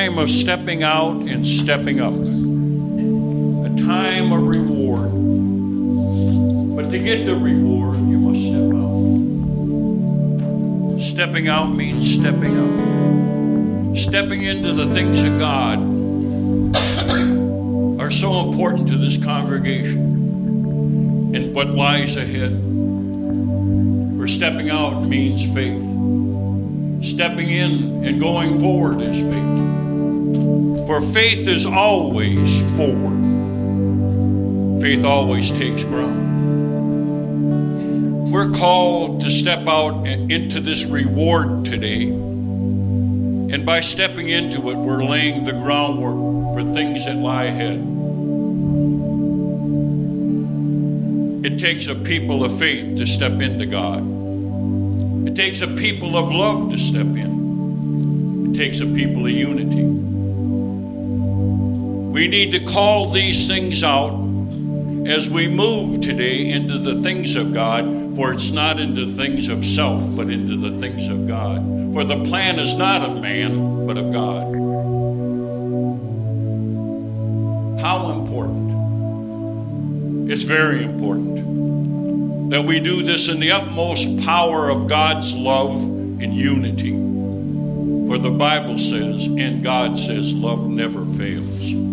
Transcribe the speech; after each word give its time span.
time 0.00 0.18
of 0.18 0.30
stepping 0.30 0.82
out 0.82 1.16
and 1.28 1.46
stepping 1.46 2.00
up, 2.00 2.14
a 2.14 3.68
time 3.84 4.32
of 4.32 4.46
reward. 4.46 5.10
But 6.74 6.90
to 6.90 6.98
get 6.98 7.26
the 7.26 7.34
reward, 7.34 7.98
you 8.08 8.18
must 8.18 8.40
step 8.40 8.72
out. 8.80 9.10
Stepping 11.02 11.48
out 11.48 11.74
means 11.74 12.14
stepping 12.14 12.56
up, 12.56 12.70
stepping 13.98 14.44
into 14.44 14.72
the 14.72 14.86
things 14.94 15.22
of 15.22 15.38
God 15.38 15.80
are 18.00 18.10
so 18.10 18.48
important 18.48 18.88
to 18.88 18.96
this 18.96 19.22
congregation 19.22 19.98
and 21.34 21.54
what 21.54 21.68
lies 21.68 22.16
ahead. 22.16 22.52
For 24.16 24.26
stepping 24.26 24.70
out 24.70 25.04
means 25.04 25.44
faith. 25.52 25.82
Stepping 27.06 27.50
in 27.50 28.02
and 28.06 28.18
going 28.18 28.58
forward 28.60 29.02
is 29.02 29.20
faith. 29.20 29.49
For 30.90 31.00
faith 31.00 31.46
is 31.46 31.66
always 31.66 32.60
forward. 32.76 33.20
Faith 34.82 35.04
always 35.04 35.52
takes 35.52 35.84
ground. 35.84 36.32
We're 38.32 38.50
called 38.50 39.20
to 39.20 39.30
step 39.30 39.68
out 39.68 40.04
into 40.04 40.60
this 40.60 40.84
reward 40.84 41.64
today. 41.64 42.08
And 42.08 43.64
by 43.64 43.78
stepping 43.78 44.30
into 44.30 44.68
it, 44.70 44.74
we're 44.74 45.04
laying 45.04 45.44
the 45.44 45.52
groundwork 45.52 46.56
for 46.56 46.64
things 46.74 47.04
that 47.04 47.14
lie 47.14 47.44
ahead. 47.44 47.78
It 51.44 51.60
takes 51.60 51.86
a 51.86 51.94
people 51.94 52.42
of 52.42 52.58
faith 52.58 52.96
to 52.96 53.06
step 53.06 53.40
into 53.40 53.66
God. 53.66 54.02
It 55.28 55.36
takes 55.36 55.60
a 55.60 55.68
people 55.68 56.16
of 56.16 56.32
love 56.32 56.72
to 56.72 56.78
step 56.78 57.06
in. 57.06 58.50
It 58.50 58.56
takes 58.56 58.80
a 58.80 58.86
people 58.86 59.26
of 59.26 59.30
unity. 59.30 59.99
We 62.12 62.26
need 62.26 62.50
to 62.52 62.64
call 62.64 63.12
these 63.12 63.46
things 63.46 63.84
out 63.84 64.12
as 65.06 65.28
we 65.28 65.46
move 65.46 66.00
today 66.00 66.50
into 66.50 66.78
the 66.78 67.00
things 67.02 67.36
of 67.36 67.54
God, 67.54 67.84
for 68.16 68.32
it's 68.32 68.50
not 68.50 68.80
into 68.80 69.06
the 69.06 69.22
things 69.22 69.48
of 69.48 69.64
self, 69.64 70.02
but 70.16 70.28
into 70.28 70.56
the 70.56 70.78
things 70.80 71.08
of 71.08 71.28
God. 71.28 71.58
For 71.94 72.04
the 72.04 72.24
plan 72.24 72.58
is 72.58 72.74
not 72.74 73.02
of 73.02 73.20
man, 73.22 73.86
but 73.86 73.96
of 73.96 74.12
God. 74.12 74.54
How 77.80 78.10
important? 78.10 78.70
It's 80.30 80.44
very 80.44 80.84
important 80.84 82.50
that 82.50 82.64
we 82.64 82.80
do 82.80 83.02
this 83.04 83.28
in 83.28 83.38
the 83.38 83.52
utmost 83.52 84.18
power 84.24 84.68
of 84.68 84.88
God's 84.88 85.34
love 85.34 85.74
and 85.74 86.34
unity. 86.34 86.90
For 88.08 88.18
the 88.18 88.30
Bible 88.30 88.78
says, 88.78 89.26
and 89.26 89.62
God 89.62 89.96
says, 89.98 90.34
love 90.34 90.66
never 90.68 91.06
fails. 91.16 91.89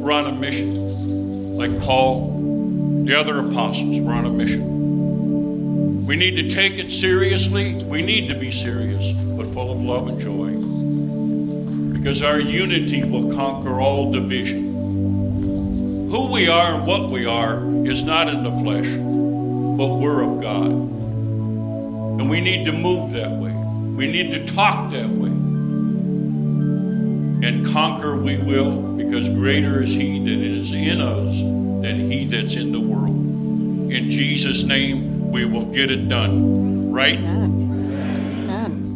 We're 0.00 0.12
on 0.12 0.26
a 0.28 0.32
mission. 0.32 1.56
Like 1.58 1.78
Paul, 1.82 3.04
the 3.04 3.14
other 3.20 3.38
apostles, 3.38 4.00
we're 4.00 4.14
on 4.14 4.24
a 4.24 4.30
mission. 4.30 6.06
We 6.06 6.16
need 6.16 6.36
to 6.36 6.48
take 6.48 6.78
it 6.78 6.90
seriously. 6.90 7.74
We 7.84 8.00
need 8.00 8.28
to 8.28 8.34
be 8.34 8.50
serious, 8.50 9.12
but 9.36 9.52
full 9.52 9.70
of 9.70 9.78
love 9.82 10.08
and 10.08 10.18
joy. 10.18 11.98
Because 11.98 12.22
our 12.22 12.40
unity 12.40 13.04
will 13.04 13.34
conquer 13.36 13.78
all 13.78 14.10
division. 14.10 16.08
Who 16.10 16.32
we 16.32 16.48
are 16.48 16.76
and 16.76 16.86
what 16.86 17.10
we 17.10 17.26
are 17.26 17.62
is 17.86 18.02
not 18.02 18.28
in 18.28 18.42
the 18.42 18.52
flesh, 18.52 18.86
but 18.86 19.98
we're 19.98 20.22
of 20.22 20.40
God. 20.40 20.70
And 22.20 22.30
we 22.30 22.40
need 22.40 22.64
to 22.64 22.72
move 22.72 23.12
that 23.12 23.32
way. 23.32 23.52
We 23.52 24.10
need 24.10 24.30
to 24.30 24.46
talk 24.46 24.92
that 24.92 25.10
way. 25.10 25.19
And 27.42 27.64
conquer 27.66 28.16
we 28.16 28.36
will, 28.36 28.96
because 28.96 29.28
greater 29.30 29.82
is 29.82 29.88
He 29.88 30.18
that 30.18 30.28
is 30.28 30.72
in 30.72 31.00
us 31.00 31.36
than 31.82 32.10
He 32.10 32.26
that's 32.26 32.54
in 32.54 32.72
the 32.72 32.80
world. 32.80 33.16
In 33.90 34.10
Jesus' 34.10 34.62
name, 34.62 35.30
we 35.32 35.46
will 35.46 35.64
get 35.64 35.90
it 35.90 36.08
done. 36.08 36.92
Right? 36.92 37.18
Amen. 37.18 38.48
Amen. 38.48 38.86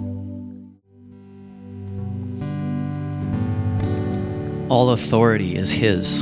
All 4.69 4.91
authority 4.91 5.56
is 5.56 5.71
His. 5.72 6.21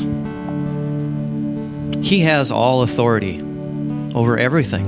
He 2.06 2.20
has 2.20 2.50
all 2.50 2.82
authority 2.82 3.40
over 4.14 4.38
everything. 4.38 4.86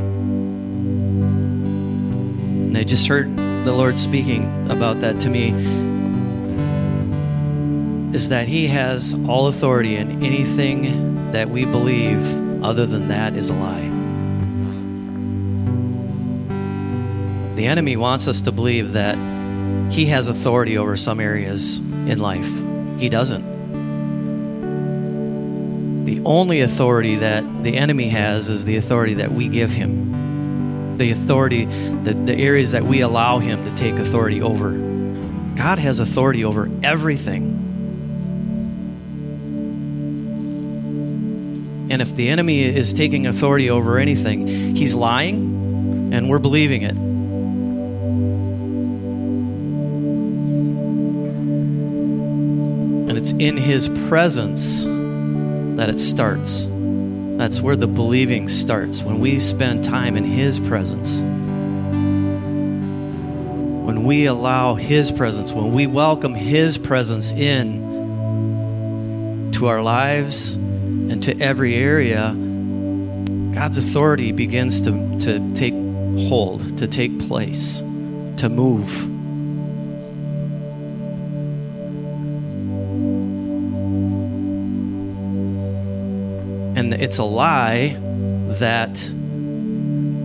And 2.68 2.78
I 2.78 2.84
just 2.84 3.06
heard 3.06 3.36
the 3.36 3.72
Lord 3.72 3.98
speaking 3.98 4.70
about 4.70 5.00
that 5.00 5.20
to 5.20 5.28
me 5.28 5.52
is 8.14 8.28
that 8.28 8.46
He 8.48 8.68
has 8.68 9.14
all 9.28 9.48
authority, 9.48 9.96
and 9.96 10.24
anything 10.24 11.32
that 11.32 11.50
we 11.50 11.64
believe 11.64 12.62
other 12.62 12.86
than 12.86 13.08
that 13.08 13.34
is 13.34 13.50
a 13.50 13.54
lie. 13.54 13.90
The 17.56 17.66
enemy 17.66 17.96
wants 17.96 18.28
us 18.28 18.40
to 18.42 18.52
believe 18.52 18.92
that 18.92 19.16
He 19.92 20.06
has 20.06 20.28
authority 20.28 20.78
over 20.78 20.96
some 20.96 21.20
areas 21.20 21.78
in 21.78 22.18
life. 22.20 22.48
He 22.98 23.08
doesn't. 23.08 23.54
The 26.04 26.20
only 26.24 26.60
authority 26.60 27.16
that 27.16 27.64
the 27.64 27.76
enemy 27.76 28.10
has 28.10 28.50
is 28.50 28.64
the 28.64 28.76
authority 28.76 29.14
that 29.14 29.32
we 29.32 29.48
give 29.48 29.70
him. 29.70 30.98
The 30.98 31.10
authority, 31.12 31.64
the, 31.64 32.12
the 32.12 32.36
areas 32.36 32.72
that 32.72 32.84
we 32.84 33.00
allow 33.00 33.38
him 33.38 33.64
to 33.64 33.74
take 33.74 33.94
authority 33.94 34.42
over. 34.42 34.70
God 35.56 35.78
has 35.78 36.00
authority 36.00 36.44
over 36.44 36.68
everything. 36.82 37.53
And 41.94 42.02
if 42.02 42.16
the 42.16 42.28
enemy 42.28 42.64
is 42.64 42.92
taking 42.92 43.28
authority 43.28 43.70
over 43.70 43.98
anything, 43.98 44.74
he's 44.74 44.96
lying 44.96 46.12
and 46.12 46.28
we're 46.28 46.40
believing 46.40 46.82
it. 46.82 46.96
And 53.08 53.16
it's 53.16 53.30
in 53.30 53.56
his 53.56 53.88
presence 54.08 54.82
that 55.76 55.88
it 55.88 56.00
starts. 56.00 56.66
That's 56.66 57.60
where 57.60 57.76
the 57.76 57.86
believing 57.86 58.48
starts. 58.48 59.00
When 59.00 59.20
we 59.20 59.38
spend 59.38 59.84
time 59.84 60.16
in 60.16 60.24
His 60.24 60.58
presence, 60.58 61.20
when 63.86 64.02
we 64.02 64.26
allow 64.26 64.74
His 64.74 65.12
presence, 65.12 65.52
when 65.52 65.72
we 65.72 65.86
welcome 65.86 66.34
His 66.34 66.76
presence 66.76 67.30
in 67.30 67.84
to 69.52 69.68
our 69.68 69.80
lives 69.80 70.58
and 71.14 71.22
to 71.22 71.40
every 71.40 71.76
area, 71.76 72.34
God's 73.54 73.78
authority 73.78 74.32
begins 74.32 74.80
to, 74.80 74.90
to 75.20 75.54
take 75.54 75.72
hold, 76.28 76.76
to 76.78 76.88
take 76.88 77.16
place, 77.28 77.78
to 77.78 78.48
move. 78.48 78.92
and 86.76 86.92
it's 86.94 87.18
a 87.18 87.24
lie 87.24 87.96
that 88.58 88.98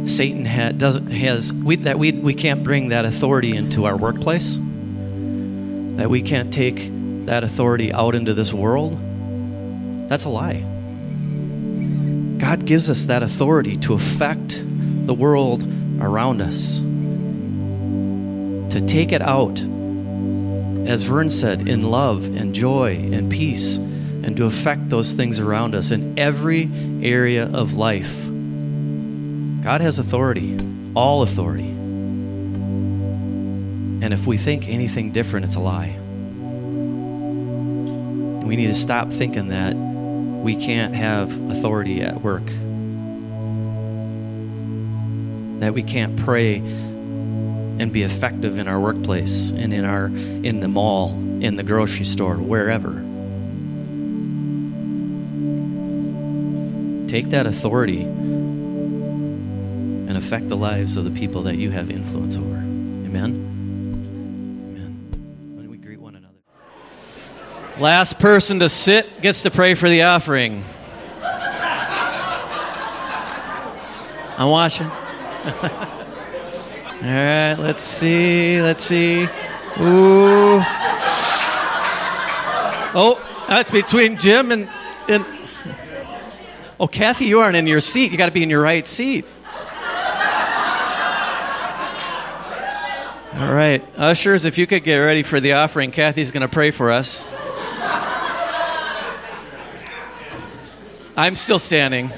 Satan 0.09 0.45
ha- 0.47 0.71
doesn't 0.71 1.11
has 1.11 1.53
we, 1.53 1.75
that 1.75 1.99
we 1.99 2.13
we 2.13 2.33
can't 2.33 2.63
bring 2.63 2.89
that 2.89 3.05
authority 3.05 3.55
into 3.55 3.85
our 3.85 3.95
workplace. 3.95 4.55
That 4.55 6.09
we 6.09 6.23
can't 6.23 6.51
take 6.51 6.89
that 7.27 7.43
authority 7.43 7.93
out 7.93 8.15
into 8.15 8.33
this 8.33 8.51
world. 8.51 8.97
That's 10.09 10.25
a 10.25 10.29
lie. 10.29 10.65
God 12.49 12.65
gives 12.65 12.89
us 12.89 13.05
that 13.05 13.21
authority 13.21 13.77
to 13.77 13.93
affect 13.93 14.63
the 15.05 15.13
world 15.13 15.61
around 16.01 16.41
us. 16.41 16.79
To 18.73 18.81
take 18.87 19.11
it 19.11 19.21
out, 19.21 19.59
as 20.89 21.03
Vern 21.03 21.29
said, 21.29 21.67
in 21.67 21.91
love 21.91 22.25
and 22.25 22.55
joy 22.55 22.95
and 22.95 23.31
peace 23.31 23.77
and 23.77 24.35
to 24.35 24.45
affect 24.45 24.89
those 24.89 25.13
things 25.13 25.39
around 25.39 25.75
us 25.75 25.91
in 25.91 26.17
every 26.17 26.67
area 27.03 27.45
of 27.45 27.75
life. 27.75 28.17
God 29.63 29.81
has 29.81 29.99
authority, 29.99 30.57
all 30.95 31.21
authority. 31.21 31.69
And 34.01 34.11
if 34.11 34.25
we 34.25 34.37
think 34.37 34.67
anything 34.67 35.11
different, 35.11 35.45
it's 35.45 35.55
a 35.55 35.59
lie. 35.59 35.99
we 38.43 38.55
need 38.55 38.65
to 38.65 38.73
stop 38.73 39.11
thinking 39.11 39.49
that 39.49 39.75
we 40.41 40.55
can't 40.55 40.95
have 40.95 41.31
authority 41.51 42.01
at 42.01 42.21
work, 42.21 42.45
that 45.59 45.73
we 45.73 45.83
can't 45.83 46.17
pray 46.17 46.57
and 46.57 47.91
be 47.91 48.03
effective 48.03 48.57
in 48.57 48.67
our 48.67 48.79
workplace 48.79 49.51
and 49.51 49.73
in 49.73 49.85
our 49.85 50.07
in 50.07 50.59
the 50.59 50.67
mall, 50.67 51.11
in 51.41 51.55
the 51.55 51.63
grocery 51.63 52.05
store, 52.05 52.35
wherever. 52.35 53.05
Take 57.09 57.31
that 57.31 57.47
authority 57.47 58.01
and 58.01 60.17
affect 60.17 60.49
the 60.49 60.57
lives 60.57 60.97
of 60.97 61.05
the 61.05 61.11
people 61.11 61.43
that 61.43 61.57
you 61.57 61.71
have 61.71 61.89
influence 61.89 62.37
over. 62.37 62.55
Amen? 62.55 63.58
Last 67.79 68.19
person 68.19 68.59
to 68.59 68.67
sit 68.67 69.21
gets 69.21 69.43
to 69.43 69.51
pray 69.51 69.73
for 69.73 69.89
the 69.89 70.01
offering. 70.01 70.65
I'm 74.37 74.49
watching. 74.49 74.87
All 74.87 74.99
right, 77.01 77.53
let's 77.53 77.81
see. 77.81 78.61
Let's 78.61 78.83
see. 78.83 79.23
Ooh. 79.79 80.61
Oh, 82.91 83.45
that's 83.47 83.71
between 83.71 84.17
Jim 84.17 84.51
and, 84.51 84.69
and. 85.07 85.25
Oh, 86.81 86.87
Kathy, 86.87 87.25
you 87.25 87.39
aren't 87.39 87.55
in 87.55 87.65
your 87.65 87.79
seat. 87.79 88.11
You 88.11 88.17
got 88.17 88.25
to 88.25 88.33
be 88.33 88.43
in 88.43 88.49
your 88.49 88.61
right 88.61 88.85
seat. 88.85 89.25
All 93.35 93.53
right. 93.53 93.81
Ushers, 93.95 94.43
if 94.43 94.57
you 94.57 94.67
could 94.67 94.83
get 94.83 94.97
ready 94.97 95.23
for 95.23 95.39
the 95.39 95.53
offering, 95.53 95.91
Kathy's 95.91 96.31
going 96.31 96.41
to 96.41 96.49
pray 96.49 96.71
for 96.71 96.91
us. 96.91 97.25
I'm 101.19 101.35
still 101.35 101.59
standing, 101.59 102.11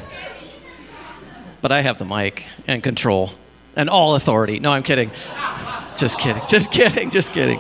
but 1.60 1.72
I 1.72 1.82
have 1.82 1.98
the 1.98 2.06
mic 2.06 2.44
and 2.68 2.84
control 2.84 3.32
and 3.76 3.90
all 3.90 4.14
authority. 4.14 4.60
No, 4.60 4.72
I'm 4.72 4.84
kidding. 4.84 5.10
Just 5.98 6.20
kidding. 6.20 6.44
Just 6.48 6.72
kidding. 6.72 7.10
Just 7.10 7.34
kidding. 7.34 7.60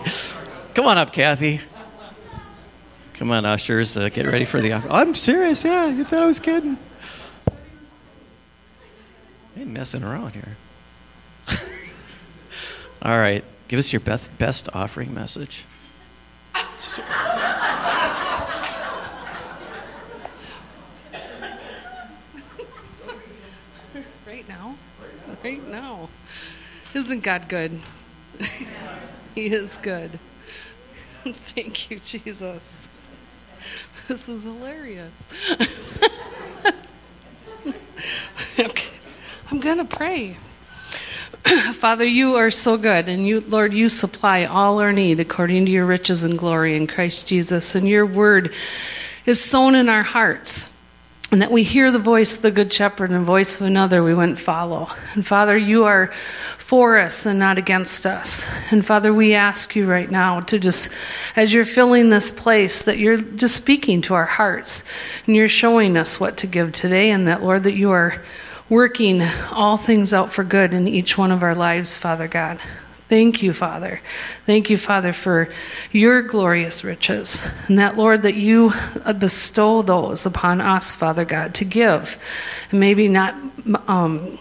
Come 0.76 0.86
on 0.86 1.00
up, 1.00 1.12
Kathy. 1.12 1.60
Come 3.16 3.32
on, 3.32 3.44
ushers. 3.44 3.98
Uh, 3.98 4.10
get 4.10 4.28
ready 4.28 4.46
for 4.46 4.62
the. 4.62 4.74
I'm 4.74 5.16
serious. 5.16 5.64
Yeah, 5.64 5.88
you 5.88 6.06
thought 6.06 6.22
I 6.22 6.28
was 6.28 6.40
kidding. 6.40 6.78
I 9.58 9.62
ain't 9.62 9.72
messing 9.72 10.04
around 10.04 10.36
here. 10.36 10.58
All 13.02 13.18
right. 13.18 13.44
Give 13.68 13.80
us 13.80 13.92
your 13.92 14.00
best, 14.00 14.38
best 14.38 14.70
offering 14.76 15.12
message. 15.12 15.66
Right 24.32 24.48
now? 24.48 24.78
Right 25.44 25.68
now. 25.68 26.10
Isn't 26.94 27.22
God 27.22 27.50
good? 27.50 27.80
he 29.36 29.48
is 29.48 29.78
good. 29.78 30.20
Thank 31.56 31.90
you, 31.90 32.00
Jesus. 32.00 32.64
This 34.08 34.28
is 34.28 34.44
hilarious. 34.44 35.28
okay. 38.60 38.90
I'm 39.50 39.60
going 39.60 39.78
to 39.78 39.86
pray. 39.86 40.38
Father, 41.74 42.06
you 42.06 42.36
are 42.36 42.52
so 42.52 42.78
good, 42.78 43.10
and 43.10 43.28
you, 43.28 43.42
Lord, 43.42 43.74
you 43.74 43.90
supply 43.90 44.46
all 44.46 44.80
our 44.80 44.92
need 44.92 45.20
according 45.20 45.66
to 45.66 45.72
your 45.72 45.86
riches 45.86 46.24
and 46.24 46.38
glory 46.38 46.76
in 46.76 46.88
Christ 46.88 47.28
Jesus. 47.28 47.74
And 47.74 47.88
your 47.88 48.06
word 48.06 48.54
is 49.26 49.44
sown 49.44 49.76
in 49.76 49.90
our 49.90 50.04
hearts, 50.04 50.66
and 51.32 51.42
that 51.42 51.52
we 51.52 51.64
hear 51.64 51.92
the 51.92 52.00
voice 52.00 52.36
of 52.36 52.42
the 52.42 52.52
Good 52.52 52.74
Shepherd 52.74 53.10
and 53.10 53.22
the 53.22 53.26
voice 53.26 53.56
of 53.56 53.62
another 53.62 54.04
we 54.04 54.14
wouldn't 54.14 54.40
follow. 54.40 54.90
And 55.14 55.26
Father, 55.26 55.58
you 55.58 55.86
are 55.86 56.12
for 56.58 57.00
us 57.00 57.26
and 57.26 57.40
not 57.40 57.58
against 57.58 58.06
us. 58.06 58.46
And 58.70 58.86
Father, 58.86 59.14
we 59.14 59.34
ask 59.34 59.74
you 59.76 59.86
right 59.86 60.12
now 60.12 60.42
to 60.42 60.60
just, 60.60 60.90
as 61.38 61.54
you're 61.54 61.64
filling 61.64 62.10
this 62.10 62.34
place, 62.34 62.84
that 62.84 62.98
you're 62.98 63.18
just 63.18 63.56
speaking 63.56 64.02
to 64.04 64.14
our 64.14 64.26
hearts, 64.26 64.84
and 65.26 65.36
you're 65.36 65.48
showing 65.48 65.96
us 65.96 66.20
what 66.20 66.38
to 66.38 66.48
give 66.48 66.74
today, 66.74 67.12
and 67.12 67.28
that, 67.28 67.42
Lord, 67.42 67.64
that 67.64 67.76
you 67.76 67.92
are 67.92 68.22
working 68.68 69.22
all 69.52 69.78
things 69.78 70.14
out 70.14 70.34
for 70.34 70.44
good 70.44 70.74
in 70.74 70.88
each 70.88 71.18
one 71.18 71.32
of 71.32 71.44
our 71.44 71.56
lives, 71.56 71.96
Father 71.98 72.28
God. 72.28 72.60
Thank 73.12 73.44
you, 73.44 73.52
Father. 73.52 74.00
Thank 74.46 74.70
you, 74.70 74.78
Father, 74.78 75.12
for 75.12 75.54
your 75.92 76.22
glorious 76.22 76.82
riches. 76.82 77.44
And 77.68 77.78
that, 77.78 77.98
Lord, 77.98 78.22
that 78.22 78.36
you 78.36 78.72
bestow 79.20 79.82
those 79.82 80.26
upon 80.26 80.62
us, 80.62 80.94
Father 80.94 81.26
God, 81.26 81.54
to 81.56 81.66
give. 81.66 82.18
And 82.70 82.80
maybe 82.80 83.10
not 83.10 83.36
um, 83.90 84.40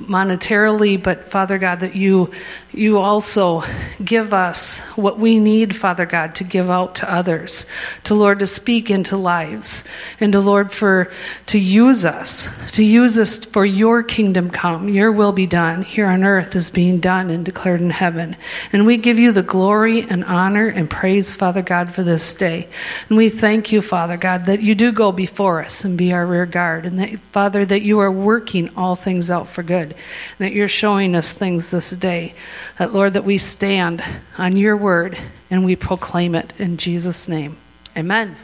monetarily, 0.00 1.02
but 1.02 1.30
Father 1.30 1.58
God, 1.58 1.80
that 1.80 1.94
you 1.96 2.30
you 2.72 2.98
also 2.98 3.64
give 4.04 4.34
us 4.34 4.80
what 4.94 5.18
we 5.18 5.40
need, 5.40 5.74
Father 5.74 6.06
God, 6.06 6.34
to 6.36 6.44
give 6.44 6.70
out 6.70 6.94
to 6.96 7.12
others, 7.12 7.66
to 8.04 8.14
Lord 8.14 8.38
to 8.40 8.46
speak 8.46 8.90
into 8.90 9.16
lives, 9.16 9.84
and 10.20 10.32
to 10.32 10.40
Lord 10.40 10.70
for 10.70 11.10
to 11.46 11.58
use 11.58 12.04
us, 12.04 12.48
to 12.72 12.84
use 12.84 13.18
us 13.18 13.38
for 13.38 13.64
your 13.64 14.02
kingdom 14.02 14.50
come, 14.50 14.88
your 14.88 15.10
will 15.10 15.32
be 15.32 15.46
done 15.46 15.82
here 15.82 16.06
on 16.06 16.22
earth 16.22 16.54
is 16.54 16.70
being 16.70 17.00
done 17.00 17.30
and 17.30 17.44
declared 17.44 17.80
in 17.80 17.90
heaven. 17.90 18.36
And 18.72 18.86
we 18.86 18.98
give 18.98 19.18
you 19.18 19.32
the 19.32 19.42
glory 19.42 20.02
and 20.02 20.22
honor 20.24 20.68
and 20.68 20.88
praise, 20.90 21.32
Father 21.32 21.62
God, 21.62 21.94
for 21.94 22.02
this 22.02 22.34
day. 22.34 22.68
And 23.08 23.16
we 23.16 23.30
thank 23.30 23.72
you, 23.72 23.80
Father 23.80 24.16
God, 24.16 24.46
that 24.46 24.62
you 24.62 24.74
do 24.74 24.92
go 24.92 25.10
before 25.10 25.64
us 25.64 25.84
and 25.84 25.96
be 25.96 26.12
our 26.12 26.26
rear 26.26 26.46
guard, 26.46 26.84
and 26.84 27.00
that 27.00 27.18
Father, 27.32 27.64
that 27.64 27.82
you 27.82 27.98
are 27.98 28.12
working 28.12 28.70
all 28.76 28.94
things 28.94 29.30
out 29.30 29.48
for 29.48 29.62
good, 29.62 29.87
and 29.92 30.46
that 30.46 30.52
you're 30.52 30.68
showing 30.68 31.14
us 31.14 31.32
things 31.32 31.68
this 31.68 31.90
day. 31.90 32.34
That, 32.78 32.92
Lord, 32.92 33.14
that 33.14 33.24
we 33.24 33.38
stand 33.38 34.02
on 34.36 34.56
your 34.56 34.76
word 34.76 35.18
and 35.50 35.64
we 35.64 35.76
proclaim 35.76 36.34
it 36.34 36.52
in 36.58 36.76
Jesus' 36.76 37.28
name. 37.28 37.56
Amen. 37.96 38.36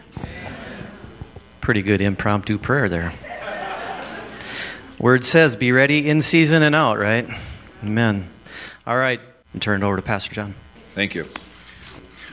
Pretty 1.61 1.83
good 1.83 2.01
impromptu 2.01 2.59
prayer 2.59 2.89
there. 2.89 3.13
Word 4.99 5.25
says, 5.25 5.57
be 5.57 5.73
ready 5.73 6.09
in 6.09 6.23
season 6.23 6.63
and 6.63 6.75
out, 6.75 6.99
right? 6.99 7.29
Amen. 7.83 8.29
All 8.87 8.97
right, 8.97 9.21
and 9.53 9.61
turn 9.61 9.83
it 9.83 9.87
over 9.87 9.97
to 9.97 10.03
Pastor 10.03 10.33
John. 10.33 10.55
Thank 10.95 11.15
you. 11.15 11.29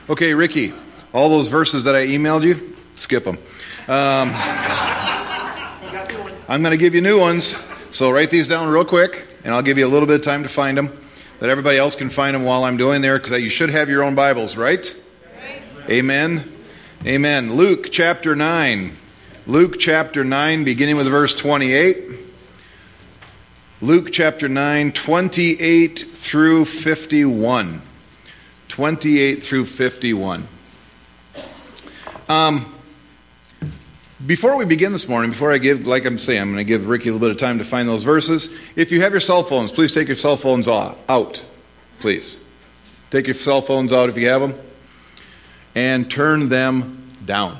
Okay, 0.08 0.34
Ricky, 0.34 0.72
all 1.12 1.28
those 1.28 1.48
verses 1.48 1.84
that 1.84 1.94
I 1.94 2.06
emailed 2.06 2.44
you, 2.44 2.76
skip 2.96 3.24
them. 3.24 3.38
Um, 3.88 4.30
I'm 6.48 6.62
going 6.62 6.72
to 6.72 6.76
give 6.76 6.94
you 6.94 7.00
new 7.00 7.18
ones, 7.18 7.56
so 7.92 8.10
write 8.10 8.30
these 8.30 8.48
down 8.48 8.70
real 8.70 8.86
quick, 8.86 9.26
and 9.44 9.52
I'll 9.54 9.62
give 9.62 9.76
you 9.76 9.86
a 9.86 9.88
little 9.88 10.06
bit 10.06 10.16
of 10.16 10.22
time 10.22 10.42
to 10.44 10.48
find 10.48 10.78
them 10.78 10.98
that 11.40 11.50
everybody 11.50 11.76
else 11.76 11.94
can 11.94 12.08
find 12.08 12.34
them 12.34 12.42
while 12.42 12.64
I'm 12.64 12.78
doing 12.78 13.02
there 13.02 13.18
because 13.18 13.38
you 13.38 13.50
should 13.50 13.68
have 13.68 13.90
your 13.90 14.02
own 14.02 14.14
Bibles, 14.14 14.56
right? 14.56 14.96
Amen. 15.90 16.42
Amen. 17.04 17.54
Luke 17.54 17.88
chapter 17.90 18.34
9. 18.34 18.92
Luke 19.46 19.78
chapter 19.78 20.24
9, 20.24 20.64
beginning 20.64 20.96
with 20.96 21.06
verse 21.06 21.34
28. 21.34 21.98
Luke 23.82 24.10
chapter 24.10 24.48
9, 24.48 24.92
28 24.92 25.98
through 25.98 26.64
51. 26.64 27.82
28 28.68 29.42
through 29.42 29.66
51. 29.66 30.48
Um, 32.28 32.74
before 34.26 34.56
we 34.56 34.64
begin 34.64 34.92
this 34.92 35.08
morning, 35.08 35.30
before 35.30 35.52
I 35.52 35.58
give, 35.58 35.86
like 35.86 36.04
I'm 36.04 36.18
saying, 36.18 36.40
I'm 36.40 36.48
going 36.48 36.58
to 36.58 36.64
give 36.64 36.86
Ricky 36.86 37.08
a 37.08 37.12
little 37.12 37.26
bit 37.26 37.30
of 37.30 37.38
time 37.38 37.58
to 37.58 37.64
find 37.64 37.88
those 37.88 38.04
verses. 38.04 38.54
If 38.76 38.92
you 38.92 39.02
have 39.02 39.12
your 39.12 39.20
cell 39.20 39.42
phones, 39.42 39.72
please 39.72 39.92
take 39.92 40.08
your 40.08 40.16
cell 40.16 40.36
phones 40.36 40.68
out. 40.68 41.44
Please. 42.00 42.38
Take 43.10 43.26
your 43.26 43.34
cell 43.34 43.60
phones 43.60 43.92
out 43.92 44.08
if 44.08 44.16
you 44.16 44.28
have 44.28 44.40
them. 44.40 44.54
And 45.74 46.10
turn 46.10 46.48
them 46.48 47.10
down. 47.24 47.58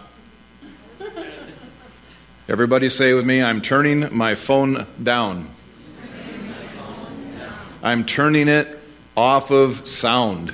Everybody 2.48 2.88
say 2.88 3.14
with 3.14 3.24
me, 3.24 3.42
I'm 3.42 3.60
turning 3.62 4.14
my 4.14 4.34
phone 4.34 4.86
down. 5.02 5.48
I'm 7.82 8.04
turning 8.04 8.48
it 8.48 8.78
off 9.16 9.50
of 9.50 9.86
sound. 9.88 10.52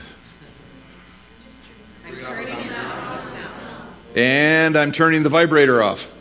And 4.19 4.77
I'm 4.77 4.91
turning 4.91 5.23
the 5.23 5.29
vibrator 5.29 5.81
off. 5.81 6.13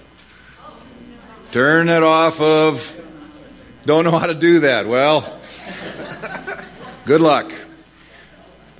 Turn 1.51 1.89
it 1.89 2.03
off 2.03 2.39
of. 2.39 2.95
Don't 3.87 4.03
know 4.03 4.11
how 4.11 4.27
to 4.27 4.35
do 4.35 4.59
that. 4.59 4.85
Well, 4.85 5.39
good 7.07 7.21
luck. 7.21 7.51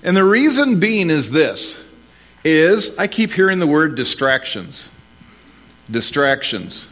And 0.03 0.15
the 0.15 0.23
reason 0.23 0.79
being 0.79 1.09
is 1.09 1.31
this 1.31 1.83
is 2.43 2.95
I 2.99 3.07
keep 3.07 3.31
hearing 3.31 3.57
the 3.57 3.65
word 3.65 3.95
distractions. 3.95 4.91
Distractions. 5.89 6.91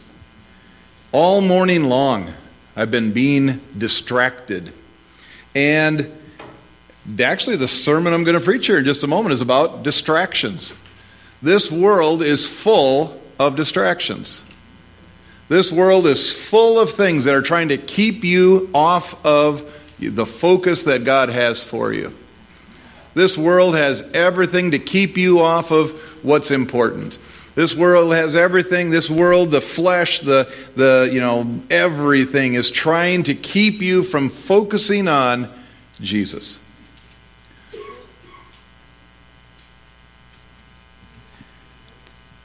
All 1.12 1.40
morning 1.40 1.84
long 1.84 2.34
I've 2.74 2.90
been 2.90 3.12
being 3.12 3.60
distracted. 3.78 4.72
And 5.54 6.10
actually 7.20 7.54
the 7.54 7.68
sermon 7.68 8.12
I'm 8.12 8.24
going 8.24 8.36
to 8.36 8.44
preach 8.44 8.66
here 8.66 8.78
in 8.78 8.84
just 8.84 9.04
a 9.04 9.06
moment 9.06 9.32
is 9.32 9.42
about 9.42 9.84
distractions. 9.84 10.74
This 11.42 11.70
world 11.70 12.22
is 12.22 12.46
full 12.48 13.20
of 13.38 13.56
distractions. 13.56 14.42
This 15.48 15.70
world 15.70 16.06
is 16.06 16.48
full 16.48 16.80
of 16.80 16.90
things 16.90 17.24
that 17.24 17.34
are 17.34 17.42
trying 17.42 17.68
to 17.68 17.78
keep 17.78 18.24
you 18.24 18.68
off 18.74 19.24
of 19.24 19.72
the 19.98 20.26
focus 20.26 20.82
that 20.82 21.04
God 21.04 21.28
has 21.28 21.62
for 21.62 21.92
you. 21.92 22.12
This 23.14 23.38
world 23.38 23.74
has 23.74 24.02
everything 24.12 24.72
to 24.72 24.78
keep 24.78 25.16
you 25.16 25.40
off 25.40 25.70
of 25.70 25.92
what's 26.24 26.50
important. 26.50 27.18
This 27.54 27.74
world 27.74 28.12
has 28.12 28.36
everything. 28.36 28.90
This 28.90 29.08
world, 29.08 29.50
the 29.50 29.62
flesh, 29.62 30.20
the, 30.20 30.52
the 30.74 31.08
you 31.10 31.20
know, 31.20 31.62
everything 31.70 32.54
is 32.54 32.70
trying 32.70 33.22
to 33.24 33.34
keep 33.34 33.80
you 33.80 34.02
from 34.02 34.28
focusing 34.28 35.08
on 35.08 35.48
Jesus. 35.98 36.58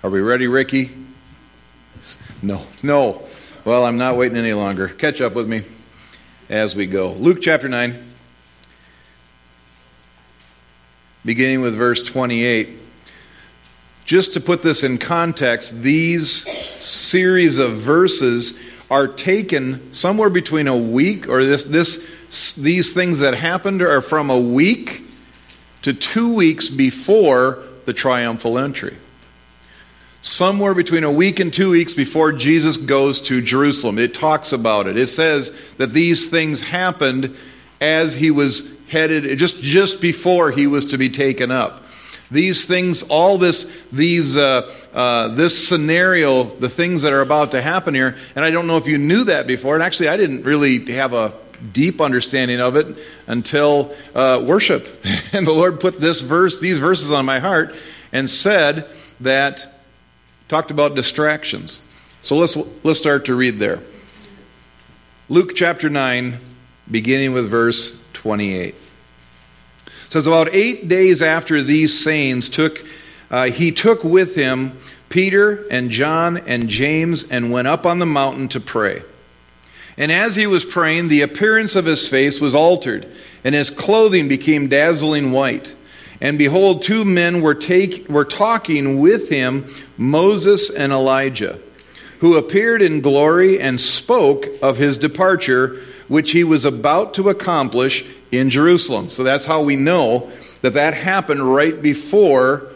Are 0.03 0.10
we 0.10 0.20
ready, 0.20 0.48
Ricky? 0.48 0.89
No, 2.41 2.65
no. 2.81 3.22
Well, 3.63 3.86
I'm 3.86 4.00
not 4.00 4.17
waiting 4.17 4.36
any 4.36 4.53
longer. 4.53 4.88
Catch 4.88 5.22
up 5.22 5.36
with 5.36 5.48
me 5.48 5.62
as 6.50 6.75
we 6.75 6.88
go. 6.88 7.12
Luke 7.13 7.38
chapter 7.39 7.70
9, 7.70 7.96
beginning 11.24 11.62
with 11.62 11.75
verse 11.75 12.01
28. 12.01 12.79
Just 14.03 14.34
to 14.34 14.39
put 14.39 14.63
this 14.63 14.84
in 14.84 14.98
context, 14.98 15.84
these 15.84 16.50
series 16.84 17.60
of 17.60 17.74
verses 17.74 18.60
are 18.89 19.08
taken 19.08 19.93
somewhere 19.93 20.31
between 20.31 20.67
a 20.67 20.75
week, 20.75 21.29
or 21.29 21.46
this, 21.46 21.62
this, 21.62 22.55
these 22.55 22.91
things 22.91 23.20
that 23.20 23.36
happened 23.36 23.84
are 23.84 24.01
from 24.01 24.31
a 24.31 24.39
week 24.39 25.03
to 25.84 25.93
two 25.93 26.34
weeks 26.34 26.70
before 26.70 27.60
the 27.86 27.93
triumphal 27.93 28.58
entry. 28.58 28.98
Somewhere 30.24 30.75
between 30.75 31.04
a 31.04 31.12
week 31.12 31.40
and 31.40 31.51
two 31.51 31.72
weeks 31.72 31.96
before 31.96 32.32
Jesus 32.32 32.78
goes 32.78 33.20
to 33.22 33.42
Jerusalem. 33.42 33.98
It 33.98 34.13
talks 34.13 34.54
about 34.54 34.88
it. 34.88 34.96
It 34.96 35.08
says 35.08 35.51
that 35.78 35.94
these 35.94 36.30
things 36.30 36.62
happened 36.62 37.36
as 37.80 38.13
he 38.13 38.30
was 38.30 38.72
headed, 38.88 39.40
just, 39.40 39.63
just 39.63 40.00
before 40.00 40.51
he 40.51 40.68
was 40.68 40.86
to 40.88 41.00
be 41.00 41.10
taken 41.10 41.50
up. 41.50 41.84
These 42.30 42.66
things, 42.66 43.01
all 43.01 43.40
this, 43.40 43.84
these, 43.92 44.38
uh, 44.38 44.72
uh, 44.94 45.30
this 45.30 45.68
scenario, 45.68 46.44
the 46.44 46.70
things 46.70 47.01
that 47.01 47.13
are 47.13 47.22
about 47.22 47.51
to 47.51 47.62
happen 47.62 47.96
here, 47.96 48.16
and 48.36 48.46
I 48.46 48.51
don't 48.51 48.68
know 48.68 48.78
if 48.78 48.86
you 48.86 49.00
knew 49.00 49.24
that 49.24 49.48
before, 49.48 49.74
and 49.74 49.82
actually 49.82 50.10
I 50.10 50.18
didn't 50.18 50.44
really 50.44 50.92
have 50.94 51.13
a 51.13 51.34
deep 51.74 52.00
understanding 52.00 52.62
of 52.62 52.75
it 52.75 52.96
until 53.25 53.94
uh, 54.13 54.44
worship. 54.46 54.88
And 55.34 55.48
the 55.48 55.54
Lord 55.54 55.80
put 55.80 56.00
this 56.00 56.20
verse, 56.20 56.60
these 56.60 56.78
verses 56.78 57.10
on 57.10 57.25
my 57.25 57.40
heart, 57.40 57.74
and 58.12 58.30
said 58.30 58.86
that 59.22 59.81
talked 60.51 60.70
about 60.70 60.96
distractions. 60.96 61.79
So 62.22 62.36
let's 62.36 62.58
let's 62.84 63.00
start 63.00 63.24
to 63.25 63.36
read 63.36 63.58
there. 63.58 63.79
Luke 65.29 65.55
chapter 65.55 65.89
9 65.89 66.39
beginning 66.91 67.31
with 67.31 67.50
verse 67.50 67.98
28. 68.12 68.75
It 68.75 68.77
says 70.10 70.27
about 70.27 70.53
8 70.53 70.89
days 70.89 71.22
after 71.22 71.63
these 71.63 71.98
sayings 71.98 72.50
took 72.50 72.86
uh, 73.29 73.46
he 73.46 73.72
took 73.72 74.03
with 74.03 74.36
him 74.36 74.77
Peter 75.08 75.63
and 75.72 75.89
John 75.89 76.36
and 76.36 76.67
James 76.67 77.24
and 77.24 77.50
went 77.50 77.70
up 77.70 77.86
on 77.86 78.00
the 78.00 78.05
mountain 78.05 78.50
to 78.50 78.60
pray. 78.60 79.03
And 79.96 80.12
as 80.12 80.36
he 80.36 80.48
was 80.48 80.65
praying, 80.65 81.08
the 81.08 81.22
appearance 81.22 81.77
of 81.77 81.86
his 81.86 82.10
face 82.10 82.41
was 82.41 82.53
altered, 82.53 83.10
and 83.46 83.55
his 83.55 83.70
clothing 83.70 84.27
became 84.27 84.67
dazzling 84.67 85.31
white. 85.31 85.75
And 86.22 86.38
behold, 86.38 86.84
two 86.84 87.04
men 87.04 87.42
were, 87.42 87.56
take, 87.56 88.08
were 88.08 88.25
talking 88.25 89.00
with 89.00 89.30
him, 89.30 89.66
Moses 89.98 90.70
and 90.70 90.94
Elijah, 90.94 91.60
who 92.20 92.38
appeared 92.38 92.84
in 92.84 93.01
glory 93.01 93.60
and 93.60 93.80
spoke 93.80 94.46
of 94.62 94.78
his 94.78 95.00
departure, 95.00 95.82
which 96.08 96.32
he 96.32 96.44
was 96.44 96.63
about 96.63 97.16
to 97.16 97.30
accomplish 97.30 98.06
in 98.32 98.51
Jerusalem. 98.51 99.10
So 99.10 99.24
that's 99.24 99.46
how 99.46 99.63
we 99.63 99.75
know 99.75 100.32
that 100.62 100.75
that 100.75 100.94
happened 100.94 101.42
right 101.42 101.82
before 101.82 102.68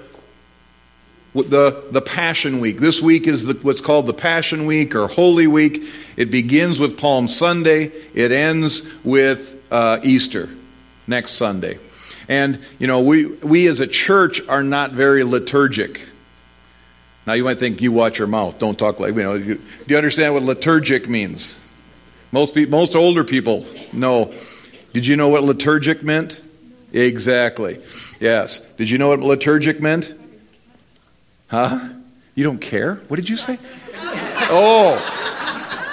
the, 1.36 1.84
the 1.92 2.02
Passion 2.02 2.60
Week. 2.60 2.80
This 2.80 3.02
week 3.02 3.28
is 3.28 3.46
the, 3.46 3.54
what's 3.56 3.82
called 3.82 4.08
the 4.08 4.14
Passion 4.14 4.66
Week 4.66 4.96
or 4.96 5.08
Holy 5.08 5.46
Week. 5.48 5.84
It 6.18 6.32
begins 6.32 6.80
with 6.80 6.98
Palm 6.98 7.28
Sunday, 7.28 7.92
it 8.16 8.32
ends 8.32 8.88
with 9.04 9.62
uh, 9.70 10.00
Easter 10.02 10.50
next 11.08 11.34
Sunday. 11.34 11.78
And, 12.28 12.60
you 12.80 12.88
know, 12.88 13.02
we, 13.02 13.26
we 13.26 13.68
as 13.68 13.80
a 13.80 13.88
church 13.88 14.42
are 14.48 14.64
not 14.64 14.92
very 14.92 15.24
liturgic. 15.24 16.02
Now, 17.28 17.34
you 17.34 17.44
might 17.44 17.58
think 17.58 17.82
you 17.82 17.92
watch 17.92 18.20
your 18.20 18.28
mouth. 18.28 18.60
Don't 18.60 18.78
talk 18.78 19.00
like, 19.00 19.16
you 19.16 19.24
know, 19.24 19.34
you, 19.34 19.56
do 19.56 19.62
you 19.88 19.98
understand 19.98 20.34
what 20.34 20.44
liturgic 20.44 21.10
means? 21.10 21.60
Most, 22.32 22.54
pe- 22.54 22.66
most 22.66 22.96
older 22.96 23.24
people 23.24 23.66
know. 23.94 24.34
Did 24.94 25.08
you 25.08 25.16
know 25.16 25.30
what 25.30 25.44
liturgic 25.44 26.04
meant? 26.04 26.40
Exactly. 26.94 27.82
Yes. 28.20 28.60
Did 28.74 28.90
you 28.90 28.98
know 28.98 29.10
what 29.10 29.20
liturgic 29.20 29.82
meant? 29.82 30.14
Huh? 31.48 31.90
You 32.36 32.44
don't 32.44 32.60
care? 32.60 32.96
What 33.08 33.18
did 33.18 33.30
you 33.30 33.38
say? 33.38 33.58
Oh, 34.48 34.98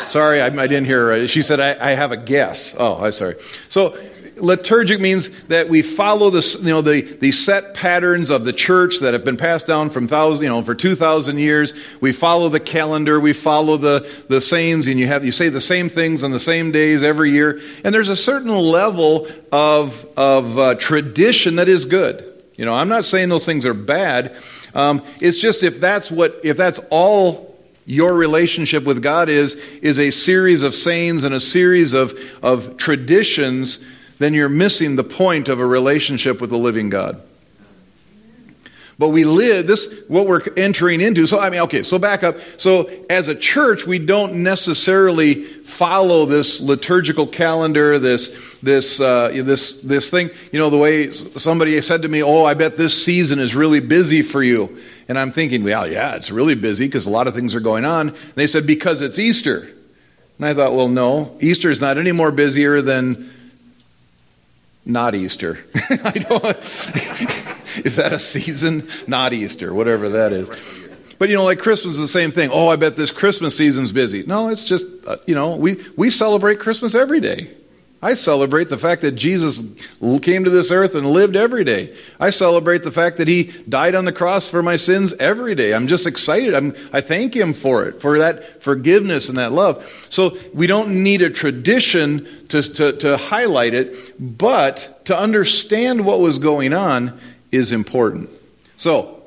sorry, 0.06 0.42
I, 0.42 0.46
I 0.46 0.66
didn't 0.66 0.84
hear. 0.84 1.26
She 1.28 1.42
said, 1.42 1.60
I, 1.60 1.92
I 1.92 1.94
have 1.94 2.12
a 2.12 2.16
guess. 2.16 2.74
Oh, 2.78 3.02
I'm 3.02 3.12
sorry. 3.12 3.36
So, 3.68 3.96
liturgic 4.42 5.00
means 5.00 5.30
that 5.44 5.68
we 5.68 5.80
follow 5.80 6.28
the, 6.28 6.58
you 6.60 6.68
know, 6.68 6.82
the, 6.82 7.00
the 7.00 7.32
set 7.32 7.74
patterns 7.74 8.28
of 8.28 8.44
the 8.44 8.52
church 8.52 8.98
that 8.98 9.14
have 9.14 9.24
been 9.24 9.36
passed 9.36 9.66
down 9.66 9.88
from 9.88 10.08
thousand, 10.08 10.44
you 10.44 10.50
know, 10.50 10.62
for 10.62 10.74
2,000 10.74 11.38
years. 11.38 11.72
We 12.00 12.12
follow 12.12 12.48
the 12.48 12.60
calendar, 12.60 13.20
we 13.20 13.32
follow 13.32 13.76
the, 13.76 14.06
the 14.28 14.40
sayings, 14.40 14.88
and 14.88 14.98
you, 14.98 15.06
have, 15.06 15.24
you 15.24 15.32
say 15.32 15.48
the 15.48 15.60
same 15.60 15.88
things 15.88 16.24
on 16.24 16.32
the 16.32 16.40
same 16.40 16.72
days 16.72 17.02
every 17.02 17.30
year. 17.30 17.60
And 17.84 17.94
there's 17.94 18.08
a 18.08 18.16
certain 18.16 18.50
level 18.50 19.28
of, 19.52 20.06
of 20.16 20.58
uh, 20.58 20.74
tradition 20.74 21.56
that 21.56 21.68
is 21.68 21.84
good. 21.84 22.28
You 22.56 22.64
know, 22.64 22.74
I'm 22.74 22.88
not 22.88 23.04
saying 23.04 23.28
those 23.28 23.46
things 23.46 23.64
are 23.64 23.74
bad. 23.74 24.36
Um, 24.74 25.04
it's 25.20 25.40
just 25.40 25.62
if 25.62 25.80
that's 25.80 26.10
what, 26.10 26.40
if 26.42 26.56
that's 26.56 26.80
all 26.90 27.56
your 27.86 28.14
relationship 28.14 28.84
with 28.84 29.02
God 29.02 29.28
is, 29.28 29.54
is 29.82 29.98
a 29.98 30.10
series 30.10 30.62
of 30.62 30.74
sayings 30.74 31.24
and 31.24 31.34
a 31.34 31.40
series 31.40 31.92
of, 31.92 32.18
of 32.42 32.76
traditions, 32.76 33.84
then 34.18 34.34
you're 34.34 34.48
missing 34.48 34.96
the 34.96 35.04
point 35.04 35.48
of 35.48 35.60
a 35.60 35.66
relationship 35.66 36.40
with 36.40 36.50
the 36.50 36.58
living 36.58 36.90
God. 36.90 37.20
But 38.98 39.08
we 39.08 39.24
live 39.24 39.66
this 39.66 39.92
what 40.06 40.28
we're 40.28 40.42
entering 40.56 41.00
into. 41.00 41.26
So 41.26 41.40
I 41.40 41.50
mean, 41.50 41.62
okay, 41.62 41.82
so 41.82 41.98
back 41.98 42.22
up. 42.22 42.36
So 42.56 42.88
as 43.10 43.26
a 43.26 43.34
church, 43.34 43.86
we 43.86 43.98
don't 43.98 44.42
necessarily 44.42 45.42
follow 45.44 46.24
this 46.26 46.60
liturgical 46.60 47.26
calendar, 47.26 47.98
this 47.98 48.56
this 48.60 49.00
uh, 49.00 49.30
this 49.34 49.80
this 49.80 50.08
thing. 50.08 50.30
You 50.52 50.60
know, 50.60 50.70
the 50.70 50.78
way 50.78 51.10
somebody 51.10 51.80
said 51.80 52.02
to 52.02 52.08
me, 52.08 52.22
"Oh, 52.22 52.44
I 52.44 52.54
bet 52.54 52.76
this 52.76 53.04
season 53.04 53.40
is 53.40 53.56
really 53.56 53.80
busy 53.80 54.22
for 54.22 54.42
you." 54.42 54.78
And 55.08 55.18
I'm 55.18 55.32
thinking, 55.32 55.64
well, 55.64 55.90
yeah, 55.90 56.14
it's 56.14 56.30
really 56.30 56.54
busy 56.54 56.86
because 56.86 57.06
a 57.06 57.10
lot 57.10 57.26
of 57.26 57.34
things 57.34 57.54
are 57.54 57.60
going 57.60 57.84
on. 57.84 58.10
And 58.10 58.34
they 58.34 58.46
said 58.46 58.66
because 58.66 59.02
it's 59.02 59.18
Easter. 59.18 59.68
And 60.38 60.46
I 60.46 60.54
thought, 60.54 60.74
well, 60.74 60.88
no, 60.88 61.36
Easter 61.40 61.70
is 61.70 61.80
not 61.80 61.98
any 61.98 62.12
more 62.12 62.30
busier 62.30 62.80
than 62.80 63.30
not 64.84 65.14
Easter. 65.14 65.64
I 65.74 66.12
don't. 66.12 66.56
is 67.84 67.96
that 67.96 68.12
a 68.12 68.18
season? 68.18 68.88
Not 69.06 69.32
Easter, 69.32 69.72
whatever 69.72 70.08
that 70.10 70.32
is. 70.32 70.48
But 71.18 71.28
you 71.28 71.36
know, 71.36 71.44
like 71.44 71.60
Christmas 71.60 71.94
is 71.94 72.00
the 72.00 72.08
same 72.08 72.32
thing. 72.32 72.50
Oh, 72.52 72.68
I 72.68 72.76
bet 72.76 72.96
this 72.96 73.12
Christmas 73.12 73.56
season's 73.56 73.92
busy. 73.92 74.24
No, 74.24 74.48
it's 74.48 74.64
just 74.64 74.86
uh, 75.06 75.18
you 75.26 75.34
know 75.34 75.56
we 75.56 75.82
we 75.96 76.10
celebrate 76.10 76.58
Christmas 76.58 76.94
every 76.94 77.20
day. 77.20 77.48
I 78.04 78.14
celebrate 78.14 78.68
the 78.68 78.78
fact 78.78 79.02
that 79.02 79.12
Jesus 79.12 79.60
came 80.22 80.42
to 80.42 80.50
this 80.50 80.72
earth 80.72 80.96
and 80.96 81.06
lived 81.06 81.36
every 81.36 81.62
day. 81.62 81.94
I 82.18 82.30
celebrate 82.30 82.82
the 82.82 82.90
fact 82.90 83.16
that 83.18 83.28
he 83.28 83.44
died 83.68 83.94
on 83.94 84.06
the 84.06 84.12
cross 84.12 84.48
for 84.48 84.60
my 84.60 84.74
sins 84.74 85.14
every 85.20 85.54
day. 85.54 85.72
I'm 85.72 85.86
just 85.86 86.04
excited. 86.04 86.52
I'm, 86.52 86.74
I 86.92 87.00
thank 87.00 87.34
him 87.34 87.54
for 87.54 87.84
it, 87.84 88.00
for 88.00 88.18
that 88.18 88.60
forgiveness 88.60 89.28
and 89.28 89.38
that 89.38 89.52
love. 89.52 90.06
So 90.10 90.36
we 90.52 90.66
don't 90.66 91.04
need 91.04 91.22
a 91.22 91.30
tradition 91.30 92.26
to, 92.48 92.60
to, 92.60 92.92
to 92.94 93.16
highlight 93.16 93.72
it, 93.72 93.96
but 94.18 95.04
to 95.04 95.16
understand 95.16 96.04
what 96.04 96.18
was 96.18 96.40
going 96.40 96.74
on 96.74 97.20
is 97.52 97.70
important. 97.70 98.30
So, 98.76 99.22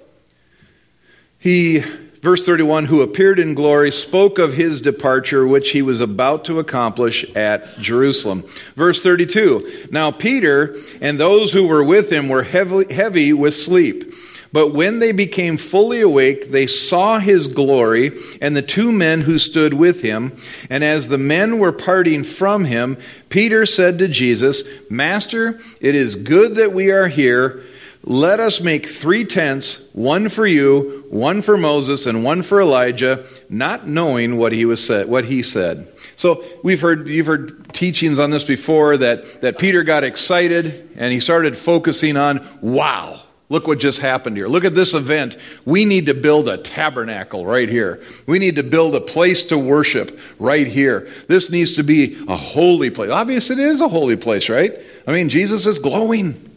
he 1.40 1.82
Verse 2.26 2.44
31 2.44 2.86
Who 2.86 3.04
appeared 3.04 3.38
in 3.38 3.54
glory 3.54 3.92
spoke 3.92 4.40
of 4.40 4.56
his 4.56 4.82
departure, 4.82 5.46
which 5.46 5.70
he 5.70 5.84
was 5.84 6.02
about 6.02 6.44
to 6.46 6.58
accomplish 6.58 7.24
at 7.36 7.78
Jerusalem. 7.78 8.44
Verse 8.76 9.00
32 9.04 9.90
Now 9.92 10.10
Peter 10.10 10.76
and 11.02 11.20
those 11.20 11.54
who 11.54 11.68
were 11.68 11.84
with 11.84 12.12
him 12.12 12.28
were 12.28 12.42
heavy, 12.42 12.92
heavy 12.92 13.32
with 13.32 13.54
sleep. 13.54 14.12
But 14.52 14.74
when 14.74 14.98
they 14.98 15.12
became 15.12 15.58
fully 15.58 16.02
awake, 16.02 16.50
they 16.50 16.66
saw 16.66 17.20
his 17.20 17.48
glory 17.48 18.18
and 18.42 18.56
the 18.56 18.64
two 18.64 18.92
men 18.92 19.22
who 19.22 19.38
stood 19.38 19.76
with 19.76 20.02
him. 20.02 20.36
And 20.68 20.84
as 20.84 21.10
the 21.10 21.20
men 21.20 21.60
were 21.60 21.72
parting 21.72 22.24
from 22.24 22.66
him, 22.66 22.98
Peter 23.30 23.68
said 23.68 24.00
to 24.00 24.08
Jesus, 24.08 24.64
Master, 24.90 25.60
it 25.80 25.94
is 25.94 26.16
good 26.16 26.56
that 26.56 26.74
we 26.74 26.90
are 26.90 27.08
here. 27.08 27.62
Let 28.08 28.40
us 28.40 28.62
make 28.62 28.86
three 28.86 29.26
tents, 29.26 29.82
one 29.94 30.30
for 30.30 30.46
you, 30.46 31.06
one 31.10 31.42
for 31.42 31.58
Moses, 31.58 32.06
and 32.06 32.24
one 32.24 32.44
for 32.44 32.62
Elijah, 32.62 33.26
not 33.50 33.88
knowing 33.88 34.38
what 34.38 34.52
he 34.52 34.64
was 34.64 34.86
said, 34.86 35.10
what 35.10 35.26
he 35.26 35.42
said. 35.42 35.88
So 36.16 36.46
we've 36.64 36.80
heard 36.80 37.08
you've 37.08 37.26
heard 37.26 37.74
teachings 37.74 38.20
on 38.20 38.30
this 38.30 38.44
before 38.44 38.96
that, 38.98 39.42
that 39.42 39.58
Peter 39.58 39.82
got 39.82 40.04
excited 40.04 40.92
and 40.96 41.12
he 41.12 41.20
started 41.20 41.58
focusing 41.58 42.16
on, 42.16 42.48
wow, 42.62 43.22
look 43.50 43.68
what 43.68 43.80
just 43.80 44.00
happened 44.00 44.38
here. 44.38 44.48
Look 44.48 44.66
at 44.66 44.76
this 44.76 44.94
event. 44.94 45.36
We 45.66 45.84
need 45.84 46.06
to 46.06 46.14
build 46.14 46.48
a 46.48 46.58
tabernacle 46.58 47.44
right 47.44 47.68
here. 47.68 48.04
We 48.28 48.38
need 48.38 48.56
to 48.58 48.64
build 48.64 48.94
a 48.94 49.02
place 49.02 49.46
to 49.46 49.58
worship 49.58 50.20
right 50.38 50.68
here. 50.68 51.10
This 51.28 51.50
needs 51.50 51.76
to 51.78 51.84
be 51.84 52.24
a 52.28 52.36
holy 52.36 52.92
place. 52.92 53.10
Obviously, 53.10 53.56
it 53.56 53.68
is 53.68 53.82
a 53.82 53.90
holy 53.90 54.16
place, 54.16 54.48
right? 54.48 54.74
I 55.08 55.12
mean, 55.12 55.28
Jesus 55.28 55.66
is 55.66 55.80
glowing. 55.80 56.52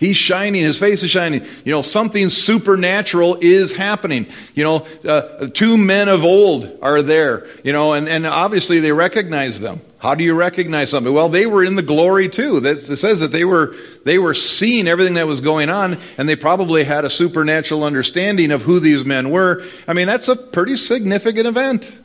He's 0.00 0.16
shining. 0.16 0.62
His 0.62 0.78
face 0.78 1.02
is 1.02 1.10
shining. 1.10 1.44
You 1.62 1.72
know, 1.72 1.82
something 1.82 2.30
supernatural 2.30 3.36
is 3.42 3.72
happening. 3.72 4.26
You 4.54 4.64
know, 4.64 4.76
uh, 5.06 5.48
two 5.48 5.76
men 5.76 6.08
of 6.08 6.24
old 6.24 6.78
are 6.80 7.02
there, 7.02 7.46
you 7.62 7.74
know, 7.74 7.92
and, 7.92 8.08
and 8.08 8.26
obviously 8.26 8.80
they 8.80 8.92
recognize 8.92 9.60
them. 9.60 9.82
How 9.98 10.14
do 10.14 10.24
you 10.24 10.32
recognize 10.32 10.88
something? 10.88 11.12
Well, 11.12 11.28
they 11.28 11.44
were 11.44 11.62
in 11.62 11.74
the 11.74 11.82
glory 11.82 12.30
too. 12.30 12.64
It 12.64 12.78
says 12.98 13.20
that 13.20 13.30
they 13.30 13.44
were, 13.44 13.76
they 14.06 14.16
were 14.18 14.32
seeing 14.32 14.88
everything 14.88 15.14
that 15.14 15.26
was 15.26 15.42
going 15.42 15.68
on, 15.68 15.98
and 16.16 16.26
they 16.26 16.36
probably 16.36 16.84
had 16.84 17.04
a 17.04 17.10
supernatural 17.10 17.84
understanding 17.84 18.52
of 18.52 18.62
who 18.62 18.80
these 18.80 19.04
men 19.04 19.28
were. 19.30 19.62
I 19.86 19.92
mean, 19.92 20.06
that's 20.06 20.28
a 20.28 20.36
pretty 20.36 20.78
significant 20.78 21.46
event. 21.46 21.99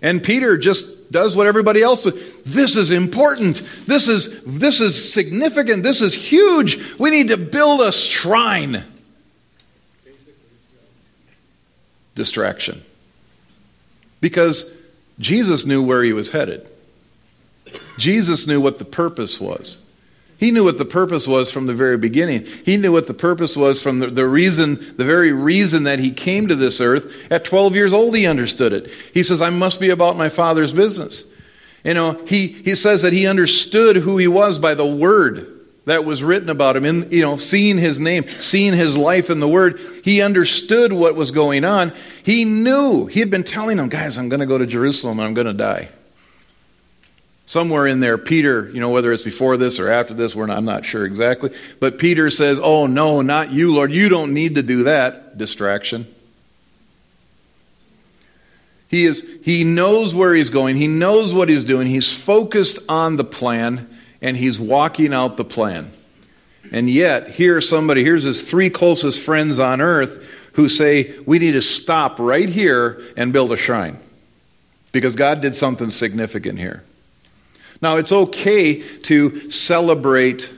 And 0.00 0.22
Peter 0.22 0.56
just 0.56 1.10
does 1.10 1.34
what 1.34 1.46
everybody 1.46 1.82
else 1.82 2.04
would. 2.04 2.14
This 2.44 2.76
is 2.76 2.90
important. 2.90 3.62
This 3.86 4.08
is, 4.08 4.42
this 4.44 4.80
is 4.80 5.12
significant. 5.12 5.82
This 5.82 6.00
is 6.00 6.14
huge. 6.14 6.98
We 6.98 7.10
need 7.10 7.28
to 7.28 7.36
build 7.36 7.80
a 7.80 7.90
shrine. 7.90 8.84
Distraction. 12.14 12.82
Because 14.20 14.76
Jesus 15.18 15.64
knew 15.66 15.82
where 15.82 16.02
he 16.02 16.12
was 16.12 16.30
headed. 16.30 16.66
Jesus 17.96 18.46
knew 18.46 18.60
what 18.60 18.78
the 18.78 18.84
purpose 18.84 19.40
was. 19.40 19.78
He 20.38 20.52
knew 20.52 20.62
what 20.62 20.78
the 20.78 20.84
purpose 20.84 21.26
was 21.26 21.50
from 21.50 21.66
the 21.66 21.74
very 21.74 21.98
beginning. 21.98 22.46
He 22.64 22.76
knew 22.76 22.92
what 22.92 23.08
the 23.08 23.14
purpose 23.14 23.56
was 23.56 23.82
from 23.82 23.98
the, 23.98 24.06
the, 24.06 24.26
reason, 24.26 24.76
the 24.96 25.04
very 25.04 25.32
reason 25.32 25.82
that 25.82 25.98
he 25.98 26.12
came 26.12 26.46
to 26.46 26.54
this 26.54 26.80
earth. 26.80 27.12
At 27.28 27.44
12 27.44 27.74
years 27.74 27.92
old, 27.92 28.16
he 28.16 28.24
understood 28.24 28.72
it. 28.72 28.88
He 29.12 29.24
says, 29.24 29.42
I 29.42 29.50
must 29.50 29.80
be 29.80 29.90
about 29.90 30.16
my 30.16 30.28
father's 30.28 30.72
business. 30.72 31.24
You 31.82 31.94
know, 31.94 32.24
he, 32.24 32.46
he 32.46 32.76
says 32.76 33.02
that 33.02 33.12
he 33.12 33.26
understood 33.26 33.96
who 33.96 34.16
he 34.16 34.28
was 34.28 34.60
by 34.60 34.74
the 34.74 34.86
word 34.86 35.54
that 35.86 36.04
was 36.04 36.22
written 36.22 36.50
about 36.50 36.76
him. 36.76 36.84
In, 36.84 37.10
you 37.10 37.22
know, 37.22 37.36
seeing 37.36 37.76
his 37.76 37.98
name, 37.98 38.24
seeing 38.38 38.74
his 38.74 38.96
life 38.96 39.30
in 39.30 39.40
the 39.40 39.48
word, 39.48 39.80
he 40.04 40.22
understood 40.22 40.92
what 40.92 41.16
was 41.16 41.32
going 41.32 41.64
on. 41.64 41.92
He 42.22 42.44
knew. 42.44 43.06
He 43.06 43.18
had 43.18 43.30
been 43.30 43.42
telling 43.42 43.78
them, 43.78 43.88
guys, 43.88 44.16
I'm 44.16 44.28
going 44.28 44.38
to 44.38 44.46
go 44.46 44.58
to 44.58 44.66
Jerusalem 44.66 45.18
and 45.18 45.26
I'm 45.26 45.34
going 45.34 45.48
to 45.48 45.52
die 45.52 45.88
somewhere 47.48 47.86
in 47.86 48.00
there, 48.00 48.18
Peter, 48.18 48.68
you 48.70 48.78
know, 48.78 48.90
whether 48.90 49.10
it's 49.10 49.22
before 49.22 49.56
this 49.56 49.80
or 49.80 49.88
after 49.88 50.12
this, 50.12 50.36
not, 50.36 50.50
I'm 50.50 50.66
not 50.66 50.84
sure 50.84 51.04
exactly, 51.06 51.50
but 51.80 51.98
Peter 51.98 52.30
says, 52.30 52.60
Oh, 52.62 52.86
no, 52.86 53.22
not 53.22 53.50
you, 53.50 53.74
Lord. 53.74 53.90
You 53.90 54.08
don't 54.08 54.32
need 54.34 54.54
to 54.54 54.62
do 54.62 54.84
that. 54.84 55.36
Distraction. 55.38 56.06
He, 58.88 59.04
is, 59.04 59.28
he 59.42 59.64
knows 59.64 60.14
where 60.14 60.34
he's 60.34 60.50
going, 60.50 60.76
he 60.76 60.86
knows 60.86 61.34
what 61.34 61.48
he's 61.48 61.64
doing, 61.64 61.86
he's 61.86 62.12
focused 62.12 62.78
on 62.88 63.16
the 63.16 63.24
plan, 63.24 63.88
and 64.22 64.36
he's 64.36 64.58
walking 64.58 65.12
out 65.12 65.36
the 65.36 65.44
plan. 65.44 65.90
And 66.70 66.88
yet, 66.88 67.30
here's 67.30 67.68
somebody, 67.68 68.04
here's 68.04 68.24
his 68.24 68.48
three 68.48 68.70
closest 68.70 69.20
friends 69.20 69.58
on 69.58 69.80
earth 69.80 70.26
who 70.52 70.68
say, 70.68 71.18
We 71.20 71.38
need 71.38 71.52
to 71.52 71.62
stop 71.62 72.18
right 72.18 72.48
here 72.48 73.02
and 73.16 73.32
build 73.32 73.52
a 73.52 73.56
shrine. 73.56 73.98
Because 74.92 75.16
God 75.16 75.40
did 75.40 75.54
something 75.54 75.90
significant 75.90 76.58
here. 76.58 76.82
Now, 77.80 77.96
it's 77.96 78.12
okay 78.12 78.82
to 79.00 79.50
celebrate 79.50 80.52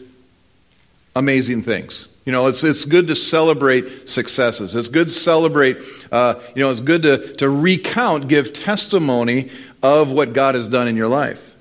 amazing 1.15 1.63
things. 1.63 2.09
You 2.25 2.33
know, 2.33 2.47
it's, 2.47 2.63
it's 2.63 2.85
good 2.85 3.09
to 3.09 3.17
celebrate 3.17 4.09
successes. 4.09 4.77
It's 4.77 4.89
good 4.89 5.09
to 5.09 5.15
celebrate, 5.15 5.79
uh, 6.13 6.41
you 6.55 6.63
know, 6.63 6.71
it's 6.71 6.81
good 6.81 7.03
to, 7.03 7.35
to 7.37 7.49
recount, 7.49 8.29
give 8.29 8.53
testimony 8.53 9.51
of 9.83 10.13
what 10.13 10.33
God 10.33 10.55
has 10.55 10.69
done 10.69 10.87
in 10.87 10.97
your 10.97 11.09
life. 11.09 11.55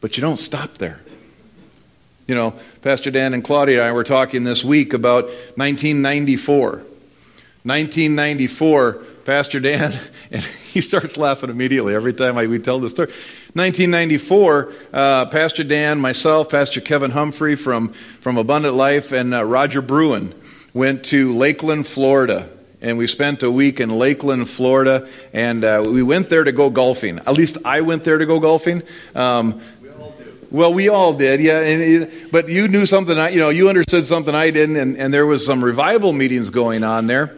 But 0.00 0.16
you 0.16 0.20
don't 0.20 0.36
stop 0.36 0.74
there. 0.74 1.00
You 2.26 2.34
know, 2.34 2.54
Pastor 2.82 3.10
Dan 3.10 3.34
and 3.34 3.42
Claudia 3.42 3.78
and 3.78 3.88
I 3.88 3.92
were 3.92 4.04
talking 4.04 4.44
this 4.44 4.64
week 4.64 4.92
about 4.92 5.26
1994. 5.54 6.68
1994, 6.68 9.04
Pastor 9.26 9.58
Dan, 9.58 9.98
and 10.30 10.40
he 10.44 10.80
starts 10.80 11.16
laughing 11.16 11.50
immediately 11.50 11.96
every 11.96 12.12
time 12.12 12.38
I, 12.38 12.46
we 12.46 12.60
tell 12.60 12.78
the 12.78 12.88
story. 12.88 13.08
1994, 13.54 14.72
uh, 14.92 15.26
Pastor 15.26 15.64
Dan, 15.64 15.98
myself, 15.98 16.48
Pastor 16.48 16.80
Kevin 16.80 17.10
Humphrey 17.10 17.56
from, 17.56 17.88
from 18.20 18.38
Abundant 18.38 18.76
Life, 18.76 19.10
and 19.10 19.34
uh, 19.34 19.44
Roger 19.44 19.82
Bruin 19.82 20.32
went 20.72 21.04
to 21.06 21.36
Lakeland, 21.36 21.88
Florida. 21.88 22.48
And 22.80 22.98
we 22.98 23.08
spent 23.08 23.42
a 23.42 23.50
week 23.50 23.80
in 23.80 23.90
Lakeland, 23.90 24.48
Florida, 24.48 25.08
and 25.32 25.64
uh, 25.64 25.82
we 25.84 26.04
went 26.04 26.28
there 26.28 26.44
to 26.44 26.52
go 26.52 26.70
golfing. 26.70 27.18
At 27.18 27.32
least 27.32 27.58
I 27.64 27.80
went 27.80 28.04
there 28.04 28.18
to 28.18 28.26
go 28.26 28.38
golfing. 28.38 28.84
Um, 29.16 29.60
well, 30.52 30.72
we 30.72 30.88
all 30.88 31.12
did, 31.14 31.40
yeah. 31.40 31.58
And, 31.58 32.30
but 32.30 32.48
you 32.48 32.68
knew 32.68 32.86
something, 32.86 33.18
I, 33.18 33.30
you 33.30 33.40
know, 33.40 33.48
you 33.48 33.68
understood 33.68 34.06
something 34.06 34.36
I 34.36 34.50
didn't, 34.50 34.76
and, 34.76 34.96
and 34.96 35.12
there 35.12 35.26
was 35.26 35.44
some 35.44 35.64
revival 35.64 36.12
meetings 36.12 36.50
going 36.50 36.84
on 36.84 37.08
there 37.08 37.36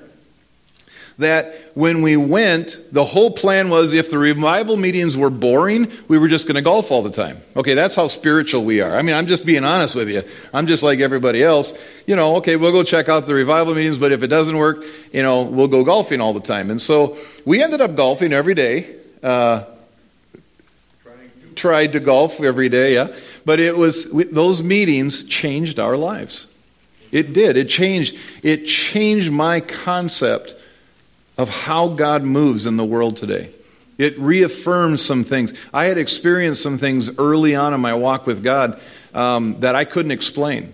that 1.18 1.52
when 1.74 2.00
we 2.00 2.16
went, 2.16 2.78
the 2.92 3.04
whole 3.04 3.32
plan 3.32 3.70
was 3.70 3.92
if 3.92 4.10
the 4.10 4.18
revival 4.18 4.76
meetings 4.76 5.16
were 5.16 5.30
boring, 5.30 5.90
we 6.06 6.16
were 6.16 6.28
just 6.28 6.46
going 6.46 6.54
to 6.54 6.62
golf 6.62 6.92
all 6.92 7.02
the 7.02 7.10
time. 7.10 7.38
Okay, 7.56 7.74
that's 7.74 7.96
how 7.96 8.06
spiritual 8.06 8.64
we 8.64 8.80
are. 8.80 8.96
I 8.96 9.02
mean, 9.02 9.16
I'm 9.16 9.26
just 9.26 9.44
being 9.44 9.64
honest 9.64 9.96
with 9.96 10.08
you. 10.08 10.22
I'm 10.54 10.68
just 10.68 10.84
like 10.84 11.00
everybody 11.00 11.42
else. 11.42 11.74
You 12.06 12.14
know, 12.14 12.36
okay, 12.36 12.54
we'll 12.54 12.72
go 12.72 12.84
check 12.84 13.08
out 13.08 13.26
the 13.26 13.34
revival 13.34 13.74
meetings, 13.74 13.98
but 13.98 14.12
if 14.12 14.22
it 14.22 14.28
doesn't 14.28 14.56
work, 14.56 14.84
you 15.12 15.22
know, 15.22 15.42
we'll 15.42 15.68
go 15.68 15.84
golfing 15.84 16.20
all 16.20 16.32
the 16.32 16.40
time. 16.40 16.70
And 16.70 16.80
so 16.80 17.18
we 17.44 17.62
ended 17.62 17.80
up 17.80 17.96
golfing 17.96 18.32
every 18.32 18.54
day. 18.54 18.94
Uh, 19.20 19.64
tried 21.56 21.92
to 21.92 22.00
golf 22.00 22.40
every 22.40 22.68
day, 22.68 22.94
yeah. 22.94 23.08
But 23.44 23.58
it 23.58 23.76
was 23.76 24.08
those 24.12 24.62
meetings 24.62 25.24
changed 25.24 25.80
our 25.80 25.96
lives. 25.96 26.46
It 27.10 27.32
did. 27.32 27.56
It 27.56 27.68
changed. 27.68 28.16
It 28.44 28.66
changed 28.66 29.32
my 29.32 29.60
concept 29.60 30.54
of 31.38 31.48
how 31.48 31.88
God 31.88 32.24
moves 32.24 32.66
in 32.66 32.76
the 32.76 32.84
world 32.84 33.16
today. 33.16 33.50
It 33.96 34.18
reaffirms 34.18 35.02
some 35.02 35.24
things. 35.24 35.54
I 35.72 35.86
had 35.86 35.98
experienced 35.98 36.62
some 36.62 36.78
things 36.78 37.16
early 37.18 37.54
on 37.54 37.74
in 37.74 37.80
my 37.80 37.94
walk 37.94 38.26
with 38.26 38.44
God 38.44 38.80
um, 39.14 39.58
that 39.60 39.74
I 39.74 39.84
couldn't 39.84 40.12
explain. 40.12 40.72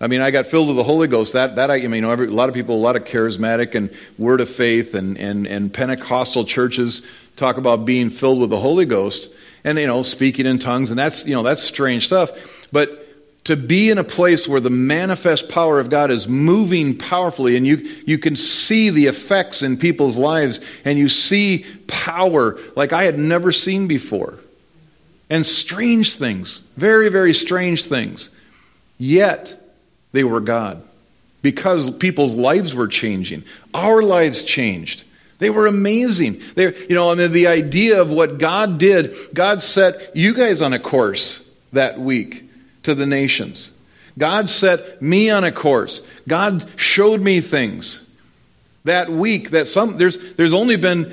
I 0.00 0.08
mean, 0.08 0.20
I 0.20 0.30
got 0.30 0.46
filled 0.46 0.68
with 0.68 0.76
the 0.76 0.84
Holy 0.84 1.06
Ghost. 1.06 1.32
That, 1.32 1.56
that 1.56 1.70
I, 1.70 1.76
I 1.76 1.80
mean, 1.82 1.94
you 1.94 2.00
know, 2.02 2.10
every, 2.10 2.26
a 2.26 2.30
lot 2.30 2.48
of 2.48 2.54
people, 2.54 2.76
a 2.76 2.76
lot 2.76 2.96
of 2.96 3.04
charismatic 3.04 3.74
and 3.74 3.90
word 4.18 4.40
of 4.40 4.50
faith 4.50 4.94
and, 4.94 5.16
and, 5.16 5.46
and 5.46 5.72
Pentecostal 5.72 6.44
churches 6.44 7.06
talk 7.36 7.56
about 7.56 7.84
being 7.84 8.10
filled 8.10 8.40
with 8.40 8.50
the 8.50 8.60
Holy 8.60 8.84
Ghost 8.84 9.32
and, 9.64 9.78
you 9.78 9.86
know, 9.86 10.02
speaking 10.02 10.46
in 10.46 10.58
tongues. 10.58 10.90
And 10.90 10.98
that's, 10.98 11.26
you 11.26 11.34
know, 11.34 11.42
that's 11.42 11.62
strange 11.62 12.06
stuff. 12.06 12.68
But 12.70 13.03
to 13.44 13.56
be 13.56 13.90
in 13.90 13.98
a 13.98 14.04
place 14.04 14.48
where 14.48 14.60
the 14.60 14.70
manifest 14.70 15.48
power 15.50 15.78
of 15.78 15.90
God 15.90 16.10
is 16.10 16.26
moving 16.26 16.96
powerfully 16.96 17.56
and 17.56 17.66
you, 17.66 17.76
you 18.06 18.18
can 18.18 18.36
see 18.36 18.88
the 18.88 19.06
effects 19.06 19.62
in 19.62 19.76
people's 19.76 20.16
lives 20.16 20.60
and 20.84 20.98
you 20.98 21.08
see 21.08 21.66
power 21.86 22.58
like 22.74 22.92
I 22.92 23.04
had 23.04 23.18
never 23.18 23.52
seen 23.52 23.86
before. 23.86 24.38
And 25.28 25.44
strange 25.44 26.16
things, 26.16 26.62
very, 26.76 27.10
very 27.10 27.34
strange 27.34 27.84
things. 27.84 28.30
Yet 28.98 29.60
they 30.12 30.24
were 30.24 30.40
God 30.40 30.82
because 31.42 31.90
people's 31.90 32.34
lives 32.34 32.74
were 32.74 32.88
changing. 32.88 33.44
Our 33.74 34.02
lives 34.02 34.42
changed. 34.42 35.04
They 35.38 35.50
were 35.50 35.66
amazing. 35.66 36.40
They, 36.54 36.74
you 36.88 36.94
know, 36.94 37.10
I 37.10 37.14
mean, 37.14 37.32
the 37.32 37.48
idea 37.48 38.00
of 38.00 38.10
what 38.10 38.38
God 38.38 38.78
did, 38.78 39.14
God 39.34 39.60
set 39.60 40.16
you 40.16 40.32
guys 40.32 40.62
on 40.62 40.72
a 40.72 40.78
course 40.78 41.46
that 41.72 41.98
week 41.98 42.43
to 42.84 42.94
the 42.94 43.06
nations. 43.06 43.72
God 44.16 44.48
set 44.48 45.02
me 45.02 45.30
on 45.30 45.44
a 45.44 45.52
course. 45.52 46.06
God 46.28 46.64
showed 46.78 47.20
me 47.20 47.40
things. 47.40 48.00
That 48.84 49.10
week, 49.10 49.50
that 49.50 49.66
some 49.66 49.96
there's 49.96 50.34
there's 50.34 50.52
only 50.52 50.76
been 50.76 51.04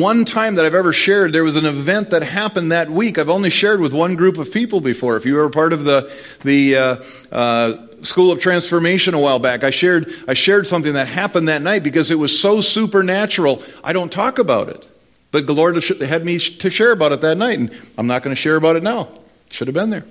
one 0.00 0.26
time 0.26 0.56
that 0.56 0.66
I've 0.66 0.74
ever 0.74 0.92
shared. 0.92 1.32
There 1.32 1.44
was 1.44 1.56
an 1.56 1.64
event 1.64 2.10
that 2.10 2.22
happened 2.22 2.72
that 2.72 2.90
week. 2.90 3.16
I've 3.16 3.30
only 3.30 3.48
shared 3.48 3.80
with 3.80 3.94
one 3.94 4.16
group 4.16 4.36
of 4.36 4.52
people 4.52 4.82
before. 4.82 5.16
If 5.16 5.24
you 5.24 5.34
were 5.34 5.48
part 5.48 5.72
of 5.72 5.84
the 5.84 6.12
the 6.42 6.76
uh, 6.76 6.96
uh, 7.32 7.86
School 8.02 8.30
of 8.30 8.40
Transformation 8.40 9.14
a 9.14 9.18
while 9.18 9.38
back, 9.38 9.64
I 9.64 9.70
shared 9.70 10.12
I 10.28 10.34
shared 10.34 10.66
something 10.66 10.92
that 10.92 11.08
happened 11.08 11.48
that 11.48 11.62
night 11.62 11.82
because 11.82 12.10
it 12.10 12.18
was 12.18 12.38
so 12.38 12.60
supernatural. 12.60 13.62
I 13.82 13.94
don't 13.94 14.12
talk 14.12 14.38
about 14.38 14.68
it, 14.68 14.86
but 15.32 15.46
the 15.46 15.54
Lord 15.54 15.82
had 15.82 16.22
me 16.22 16.38
to 16.38 16.68
share 16.68 16.92
about 16.92 17.12
it 17.12 17.22
that 17.22 17.36
night, 17.36 17.58
and 17.58 17.70
I'm 17.96 18.06
not 18.06 18.24
going 18.24 18.36
to 18.36 18.40
share 18.40 18.56
about 18.56 18.76
it 18.76 18.82
now. 18.82 19.08
Should 19.50 19.68
have 19.68 19.74
been 19.74 19.88
there. 19.88 20.04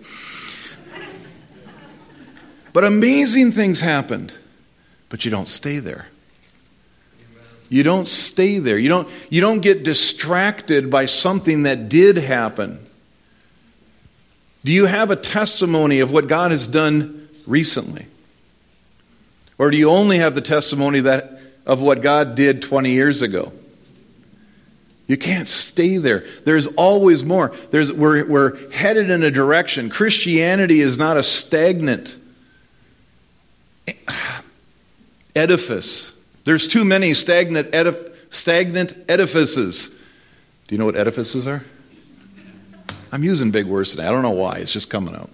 But 2.76 2.84
amazing 2.84 3.54
things 3.54 3.80
happened. 3.80 4.36
But 5.08 5.24
you 5.24 5.32
don't 5.32 5.48
stay 5.48 5.80
there. 5.80 6.08
You 7.70 7.84
don't 7.84 8.06
stay 8.06 8.60
there. 8.60 8.78
You 8.78 8.90
don't, 8.90 9.08
you 9.30 9.40
don't 9.40 9.62
get 9.62 9.84
distracted 9.84 10.92
by 10.92 11.06
something 11.06 11.64
that 11.64 11.88
did 11.88 12.18
happen. 12.18 12.86
Do 14.66 14.74
you 14.74 14.88
have 14.88 15.10
a 15.10 15.16
testimony 15.16 16.02
of 16.02 16.12
what 16.12 16.28
God 16.28 16.52
has 16.52 16.68
done 16.68 17.30
recently? 17.48 18.08
Or 19.58 19.72
do 19.72 19.78
you 19.78 19.90
only 19.90 20.18
have 20.18 20.36
the 20.36 20.42
testimony 20.42 21.00
that, 21.00 21.40
of 21.66 21.82
what 21.82 22.02
God 22.02 22.36
did 22.36 22.62
20 22.62 22.92
years 22.92 23.22
ago? 23.22 23.54
You 25.08 25.16
can't 25.16 25.48
stay 25.48 25.96
there. 25.96 26.26
There's 26.44 26.68
always 26.68 27.24
more. 27.24 27.56
There's, 27.72 27.94
we're, 27.94 28.28
we're 28.28 28.70
headed 28.72 29.10
in 29.10 29.24
a 29.24 29.32
direction. 29.32 29.90
Christianity 29.90 30.82
is 30.82 30.98
not 30.98 31.16
a 31.16 31.24
stagnant 31.24 32.18
edifice. 35.36 36.14
There's 36.44 36.68
too 36.68 36.86
many 36.86 37.14
stagnant, 37.14 37.72
edif- 37.72 38.14
stagnant 38.30 38.98
edifices. 39.10 39.90
Do 40.68 40.76
you 40.76 40.78
know 40.78 40.86
what 40.86 40.96
edifices 40.96 41.48
are? 41.48 41.64
I'm 43.12 43.24
using 43.24 43.52
big 43.52 43.66
words 43.66 43.92
today. 43.92 44.06
I 44.06 44.12
don't 44.12 44.24
know 44.24 44.32
why. 44.32 44.58
It's 44.58 44.74
just 44.74 44.90
coming 44.90 45.16
out. 45.16 45.30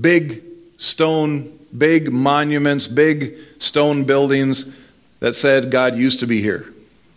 Big 0.00 0.42
stone, 0.76 1.58
big 1.76 2.12
monuments, 2.12 2.86
big 2.86 3.36
stone 3.58 4.04
buildings 4.04 4.74
that 5.20 5.34
said 5.34 5.70
God 5.70 5.96
used 5.96 6.20
to 6.20 6.26
be 6.26 6.40
here. 6.40 6.66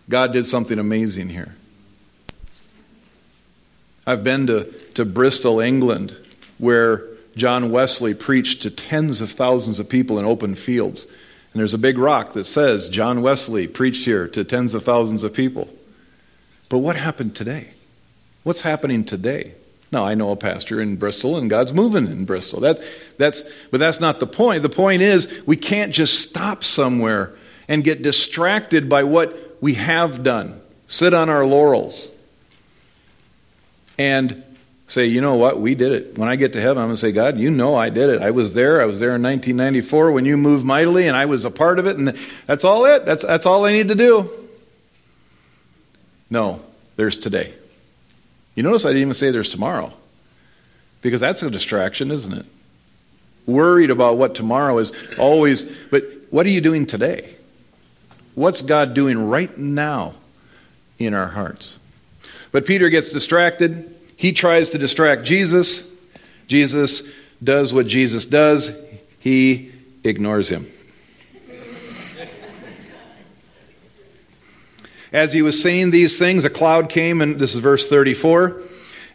God 0.07 0.33
did 0.33 0.45
something 0.45 0.77
amazing 0.77 1.29
here. 1.29 1.55
I've 4.05 4.23
been 4.23 4.45
to, 4.47 4.65
to 4.93 5.03
Bristol, 5.03 5.59
England, 5.59 6.15
where 6.59 7.14
John 7.35 7.69
Wesley 7.69 8.13
preached 8.13 8.61
to 8.61 8.71
tens 8.71 9.21
of 9.21 9.31
thousands 9.31 9.79
of 9.79 9.89
people 9.89 10.17
in 10.17 10.25
open 10.25 10.55
fields. 10.55 11.05
And 11.05 11.59
there's 11.59 11.73
a 11.73 11.77
big 11.77 11.97
rock 11.97 12.33
that 12.33 12.45
says 12.45 12.89
John 12.89 13.21
Wesley 13.21 13.67
preached 13.67 14.05
here 14.05 14.27
to 14.29 14.43
tens 14.43 14.73
of 14.73 14.83
thousands 14.83 15.23
of 15.23 15.33
people. 15.33 15.69
But 16.69 16.79
what 16.79 16.95
happened 16.95 17.35
today? 17.35 17.71
What's 18.43 18.61
happening 18.61 19.05
today? 19.05 19.53
Now, 19.91 20.05
I 20.05 20.15
know 20.15 20.31
a 20.31 20.35
pastor 20.35 20.81
in 20.81 20.95
Bristol, 20.97 21.37
and 21.37 21.49
God's 21.49 21.71
moving 21.71 22.07
in 22.07 22.25
Bristol. 22.25 22.59
That, 22.61 22.81
that's, 23.17 23.43
but 23.71 23.79
that's 23.79 23.99
not 23.99 24.19
the 24.19 24.27
point. 24.27 24.61
The 24.61 24.69
point 24.69 25.01
is, 25.01 25.41
we 25.45 25.55
can't 25.55 25.93
just 25.93 26.19
stop 26.19 26.63
somewhere 26.63 27.33
and 27.67 27.83
get 27.83 28.01
distracted 28.01 28.89
by 28.89 29.03
what 29.03 29.57
we 29.61 29.75
have 29.75 30.23
done, 30.23 30.59
sit 30.87 31.13
on 31.13 31.29
our 31.29 31.45
laurels, 31.45 32.11
and 33.97 34.43
say, 34.87 35.05
you 35.07 35.19
know 35.19 35.35
what, 35.35 35.59
we 35.59 35.75
did 35.75 35.91
it. 35.91 36.17
When 36.17 36.29
I 36.29 36.35
get 36.35 36.53
to 36.53 36.61
heaven, 36.61 36.77
I'm 36.77 36.89
going 36.89 36.95
to 36.95 37.01
say, 37.01 37.11
God, 37.11 37.37
you 37.37 37.49
know 37.49 37.75
I 37.75 37.89
did 37.89 38.09
it. 38.09 38.21
I 38.21 38.31
was 38.31 38.53
there. 38.53 38.81
I 38.81 38.85
was 38.85 38.99
there 38.99 39.15
in 39.15 39.23
1994 39.23 40.11
when 40.11 40.25
you 40.25 40.37
moved 40.37 40.65
mightily, 40.65 41.07
and 41.07 41.17
I 41.17 41.25
was 41.25 41.43
a 41.43 41.51
part 41.51 41.79
of 41.79 41.87
it, 41.87 41.97
and 41.97 42.17
that's 42.45 42.63
all 42.63 42.85
it. 42.85 43.05
That's, 43.05 43.25
that's 43.25 43.45
all 43.45 43.65
I 43.65 43.71
need 43.71 43.87
to 43.87 43.95
do. 43.95 44.29
No, 46.29 46.61
there's 46.95 47.17
today. 47.17 47.53
You 48.55 48.63
notice 48.63 48.85
I 48.85 48.89
didn't 48.89 49.01
even 49.01 49.13
say 49.15 49.31
there's 49.31 49.49
tomorrow, 49.49 49.91
because 51.01 51.21
that's 51.21 51.41
a 51.41 51.49
distraction, 51.49 52.11
isn't 52.11 52.33
it? 52.33 52.45
Worried 53.45 53.89
about 53.89 54.17
what 54.17 54.35
tomorrow 54.35 54.77
is 54.77 54.91
always, 55.17 55.63
but 55.89 56.03
what 56.29 56.45
are 56.45 56.49
you 56.49 56.61
doing 56.61 56.85
today? 56.85 57.35
What's 58.35 58.61
God 58.61 58.93
doing 58.93 59.29
right 59.29 59.55
now 59.57 60.13
in 60.99 61.13
our 61.13 61.27
hearts? 61.27 61.79
But 62.51 62.65
Peter 62.65 62.89
gets 62.89 63.11
distracted. 63.11 63.94
He 64.15 64.31
tries 64.31 64.69
to 64.69 64.77
distract 64.77 65.23
Jesus. 65.23 65.87
Jesus 66.47 67.03
does 67.43 67.73
what 67.73 67.87
Jesus 67.87 68.25
does, 68.25 68.75
he 69.19 69.71
ignores 70.03 70.49
him. 70.49 70.67
As 75.11 75.31
he 75.31 75.41
was 75.41 75.61
saying 75.61 75.91
these 75.91 76.19
things, 76.19 76.43
a 76.43 76.49
cloud 76.49 76.89
came, 76.89 77.21
and 77.21 77.39
this 77.39 77.53
is 77.53 77.61
verse 77.61 77.87
34. 77.87 78.61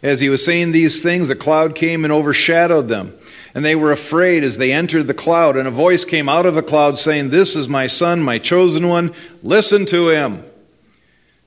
As 0.01 0.19
he 0.19 0.29
was 0.29 0.43
saying 0.43 0.71
these 0.71 1.01
things, 1.03 1.29
a 1.29 1.35
cloud 1.35 1.75
came 1.75 2.03
and 2.03 2.11
overshadowed 2.11 2.87
them. 2.87 3.15
And 3.53 3.63
they 3.63 3.75
were 3.75 3.91
afraid 3.91 4.43
as 4.43 4.57
they 4.57 4.71
entered 4.71 5.05
the 5.05 5.13
cloud. 5.13 5.57
And 5.57 5.67
a 5.67 5.71
voice 5.71 6.03
came 6.03 6.27
out 6.27 6.47
of 6.47 6.55
the 6.55 6.63
cloud 6.63 6.97
saying, 6.97 7.29
This 7.29 7.55
is 7.55 7.69
my 7.69 7.85
son, 7.85 8.21
my 8.21 8.39
chosen 8.39 8.87
one. 8.87 9.13
Listen 9.43 9.85
to 9.87 10.09
him. 10.09 10.43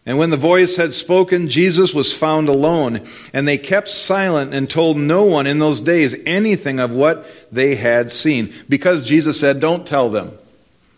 And 0.07 0.19
when 0.19 0.31
the 0.31 0.37
voice 0.37 0.77
had 0.77 0.93
spoken, 0.93 1.49
Jesus 1.49 1.95
was 1.95 2.13
found 2.13 2.49
alone. 2.49 3.01
And 3.33 3.49
they 3.49 3.57
kept 3.57 3.89
silent 3.89 4.53
and 4.53 4.69
told 4.69 4.99
no 4.99 5.25
one 5.25 5.47
in 5.47 5.59
those 5.59 5.81
days 5.81 6.15
anything 6.27 6.79
of 6.79 6.91
what 6.91 7.27
they 7.51 7.75
had 7.75 8.11
seen. 8.11 8.53
Because 8.69 9.05
Jesus 9.05 9.41
said, 9.41 9.61
Don't 9.61 9.87
tell 9.87 10.11
them. 10.11 10.33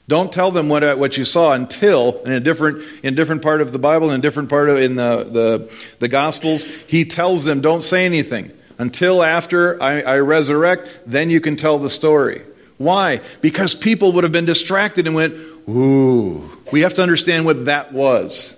Don't 0.08 0.32
tell 0.32 0.52
them 0.52 0.68
what, 0.68 0.84
uh, 0.84 0.94
what 0.94 1.16
you 1.16 1.24
saw 1.24 1.52
until, 1.52 2.22
in 2.22 2.32
a 2.32 2.40
different, 2.40 2.84
in 3.02 3.16
different 3.16 3.42
part 3.42 3.60
of 3.60 3.72
the 3.72 3.78
Bible, 3.78 4.10
in 4.10 4.20
a 4.20 4.22
different 4.22 4.48
part 4.48 4.68
of 4.68 4.78
in 4.78 4.94
the, 4.94 5.24
the, 5.24 5.72
the 5.98 6.08
Gospels, 6.08 6.64
he 6.64 7.04
tells 7.04 7.42
them, 7.42 7.60
don't 7.60 7.82
say 7.82 8.04
anything. 8.04 8.52
Until 8.78 9.22
after 9.22 9.82
I, 9.82 10.02
I 10.02 10.18
resurrect, 10.18 11.00
then 11.06 11.30
you 11.30 11.40
can 11.40 11.56
tell 11.56 11.78
the 11.78 11.90
story. 11.90 12.42
Why? 12.78 13.20
Because 13.40 13.74
people 13.74 14.12
would 14.12 14.22
have 14.22 14.32
been 14.32 14.44
distracted 14.44 15.06
and 15.06 15.16
went, 15.16 15.34
ooh. 15.68 16.50
We 16.70 16.82
have 16.82 16.94
to 16.94 17.02
understand 17.02 17.44
what 17.44 17.64
that 17.64 17.92
was. 17.92 18.56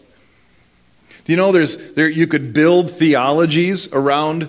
Do 1.28 1.32
you 1.34 1.36
know 1.36 1.52
there's 1.52 1.92
there 1.92 2.08
you 2.08 2.26
could 2.26 2.54
build 2.54 2.90
theologies 2.90 3.92
around 3.92 4.48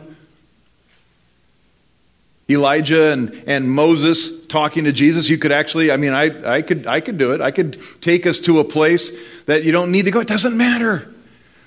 Elijah 2.49 3.11
and, 3.11 3.43
and 3.47 3.69
Moses 3.69 4.45
talking 4.47 4.85
to 4.85 4.93
Jesus, 4.93 5.27
you 5.27 5.37
could 5.37 5.51
actually, 5.51 5.91
I 5.91 5.97
mean, 5.97 6.13
I, 6.13 6.55
I, 6.55 6.61
could, 6.61 6.87
I 6.87 7.01
could 7.01 7.17
do 7.17 7.33
it. 7.33 7.41
I 7.41 7.51
could 7.51 7.79
take 7.99 8.25
us 8.25 8.39
to 8.39 8.59
a 8.59 8.63
place 8.63 9.11
that 9.45 9.65
you 9.65 9.73
don't 9.73 9.91
need 9.91 10.05
to 10.05 10.11
go. 10.11 10.21
It 10.21 10.29
doesn't 10.29 10.55
matter. 10.55 11.13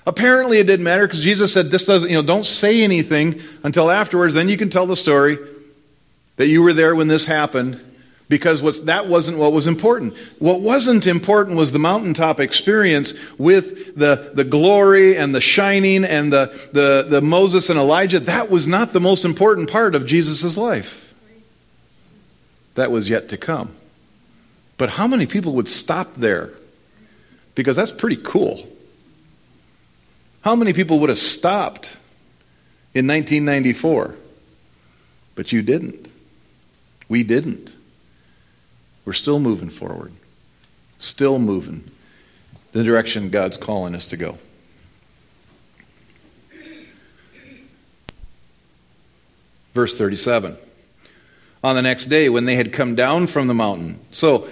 Apparently, 0.07 0.57
it 0.57 0.65
didn't 0.65 0.83
matter 0.83 1.05
because 1.05 1.23
Jesus 1.23 1.53
said, 1.53 1.69
This 1.69 1.85
doesn't, 1.85 2.09
you 2.09 2.15
know, 2.15 2.23
don't 2.23 2.45
say 2.45 2.81
anything 2.81 3.39
until 3.63 3.91
afterwards. 3.91 4.33
Then 4.33 4.49
you 4.49 4.57
can 4.57 4.71
tell 4.71 4.87
the 4.87 4.97
story 4.97 5.37
that 6.37 6.47
you 6.47 6.63
were 6.63 6.73
there 6.73 6.95
when 6.95 7.07
this 7.07 7.25
happened 7.25 7.79
because 8.29 8.85
that 8.85 9.07
wasn't 9.07 9.37
what 9.37 9.53
was 9.53 9.67
important. 9.67 10.17
What 10.39 10.61
wasn't 10.61 11.07
important 11.07 11.57
was 11.57 11.71
the 11.71 11.79
mountaintop 11.79 12.39
experience 12.39 13.13
with 13.37 13.95
the, 13.95 14.31
the 14.33 14.43
glory 14.43 15.17
and 15.17 15.35
the 15.35 15.41
shining 15.41 16.03
and 16.03 16.31
the, 16.31 16.47
the, 16.71 17.05
the 17.07 17.21
Moses 17.21 17.69
and 17.69 17.77
Elijah. 17.77 18.19
That 18.19 18.49
was 18.49 18.65
not 18.65 18.93
the 18.93 19.01
most 19.01 19.25
important 19.25 19.69
part 19.69 19.93
of 19.93 20.05
Jesus' 20.05 20.57
life. 20.57 21.13
That 22.75 22.91
was 22.91 23.09
yet 23.09 23.29
to 23.29 23.37
come. 23.37 23.71
But 24.77 24.91
how 24.91 25.07
many 25.07 25.25
people 25.27 25.53
would 25.53 25.67
stop 25.67 26.15
there? 26.15 26.49
Because 27.55 27.75
that's 27.75 27.91
pretty 27.91 28.17
cool. 28.17 28.67
How 30.41 30.55
many 30.55 30.73
people 30.73 30.99
would 30.99 31.09
have 31.09 31.19
stopped 31.19 31.97
in 32.93 33.07
1994? 33.07 34.15
But 35.35 35.51
you 35.51 35.61
didn't. 35.61 36.09
We 37.07 37.23
didn't. 37.23 37.72
We're 39.05 39.13
still 39.13 39.39
moving 39.39 39.69
forward, 39.69 40.13
still 40.97 41.39
moving 41.39 41.89
the 42.71 42.83
direction 42.83 43.29
God's 43.29 43.57
calling 43.57 43.95
us 43.95 44.07
to 44.07 44.17
go. 44.17 44.37
Verse 49.73 49.97
37. 49.97 50.55
On 51.63 51.75
the 51.75 51.81
next 51.81 52.05
day, 52.05 52.29
when 52.29 52.45
they 52.45 52.55
had 52.55 52.73
come 52.73 52.95
down 52.95 53.27
from 53.27 53.47
the 53.47 53.53
mountain, 53.53 53.99
so 54.11 54.47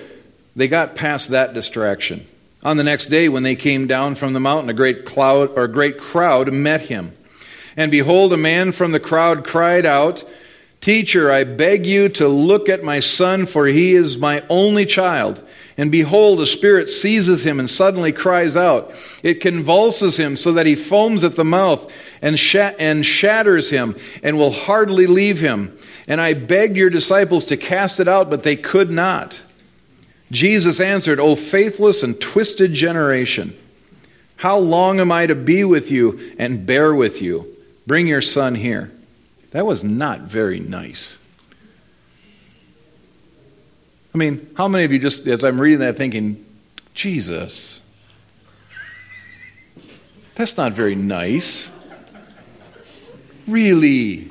they 0.55 0.67
got 0.67 0.95
past 0.95 1.29
that 1.29 1.53
distraction. 1.53 2.25
On 2.63 2.77
the 2.77 2.83
next 2.83 3.07
day, 3.07 3.27
when 3.27 3.43
they 3.43 3.55
came 3.55 3.87
down 3.87 4.15
from 4.15 4.33
the 4.33 4.39
mountain, 4.39 4.69
a 4.69 4.73
great 4.73 5.05
cloud 5.05 5.49
or 5.55 5.63
a 5.63 5.71
great 5.71 5.97
crowd 5.97 6.53
met 6.53 6.81
him. 6.81 7.13
And 7.75 7.91
behold, 7.91 8.33
a 8.33 8.37
man 8.37 8.71
from 8.71 8.91
the 8.91 8.99
crowd 8.99 9.43
cried 9.43 9.85
out, 9.85 10.23
Teacher, 10.81 11.31
I 11.31 11.43
beg 11.43 11.85
you 11.85 12.09
to 12.09 12.27
look 12.27 12.67
at 12.67 12.83
my 12.83 12.99
son, 12.99 13.45
for 13.45 13.67
he 13.67 13.93
is 13.93 14.17
my 14.17 14.43
only 14.49 14.87
child. 14.87 15.47
And 15.77 15.91
behold, 15.91 16.41
a 16.41 16.47
spirit 16.47 16.89
seizes 16.89 17.45
him 17.45 17.59
and 17.59 17.69
suddenly 17.69 18.11
cries 18.11 18.57
out. 18.57 18.91
It 19.21 19.35
convulses 19.35 20.17
him 20.17 20.35
so 20.35 20.51
that 20.53 20.65
he 20.65 20.75
foams 20.75 21.23
at 21.23 21.35
the 21.35 21.45
mouth 21.45 21.91
and, 22.19 22.37
shat- 22.37 22.75
and 22.79 23.05
shatters 23.05 23.69
him 23.69 23.95
and 24.23 24.37
will 24.37 24.51
hardly 24.51 25.05
leave 25.05 25.39
him. 25.39 25.77
And 26.07 26.19
I 26.19 26.33
begged 26.33 26.75
your 26.75 26.89
disciples 26.89 27.45
to 27.45 27.57
cast 27.57 27.99
it 27.99 28.07
out, 28.07 28.31
but 28.31 28.41
they 28.41 28.55
could 28.55 28.89
not. 28.89 29.41
Jesus 30.31 30.79
answered, 30.79 31.19
O 31.19 31.35
faithless 31.35 32.01
and 32.01 32.19
twisted 32.19 32.73
generation, 32.73 33.55
how 34.37 34.57
long 34.57 34.99
am 34.99 35.11
I 35.11 35.27
to 35.27 35.35
be 35.35 35.63
with 35.63 35.91
you 35.91 36.33
and 36.39 36.65
bear 36.65 36.93
with 36.95 37.21
you? 37.21 37.45
Bring 37.85 38.07
your 38.07 38.21
son 38.21 38.55
here. 38.55 38.91
That 39.51 39.65
was 39.65 39.83
not 39.83 40.21
very 40.21 40.59
nice. 40.59 41.17
I 44.13 44.17
mean, 44.17 44.49
how 44.57 44.67
many 44.67 44.83
of 44.83 44.91
you 44.91 44.99
just, 44.99 45.27
as 45.27 45.43
I'm 45.43 45.59
reading 45.59 45.79
that, 45.79 45.95
thinking, 45.95 46.45
Jesus, 46.93 47.81
that's 50.35 50.57
not 50.57 50.73
very 50.73 50.95
nice. 50.95 51.71
Really? 53.47 54.29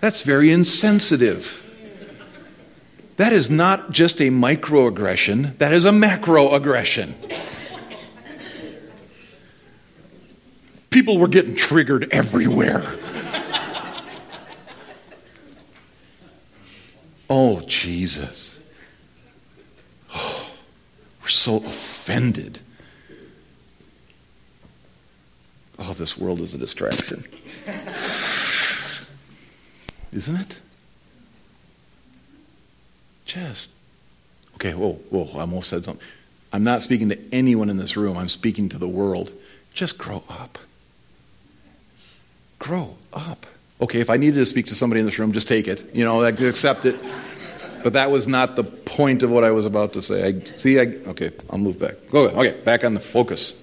That's 0.00 0.22
very 0.22 0.52
insensitive. 0.52 1.64
That 3.16 3.32
is 3.32 3.50
not 3.50 3.90
just 3.90 4.20
a 4.20 4.30
microaggression, 4.30 5.58
that 5.58 5.72
is 5.72 5.84
a 5.84 5.90
macroaggression. 5.90 7.14
People 10.90 11.18
were 11.18 11.28
getting 11.28 11.54
triggered 11.54 12.08
everywhere. 12.12 12.84
Oh, 17.30 17.57
Jesus. 17.68 18.58
Oh, 20.14 20.50
we're 21.22 21.28
so 21.28 21.56
offended. 21.56 22.60
Oh, 25.78 25.92
this 25.92 26.18
world 26.18 26.40
is 26.40 26.54
a 26.54 26.58
distraction. 26.58 27.24
Isn't 30.12 30.36
it? 30.36 30.60
just, 33.28 33.70
okay, 34.54 34.72
whoa, 34.72 34.94
whoa, 35.10 35.28
I 35.36 35.42
almost 35.42 35.68
said 35.68 35.84
something. 35.84 36.04
I'm 36.52 36.64
not 36.64 36.80
speaking 36.82 37.10
to 37.10 37.18
anyone 37.30 37.70
in 37.70 37.76
this 37.76 37.96
room, 37.96 38.16
I'm 38.16 38.28
speaking 38.28 38.68
to 38.70 38.78
the 38.78 38.88
world. 38.88 39.30
Just 39.74 39.98
grow 39.98 40.24
up. 40.28 40.58
Grow 42.58 42.96
up. 43.12 43.46
Okay, 43.80 44.00
if 44.00 44.10
I 44.10 44.16
needed 44.16 44.38
to 44.38 44.46
speak 44.46 44.66
to 44.66 44.74
somebody 44.74 45.00
in 45.00 45.06
this 45.06 45.18
room, 45.18 45.32
just 45.32 45.46
take 45.46 45.68
it. 45.68 45.94
You 45.94 46.04
know, 46.04 46.24
accept 46.24 46.84
it. 46.86 46.98
But 47.82 47.92
that 47.92 48.10
was 48.10 48.26
not 48.26 48.56
the 48.56 48.64
point 48.64 49.22
of 49.22 49.30
what 49.30 49.44
I 49.44 49.50
was 49.50 49.64
about 49.64 49.92
to 49.94 50.02
say. 50.02 50.26
I, 50.26 50.40
see, 50.40 50.78
I, 50.78 50.84
okay, 51.08 51.30
I'll 51.50 51.58
move 51.58 51.78
back. 51.78 51.94
Go 52.10 52.24
ahead. 52.24 52.38
Okay, 52.38 52.60
back 52.64 52.84
on 52.84 52.94
the 52.94 53.00
focus. 53.00 53.54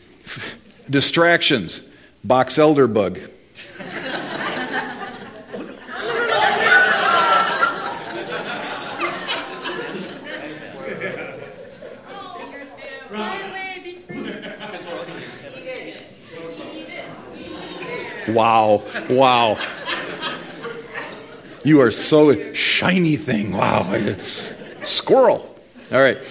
Distractions. 0.90 1.82
Box 2.24 2.58
elder 2.58 2.88
bug. 2.88 3.20
Wow. 18.28 18.82
Wow. 19.08 19.58
You 21.64 21.80
are 21.80 21.90
so 21.90 22.52
shiny 22.52 23.16
thing. 23.16 23.52
Wow. 23.52 24.16
Squirrel. 24.84 25.54
All 25.92 26.00
right. 26.00 26.24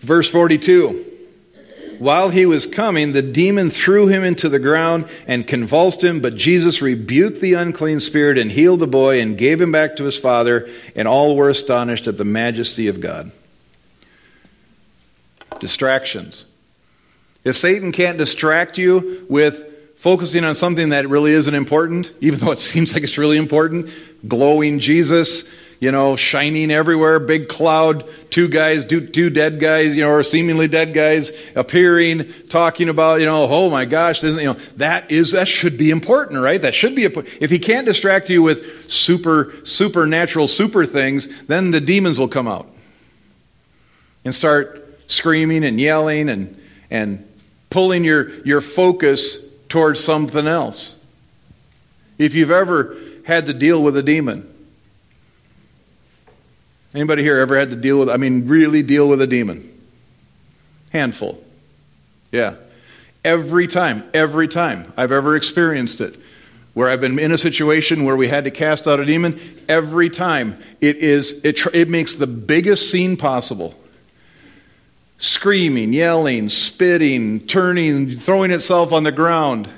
Verse 0.00 0.28
42. 0.28 1.06
While 1.98 2.30
he 2.30 2.46
was 2.46 2.66
coming, 2.66 3.12
the 3.12 3.22
demon 3.22 3.70
threw 3.70 4.08
him 4.08 4.24
into 4.24 4.48
the 4.48 4.58
ground 4.58 5.08
and 5.28 5.46
convulsed 5.46 6.02
him, 6.02 6.20
but 6.20 6.34
Jesus 6.34 6.82
rebuked 6.82 7.40
the 7.40 7.54
unclean 7.54 8.00
spirit 8.00 8.38
and 8.38 8.50
healed 8.50 8.80
the 8.80 8.88
boy 8.88 9.20
and 9.20 9.38
gave 9.38 9.60
him 9.60 9.70
back 9.70 9.94
to 9.96 10.04
his 10.04 10.18
father, 10.18 10.68
and 10.96 11.06
all 11.06 11.36
were 11.36 11.48
astonished 11.48 12.08
at 12.08 12.18
the 12.18 12.24
majesty 12.24 12.88
of 12.88 13.00
God 13.00 13.30
distractions. 15.62 16.44
If 17.44 17.56
Satan 17.56 17.92
can't 17.92 18.18
distract 18.18 18.78
you 18.78 19.26
with 19.28 19.66
focusing 19.96 20.44
on 20.44 20.54
something 20.54 20.88
that 20.88 21.08
really 21.08 21.32
isn't 21.32 21.54
important, 21.54 22.12
even 22.20 22.40
though 22.40 22.50
it 22.50 22.58
seems 22.60 22.92
like 22.92 23.02
it's 23.02 23.18
really 23.18 23.36
important, 23.36 23.90
glowing 24.26 24.78
Jesus, 24.78 25.48
you 25.82 25.90
know, 25.90 26.14
shining 26.14 26.70
everywhere, 26.70 27.18
big 27.18 27.48
cloud, 27.48 28.08
two 28.30 28.46
guys, 28.46 28.84
two, 28.84 29.04
two 29.04 29.30
dead 29.30 29.58
guys, 29.58 29.94
you 29.94 30.02
know, 30.02 30.10
or 30.10 30.22
seemingly 30.22 30.68
dead 30.68 30.94
guys 30.94 31.32
appearing, 31.56 32.32
talking 32.48 32.88
about, 32.88 33.18
you 33.18 33.26
know, 33.26 33.48
oh 33.48 33.68
my 33.68 33.84
gosh, 33.84 34.22
you 34.22 34.32
know, 34.44 34.52
that 34.76 35.10
is, 35.10 35.32
that 35.32 35.48
should 35.48 35.76
be 35.76 35.90
important, 35.90 36.40
right? 36.40 36.62
That 36.62 36.74
should 36.74 36.94
be, 36.94 37.04
if 37.04 37.50
he 37.50 37.58
can't 37.58 37.84
distract 37.84 38.30
you 38.30 38.44
with 38.44 38.88
super, 38.88 39.54
supernatural, 39.64 40.46
super 40.46 40.86
things, 40.86 41.46
then 41.46 41.72
the 41.72 41.80
demons 41.80 42.16
will 42.16 42.28
come 42.28 42.46
out 42.46 42.68
and 44.24 44.32
start 44.32 44.88
screaming 45.08 45.64
and 45.64 45.80
yelling 45.80 46.28
and, 46.28 46.60
and 46.90 47.28
pulling 47.72 48.04
your, 48.04 48.28
your 48.44 48.60
focus 48.60 49.38
towards 49.70 49.98
something 49.98 50.46
else. 50.46 50.96
If 52.18 52.34
you've 52.34 52.50
ever 52.50 52.98
had 53.24 53.46
to 53.46 53.54
deal 53.54 53.82
with 53.82 53.96
a 53.96 54.02
demon, 54.02 54.46
anybody 56.94 57.22
here 57.22 57.38
ever 57.38 57.58
had 57.58 57.70
to 57.70 57.76
deal 57.76 57.98
with, 57.98 58.10
I 58.10 58.18
mean, 58.18 58.46
really 58.46 58.82
deal 58.82 59.08
with 59.08 59.22
a 59.22 59.26
demon? 59.26 59.66
Handful. 60.92 61.42
Yeah. 62.30 62.56
Every 63.24 63.66
time, 63.66 64.04
every 64.12 64.48
time 64.48 64.92
I've 64.94 65.10
ever 65.10 65.34
experienced 65.34 66.02
it, 66.02 66.16
where 66.74 66.90
I've 66.90 67.00
been 67.00 67.18
in 67.18 67.32
a 67.32 67.38
situation 67.38 68.04
where 68.04 68.16
we 68.16 68.28
had 68.28 68.44
to 68.44 68.50
cast 68.50 68.86
out 68.86 69.00
a 69.00 69.06
demon, 69.06 69.40
every 69.66 70.10
time 70.10 70.62
it 70.82 70.96
is 70.96 71.40
it, 71.42 71.58
it 71.72 71.88
makes 71.88 72.16
the 72.16 72.26
biggest 72.26 72.90
scene 72.90 73.16
possible 73.16 73.74
screaming, 75.22 75.92
yelling, 75.92 76.48
spitting, 76.48 77.38
turning, 77.46 78.16
throwing 78.16 78.50
itself 78.50 78.92
on 78.92 79.04
the 79.04 79.12
ground. 79.12 79.68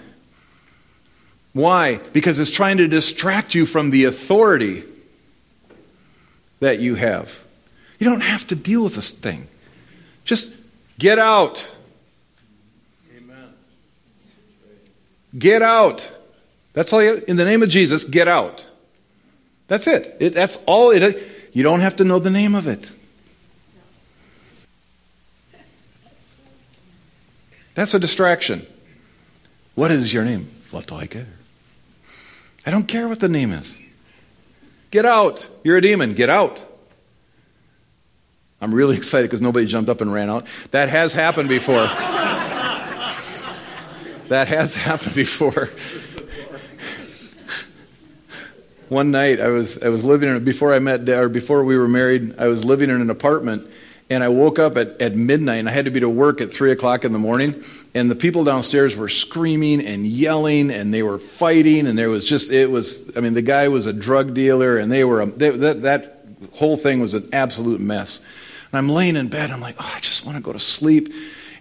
Why? 1.52 1.98
Because 2.14 2.38
it's 2.38 2.50
trying 2.50 2.78
to 2.78 2.88
distract 2.88 3.54
you 3.54 3.66
from 3.66 3.90
the 3.90 4.04
authority 4.04 4.84
that 6.60 6.80
you 6.80 6.94
have. 6.94 7.38
You 7.98 8.08
don't 8.08 8.22
have 8.22 8.46
to 8.46 8.56
deal 8.56 8.84
with 8.84 8.94
this 8.94 9.10
thing. 9.10 9.46
Just 10.24 10.50
get 10.98 11.18
out. 11.18 11.70
Amen. 13.14 13.52
Get 15.38 15.60
out. 15.60 16.10
That's 16.72 16.90
all 16.90 17.02
you, 17.02 17.22
in 17.28 17.36
the 17.36 17.44
name 17.44 17.62
of 17.62 17.68
Jesus, 17.68 18.04
get 18.04 18.28
out. 18.28 18.64
That's 19.68 19.86
it. 19.86 20.16
it 20.20 20.34
that's 20.34 20.56
all 20.64 20.90
it 20.90 21.22
you 21.52 21.62
don't 21.62 21.80
have 21.80 21.96
to 21.96 22.04
know 22.04 22.18
the 22.18 22.30
name 22.30 22.54
of 22.54 22.66
it. 22.66 22.88
That's 27.74 27.92
a 27.94 27.98
distraction. 27.98 28.66
What 29.74 29.90
is 29.90 30.14
your 30.14 30.24
name? 30.24 30.50
What 30.70 30.86
do 30.86 30.94
I 30.94 31.06
care? 31.06 31.26
I 32.64 32.70
don't 32.70 32.86
care 32.86 33.08
what 33.08 33.20
the 33.20 33.28
name 33.28 33.52
is. 33.52 33.76
Get 34.90 35.04
out. 35.04 35.48
You're 35.64 35.76
a 35.76 35.82
demon. 35.82 36.14
Get 36.14 36.30
out. 36.30 36.60
I'm 38.60 38.72
really 38.74 38.96
excited 39.00 39.28
because 39.28 39.40
nobody 39.40 39.66
jumped 39.66 39.90
up 39.90 40.00
and 40.00 40.12
ran 40.12 40.30
out. 40.30 40.46
That 40.70 40.88
has 40.88 41.12
happened 41.12 41.48
before. 41.48 41.74
that 44.28 44.48
has 44.48 44.76
happened 44.76 45.14
before. 45.14 45.70
One 48.88 49.10
night 49.10 49.40
I 49.40 49.48
was 49.48 49.78
I 49.78 49.88
was 49.88 50.04
living 50.04 50.28
in 50.28 50.44
before 50.44 50.72
I 50.72 50.78
met 50.78 51.08
or 51.08 51.28
before 51.28 51.64
we 51.64 51.76
were 51.76 51.88
married. 51.88 52.36
I 52.38 52.46
was 52.46 52.64
living 52.64 52.88
in 52.90 53.00
an 53.00 53.10
apartment 53.10 53.68
and 54.10 54.22
I 54.22 54.28
woke 54.28 54.58
up 54.58 54.76
at, 54.76 55.00
at 55.00 55.16
midnight 55.16 55.56
and 55.56 55.68
I 55.68 55.72
had 55.72 55.86
to 55.86 55.90
be 55.90 56.00
to 56.00 56.08
work 56.08 56.40
at 56.40 56.52
3 56.52 56.72
o'clock 56.72 57.04
in 57.04 57.12
the 57.12 57.18
morning. 57.18 57.64
And 57.94 58.10
the 58.10 58.14
people 58.14 58.44
downstairs 58.44 58.96
were 58.96 59.08
screaming 59.08 59.84
and 59.84 60.06
yelling 60.06 60.70
and 60.70 60.92
they 60.92 61.02
were 61.02 61.18
fighting. 61.18 61.86
And 61.86 61.98
there 61.98 62.10
was 62.10 62.24
just, 62.24 62.50
it 62.50 62.70
was, 62.70 63.02
I 63.16 63.20
mean, 63.20 63.32
the 63.32 63.42
guy 63.42 63.68
was 63.68 63.86
a 63.86 63.92
drug 63.92 64.34
dealer 64.34 64.76
and 64.76 64.92
they 64.92 65.04
were, 65.04 65.22
a, 65.22 65.26
they, 65.26 65.50
that, 65.50 65.82
that 65.82 66.20
whole 66.52 66.76
thing 66.76 67.00
was 67.00 67.14
an 67.14 67.28
absolute 67.32 67.80
mess. 67.80 68.20
And 68.70 68.78
I'm 68.78 68.88
laying 68.88 69.16
in 69.16 69.28
bed. 69.28 69.50
I'm 69.50 69.60
like, 69.60 69.76
oh, 69.78 69.92
I 69.96 70.00
just 70.00 70.26
want 70.26 70.36
to 70.36 70.42
go 70.42 70.52
to 70.52 70.58
sleep. 70.58 71.12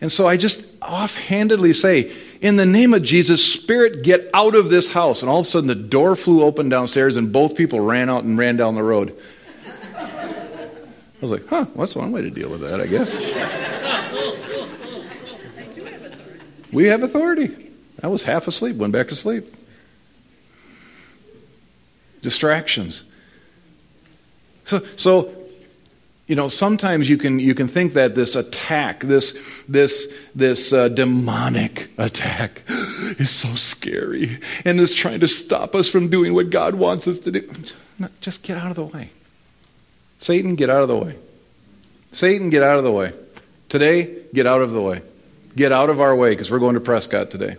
And 0.02 0.12
so 0.12 0.28
I 0.28 0.36
just 0.36 0.66
offhandedly 0.82 1.72
say, 1.72 2.12
in 2.42 2.58
the 2.58 2.66
name 2.66 2.94
of 2.94 3.04
Jesus, 3.04 3.54
Spirit, 3.54 4.04
get 4.04 4.30
out 4.34 4.54
of 4.54 4.68
this 4.68 4.92
house. 4.92 5.22
And 5.22 5.32
all 5.32 5.40
of 5.40 5.46
a 5.46 5.50
sudden, 5.50 5.68
the 5.68 5.76
door 5.76 6.18
flew 6.18 6.44
open 6.44 6.68
downstairs, 6.68 7.16
and 7.16 7.32
both 7.32 7.56
people 7.56 7.80
ran 7.80 8.10
out 8.10 8.26
and 8.26 8.38
ran 8.38 8.58
down 8.58 8.76
the 8.76 8.84
road. 8.84 9.16
I 11.24 11.26
was 11.26 11.32
like, 11.32 11.48
huh, 11.48 11.66
what's 11.74 11.96
one 11.96 12.12
way 12.12 12.22
to 12.22 12.30
deal 12.30 12.50
with 12.50 12.60
that, 12.60 12.82
I 12.82 12.86
guess. 12.86 13.10
we 16.74 16.88
have 16.88 17.02
authority. 17.02 17.72
I 18.04 18.08
was 18.08 18.24
half 18.24 18.46
asleep, 18.46 18.76
went 18.76 18.92
back 18.92 19.08
to 19.08 19.16
sleep. 19.16 19.46
Distractions. 22.22 23.10
So, 24.66 24.86
so 24.98 25.34
you 26.28 26.36
know, 26.36 26.50
sometimes 26.50 27.10
you 27.10 27.18
can 27.18 27.40
you 27.40 27.56
can 27.56 27.70
think 27.70 27.94
that 27.94 28.16
this 28.16 28.36
attack, 28.36 29.00
this 29.00 29.64
this 29.70 30.14
this 30.36 30.74
uh, 30.74 30.90
demonic 30.90 31.90
attack, 31.98 32.64
is 32.68 33.30
so 33.30 33.56
scary 33.56 34.40
and 34.66 34.78
is 34.82 34.94
trying 34.94 35.22
to 35.22 35.28
stop 35.30 35.74
us 35.74 35.88
from 35.88 36.10
doing 36.10 36.34
what 36.34 36.50
God 36.50 36.76
wants 36.76 37.08
us 37.08 37.20
to 37.20 37.32
do. 37.32 37.50
Just 38.20 38.44
get 38.44 38.58
out 38.58 38.72
of 38.72 38.76
the 38.76 38.84
way. 38.84 39.12
Satan, 40.24 40.56
get 40.56 40.70
out 40.70 40.82
of 40.82 40.88
the 40.88 40.96
way. 40.96 41.16
Satan, 42.14 42.50
get 42.50 42.64
out 42.64 42.78
of 42.78 42.86
the 42.86 42.92
way. 42.92 43.12
Today, 43.68 44.22
get 44.34 44.48
out 44.48 44.62
of 44.62 44.72
the 44.72 44.82
way. 44.82 45.02
Get 45.54 45.74
out 45.74 45.90
of 45.90 46.00
our 46.00 46.16
way 46.16 46.30
because 46.30 46.50
we're 46.50 46.60
going 46.60 46.76
to 46.76 46.80
Prescott 46.80 47.30
today. 47.30 47.58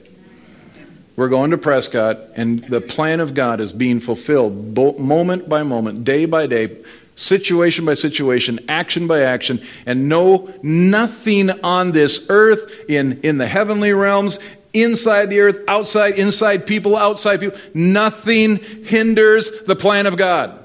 We're 1.15 1.29
going 1.29 1.51
to 1.51 1.59
Prescott, 1.59 2.19
and 2.37 2.65
the 2.65 2.81
plan 2.81 3.21
of 3.21 3.35
God 3.35 3.61
is 3.61 3.75
being 3.75 4.01
fulfilled 4.01 4.75
moment 4.99 5.47
by 5.47 5.63
moment, 5.63 6.05
day 6.05 6.25
by 6.25 6.47
day, 6.47 6.79
situation 7.15 7.85
by 7.85 7.95
situation, 7.95 8.59
action 8.67 9.07
by 9.07 9.21
action, 9.21 9.61
and 9.85 10.09
no, 10.09 10.53
nothing 10.63 11.51
on 11.63 11.93
this 11.93 12.25
earth, 12.31 12.73
in, 12.89 13.21
in 13.21 13.37
the 13.37 13.47
heavenly 13.47 13.93
realms, 13.93 14.39
inside 14.73 15.27
the 15.27 15.41
earth, 15.41 15.61
outside, 15.69 16.19
inside 16.19 16.67
people, 16.67 16.97
outside 16.97 17.41
people, 17.41 17.59
nothing 17.75 18.57
hinders 18.57 19.65
the 19.65 19.77
plan 19.77 20.07
of 20.07 20.17
God. 20.17 20.64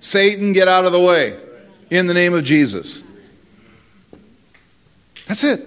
Satan, 0.00 0.52
get 0.52 0.68
out 0.68 0.84
of 0.84 0.92
the 0.92 1.00
way 1.00 1.38
in 1.90 2.06
the 2.06 2.14
name 2.14 2.34
of 2.34 2.44
Jesus. 2.44 3.02
That's 5.26 5.42
it. 5.42 5.60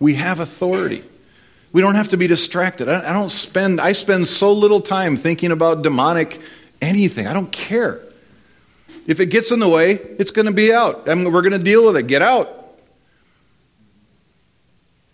We 0.00 0.14
have 0.14 0.40
authority. 0.40 1.04
We 1.72 1.80
don't 1.82 1.96
have 1.96 2.08
to 2.08 2.16
be 2.16 2.26
distracted. 2.26 2.88
I 2.88 3.12
don't 3.12 3.28
spend, 3.28 3.80
I 3.80 3.92
spend 3.92 4.26
so 4.26 4.52
little 4.52 4.80
time 4.80 5.16
thinking 5.16 5.52
about 5.52 5.82
demonic 5.82 6.40
anything. 6.80 7.26
I 7.26 7.32
don't 7.32 7.52
care. 7.52 8.00
If 9.06 9.20
it 9.20 9.26
gets 9.26 9.50
in 9.50 9.58
the 9.58 9.68
way, 9.68 9.92
it's 9.92 10.30
going 10.30 10.46
to 10.46 10.52
be 10.52 10.72
out. 10.72 11.08
I 11.08 11.14
mean, 11.14 11.32
we're 11.32 11.42
going 11.42 11.52
to 11.52 11.58
deal 11.58 11.86
with 11.86 11.96
it. 11.96 12.06
Get 12.06 12.22
out. 12.22 12.54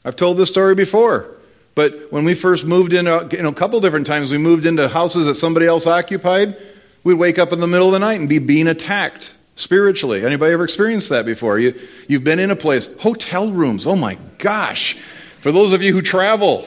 I've 0.04 0.16
told 0.16 0.36
this 0.36 0.48
story 0.48 0.74
before. 0.74 1.33
But 1.74 2.12
when 2.12 2.24
we 2.24 2.34
first 2.34 2.64
moved 2.64 2.92
in, 2.92 3.06
you 3.06 3.42
know, 3.42 3.48
a 3.48 3.54
couple 3.54 3.80
different 3.80 4.06
times, 4.06 4.30
we 4.30 4.38
moved 4.38 4.64
into 4.66 4.88
houses 4.88 5.26
that 5.26 5.34
somebody 5.34 5.66
else 5.66 5.86
occupied. 5.86 6.56
We'd 7.02 7.14
wake 7.14 7.38
up 7.38 7.52
in 7.52 7.60
the 7.60 7.66
middle 7.66 7.88
of 7.88 7.92
the 7.92 7.98
night 7.98 8.20
and 8.20 8.28
be 8.28 8.38
being 8.38 8.68
attacked 8.68 9.34
spiritually. 9.56 10.24
Anybody 10.24 10.52
ever 10.52 10.64
experienced 10.64 11.08
that 11.08 11.26
before? 11.26 11.58
You, 11.58 11.78
you've 12.08 12.24
been 12.24 12.38
in 12.38 12.50
a 12.50 12.56
place, 12.56 12.88
hotel 13.00 13.50
rooms. 13.50 13.86
Oh 13.86 13.96
my 13.96 14.18
gosh. 14.38 14.96
For 15.40 15.52
those 15.52 15.72
of 15.72 15.82
you 15.82 15.92
who 15.92 16.00
travel, 16.00 16.66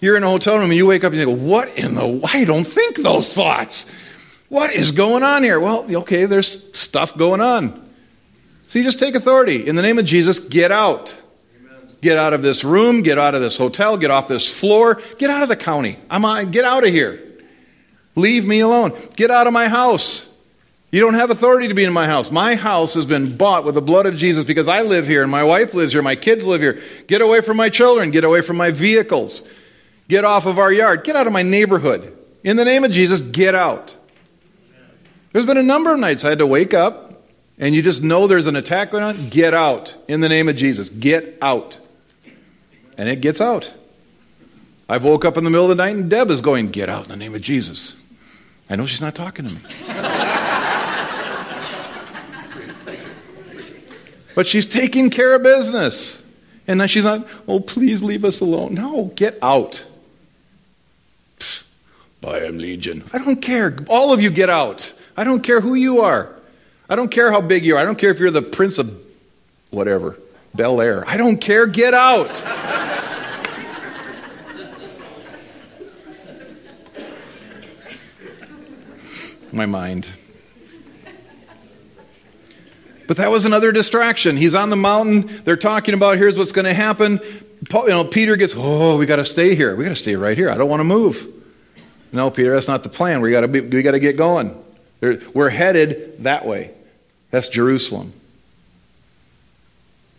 you're 0.00 0.16
in 0.16 0.22
a 0.22 0.28
hotel 0.28 0.58
room 0.58 0.70
and 0.70 0.76
you 0.76 0.86
wake 0.86 1.04
up 1.04 1.12
and 1.12 1.20
you 1.20 1.26
go, 1.26 1.34
What 1.34 1.76
in 1.78 1.94
the, 1.94 2.20
I 2.32 2.44
don't 2.44 2.66
think 2.66 2.96
those 2.96 3.32
thoughts. 3.32 3.86
What 4.48 4.72
is 4.72 4.92
going 4.92 5.22
on 5.22 5.42
here? 5.42 5.58
Well, 5.58 5.86
okay, 6.02 6.26
there's 6.26 6.78
stuff 6.78 7.16
going 7.16 7.40
on. 7.40 7.88
So 8.68 8.78
you 8.78 8.84
just 8.84 8.98
take 8.98 9.14
authority. 9.14 9.66
In 9.66 9.76
the 9.76 9.82
name 9.82 9.98
of 9.98 10.04
Jesus, 10.04 10.38
get 10.38 10.70
out. 10.70 11.16
Get 12.02 12.18
out 12.18 12.34
of 12.34 12.42
this 12.42 12.62
room, 12.62 13.02
get 13.02 13.18
out 13.18 13.34
of 13.34 13.40
this 13.40 13.56
hotel, 13.56 13.96
get 13.96 14.10
off 14.10 14.28
this 14.28 14.46
floor, 14.46 15.00
get 15.18 15.30
out 15.30 15.42
of 15.42 15.48
the 15.48 15.56
county. 15.56 15.98
I'm 16.10 16.24
on, 16.24 16.50
get 16.50 16.64
out 16.64 16.84
of 16.84 16.90
here. 16.90 17.20
Leave 18.14 18.46
me 18.46 18.60
alone. 18.60 18.92
Get 19.16 19.30
out 19.30 19.46
of 19.46 19.52
my 19.52 19.68
house. 19.68 20.28
You 20.90 21.00
don't 21.00 21.14
have 21.14 21.30
authority 21.30 21.68
to 21.68 21.74
be 21.74 21.84
in 21.84 21.92
my 21.92 22.06
house. 22.06 22.30
My 22.30 22.54
house 22.54 22.94
has 22.94 23.06
been 23.06 23.36
bought 23.36 23.64
with 23.64 23.74
the 23.74 23.82
blood 23.82 24.06
of 24.06 24.16
Jesus 24.16 24.44
because 24.44 24.68
I 24.68 24.82
live 24.82 25.06
here 25.06 25.22
and 25.22 25.30
my 25.30 25.44
wife 25.44 25.74
lives 25.74 25.92
here, 25.92 26.00
my 26.00 26.16
kids 26.16 26.46
live 26.46 26.60
here. 26.60 26.80
Get 27.06 27.20
away 27.20 27.40
from 27.40 27.56
my 27.56 27.68
children, 27.68 28.10
get 28.10 28.24
away 28.24 28.40
from 28.40 28.56
my 28.56 28.70
vehicles. 28.70 29.42
Get 30.08 30.24
off 30.24 30.46
of 30.46 30.58
our 30.58 30.72
yard. 30.72 31.04
Get 31.04 31.16
out 31.16 31.26
of 31.26 31.32
my 31.32 31.42
neighborhood. 31.42 32.16
In 32.44 32.56
the 32.56 32.64
name 32.64 32.84
of 32.84 32.92
Jesus, 32.92 33.20
get 33.20 33.54
out. 33.54 33.94
There's 35.32 35.46
been 35.46 35.56
a 35.56 35.62
number 35.62 35.92
of 35.92 35.98
nights 35.98 36.24
I 36.24 36.30
had 36.30 36.38
to 36.38 36.46
wake 36.46 36.72
up 36.72 37.06
and 37.58 37.74
you 37.74 37.82
just 37.82 38.02
know 38.02 38.26
there's 38.26 38.46
an 38.46 38.56
attack 38.56 38.92
going 38.92 39.02
on. 39.02 39.28
Get 39.28 39.54
out. 39.54 39.94
In 40.08 40.20
the 40.20 40.28
name 40.28 40.48
of 40.48 40.56
Jesus, 40.56 40.88
get 40.88 41.36
out. 41.42 41.80
And 42.96 43.08
it 43.08 43.20
gets 43.20 43.40
out. 43.40 43.72
I've 44.88 45.04
woke 45.04 45.24
up 45.24 45.36
in 45.36 45.44
the 45.44 45.50
middle 45.50 45.70
of 45.70 45.76
the 45.76 45.82
night 45.82 45.96
and 45.96 46.08
Deb 46.08 46.30
is 46.30 46.40
going, 46.40 46.70
Get 46.70 46.88
out 46.88 47.04
in 47.04 47.10
the 47.10 47.16
name 47.16 47.34
of 47.34 47.42
Jesus. 47.42 47.94
I 48.70 48.76
know 48.76 48.86
she's 48.86 49.00
not 49.00 49.14
talking 49.14 49.46
to 49.46 49.52
me. 49.52 49.60
but 54.34 54.46
she's 54.46 54.66
taking 54.66 55.10
care 55.10 55.34
of 55.34 55.42
business. 55.42 56.22
And 56.68 56.78
now 56.78 56.86
she's 56.86 57.04
not, 57.04 57.26
oh, 57.46 57.60
please 57.60 58.02
leave 58.02 58.24
us 58.24 58.40
alone. 58.40 58.74
No, 58.74 59.12
get 59.14 59.38
out. 59.40 59.84
I 62.26 62.38
am 62.38 62.58
Legion. 62.58 63.04
I 63.12 63.18
don't 63.18 63.40
care. 63.40 63.76
All 63.88 64.12
of 64.12 64.20
you 64.20 64.30
get 64.30 64.50
out. 64.50 64.92
I 65.16 65.22
don't 65.22 65.42
care 65.42 65.60
who 65.60 65.74
you 65.74 66.00
are. 66.00 66.34
I 66.88 66.96
don't 66.96 67.10
care 67.10 67.30
how 67.30 67.40
big 67.40 67.64
you 67.64 67.76
are. 67.76 67.80
I 67.80 67.84
don't 67.84 67.98
care 67.98 68.10
if 68.10 68.18
you're 68.18 68.32
the 68.32 68.42
prince 68.42 68.78
of 68.78 69.00
whatever, 69.70 70.18
Bel 70.56 70.80
Air. 70.80 71.04
I 71.06 71.16
don't 71.16 71.38
care. 71.38 71.66
Get 71.66 71.94
out. 71.94 72.42
My 79.52 79.66
mind. 79.66 80.06
But 83.06 83.18
that 83.18 83.30
was 83.30 83.44
another 83.44 83.70
distraction. 83.72 84.36
He's 84.36 84.54
on 84.54 84.70
the 84.70 84.76
mountain. 84.76 85.42
They're 85.44 85.56
talking 85.56 85.94
about 85.94 86.18
here's 86.18 86.36
what's 86.36 86.52
going 86.52 86.64
to 86.64 86.74
happen. 86.74 87.20
Paul, 87.70 87.84
you 87.84 87.90
know, 87.90 88.04
Peter 88.04 88.36
gets, 88.36 88.54
oh, 88.56 88.98
we 88.98 89.06
got 89.06 89.16
to 89.16 89.24
stay 89.24 89.54
here. 89.54 89.76
We 89.76 89.84
got 89.84 89.90
to 89.90 89.96
stay 89.96 90.16
right 90.16 90.36
here. 90.36 90.50
I 90.50 90.56
don't 90.56 90.68
want 90.68 90.80
to 90.80 90.84
move. 90.84 91.32
No, 92.12 92.30
Peter, 92.30 92.52
that's 92.52 92.68
not 92.68 92.82
the 92.82 92.88
plan. 92.88 93.20
We 93.20 93.30
got 93.30 93.42
to 93.42 93.46
we 93.46 93.82
got 93.82 93.92
to 93.92 94.00
get 94.00 94.16
going. 94.16 94.62
We're 95.00 95.50
headed 95.50 96.24
that 96.24 96.46
way. 96.46 96.72
That's 97.30 97.48
Jerusalem. 97.48 98.12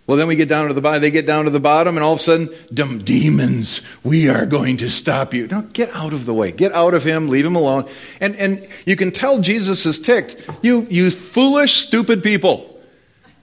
Well, 0.07 0.15
then 0.15 0.27
we 0.27 0.37
get 0.37 0.47
down 0.47 0.69
to 0.69 0.73
the 0.73 0.79
bottom. 0.79 1.01
They 1.01 1.11
get 1.11 1.25
down 1.25 1.43
to 1.45 1.51
the 1.51 1.59
bottom, 1.59 1.97
and 1.97 2.03
all 2.03 2.13
of 2.13 2.19
a 2.21 2.23
sudden, 2.23 2.49
dumb 2.73 2.99
demons, 2.99 3.81
we 4.05 4.29
are 4.29 4.45
going 4.45 4.77
to 4.77 4.89
stop 4.89 5.33
you. 5.33 5.47
No, 5.47 5.63
get 5.73 5.93
out 5.93 6.13
of 6.13 6.25
the 6.25 6.33
way. 6.33 6.53
Get 6.53 6.71
out 6.71 6.93
of 6.93 7.03
him. 7.03 7.27
Leave 7.27 7.45
him 7.45 7.57
alone. 7.57 7.89
And 8.21 8.33
and 8.37 8.65
you 8.85 8.95
can 8.95 9.11
tell 9.11 9.39
Jesus 9.39 9.85
is 9.85 9.99
ticked. 9.99 10.49
You 10.61 10.87
you 10.89 11.11
foolish, 11.11 11.73
stupid 11.73 12.23
people. 12.23 12.79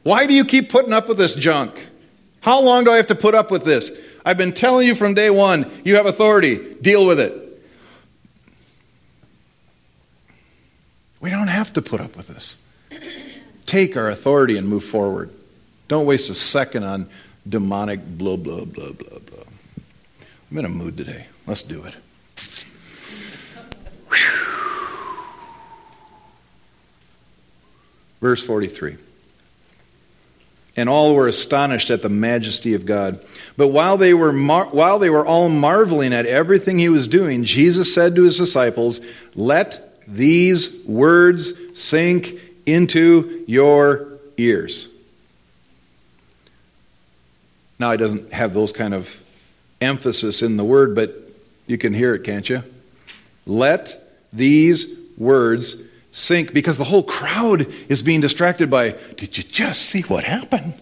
Why 0.05 0.27
do 0.27 0.33
you 0.33 0.45
keep 0.45 0.71
putting 0.71 0.95
up 0.95 1.07
with 1.07 1.19
this 1.19 1.35
junk? 1.35 1.91
How 2.41 2.63
long 2.63 2.85
do 2.85 2.91
I 2.91 2.97
have 2.97 3.09
to 3.09 3.15
put 3.15 3.35
up 3.35 3.51
with 3.51 3.65
this? 3.65 3.93
I've 4.25 4.39
been 4.39 4.53
telling 4.53 4.87
you 4.87 4.95
from 4.95 5.13
day 5.13 5.29
one, 5.29 5.71
you 5.85 5.97
have 5.97 6.07
authority. 6.07 6.77
Deal 6.81 7.07
with 7.07 7.21
it. 7.21 7.43
We 11.21 11.29
don't 11.29 11.49
have 11.49 11.75
to 11.75 11.83
put 11.83 12.01
up 12.01 12.17
with 12.17 12.29
this. 12.29 12.57
Take 13.67 13.99
our 13.99 14.09
authority 14.09 14.57
and 14.57 14.67
move 14.67 14.85
forward. 14.85 15.31
Don't 15.89 16.07
waste 16.07 16.31
a 16.31 16.35
second 16.35 16.85
on 16.85 17.09
demonic 17.49 18.01
blah, 18.05 18.37
blah, 18.37 18.65
blah, 18.65 18.93
blah, 18.93 19.19
blah. 19.19 19.45
I'm 20.51 20.59
in 20.59 20.65
a 20.65 20.69
mood 20.69 20.97
today. 20.97 21.27
Let's 21.47 21.63
do 21.63 21.85
it. 21.85 21.95
Verse 28.21 28.45
43 28.45 28.97
and 30.77 30.89
all 30.89 31.15
were 31.15 31.29
astonished 31.29 31.91
at 31.91 32.03
the 32.03 32.09
majesty 32.09 32.75
of 32.75 32.85
God. 32.85 33.21
But 33.57 33.69
while 33.69 33.97
they 33.97 34.15
were 34.15 34.33
mar- 34.33 34.69
while 34.71 34.99
they 34.99 35.11
were 35.11 35.25
all 35.25 35.49
marveling 35.49 36.13
at 36.13 36.27
everything 36.27 36.79
he 36.79 36.89
was 36.89 37.07
doing, 37.07 37.45
Jesus 37.45 37.95
said 37.95 38.17
to 38.17 38.23
his 38.23 38.39
disciples, 38.39 39.01
"Let 39.35 40.03
these 40.09 40.75
words 40.85 41.55
sink 41.75 42.35
into 42.67 43.45
your 43.47 44.09
ears." 44.37 44.89
Now 47.79 47.91
he 47.93 47.97
doesn't 47.97 48.33
have 48.33 48.55
those 48.55 48.73
kind 48.73 48.95
of 48.95 49.19
emphasis 49.81 50.43
in 50.43 50.57
the 50.57 50.65
word, 50.65 50.95
but 50.95 51.17
you 51.67 51.79
can 51.79 51.95
hear 51.95 52.15
it, 52.15 52.25
can't 52.25 52.49
you? 52.49 52.63
Let 53.47 54.01
these 54.33 54.93
words 55.17 55.77
sink 56.13 56.53
because 56.53 56.79
the 56.79 56.85
whole 56.85 57.03
crowd 57.03 57.73
is 57.89 58.03
being 58.03 58.21
distracted 58.21 58.71
by, 58.71 58.93
did 59.17 59.37
you 59.37 59.45
just 59.45 59.83
see 59.83 60.03
what 60.03 60.25
happened? 60.25 60.75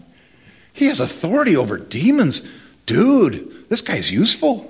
He 0.72 0.86
has 0.86 1.00
authority 1.00 1.56
over 1.56 1.78
demons. 1.78 2.42
Dude, 2.86 3.68
this 3.68 3.82
guy's 3.82 4.10
useful. 4.10 4.68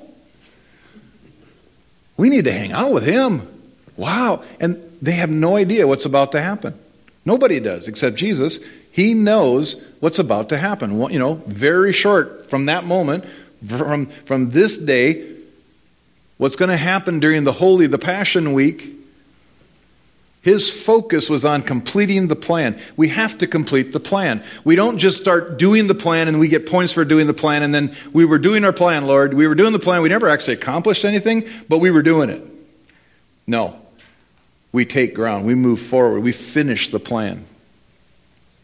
We 2.16 2.28
need 2.28 2.44
to 2.44 2.52
hang 2.52 2.72
out 2.72 2.92
with 2.92 3.04
him. 3.04 3.48
Wow. 3.96 4.44
And 4.60 4.80
they 5.00 5.12
have 5.12 5.30
no 5.30 5.56
idea 5.56 5.86
what's 5.86 6.04
about 6.04 6.32
to 6.32 6.40
happen. 6.40 6.74
Nobody 7.24 7.60
does 7.60 7.88
except 7.88 8.16
Jesus. 8.16 8.60
He 8.92 9.14
knows 9.14 9.82
what's 10.00 10.18
about 10.18 10.50
to 10.50 10.58
happen. 10.58 11.00
You 11.10 11.18
know, 11.18 11.34
very 11.46 11.92
short 11.92 12.48
from 12.48 12.66
that 12.66 12.84
moment, 12.84 13.24
from, 13.66 14.06
from 14.06 14.50
this 14.50 14.76
day, 14.76 15.34
what's 16.36 16.56
going 16.56 16.68
to 16.68 16.76
happen 16.76 17.18
during 17.18 17.44
the 17.44 17.52
Holy, 17.52 17.86
the 17.86 17.98
Passion 17.98 18.52
Week, 18.52 18.90
his 20.42 20.70
focus 20.70 21.30
was 21.30 21.44
on 21.44 21.62
completing 21.62 22.26
the 22.26 22.36
plan. 22.36 22.78
We 22.96 23.08
have 23.08 23.38
to 23.38 23.46
complete 23.46 23.92
the 23.92 24.00
plan. 24.00 24.44
We 24.64 24.74
don't 24.74 24.98
just 24.98 25.18
start 25.18 25.56
doing 25.56 25.86
the 25.86 25.94
plan 25.94 26.28
and 26.28 26.38
we 26.40 26.48
get 26.48 26.66
points 26.66 26.92
for 26.92 27.04
doing 27.04 27.28
the 27.28 27.34
plan 27.34 27.62
and 27.62 27.72
then 27.72 27.96
we 28.12 28.24
were 28.24 28.38
doing 28.38 28.64
our 28.64 28.72
plan, 28.72 29.06
Lord. 29.06 29.34
We 29.34 29.46
were 29.46 29.54
doing 29.54 29.72
the 29.72 29.78
plan. 29.78 30.02
We 30.02 30.08
never 30.08 30.28
actually 30.28 30.54
accomplished 30.54 31.04
anything, 31.04 31.48
but 31.68 31.78
we 31.78 31.92
were 31.92 32.02
doing 32.02 32.28
it. 32.28 32.44
No. 33.46 33.78
We 34.72 34.84
take 34.84 35.14
ground. 35.14 35.46
We 35.46 35.54
move 35.54 35.80
forward. 35.80 36.20
We 36.20 36.32
finish 36.32 36.90
the 36.90 36.98
plan. 36.98 37.44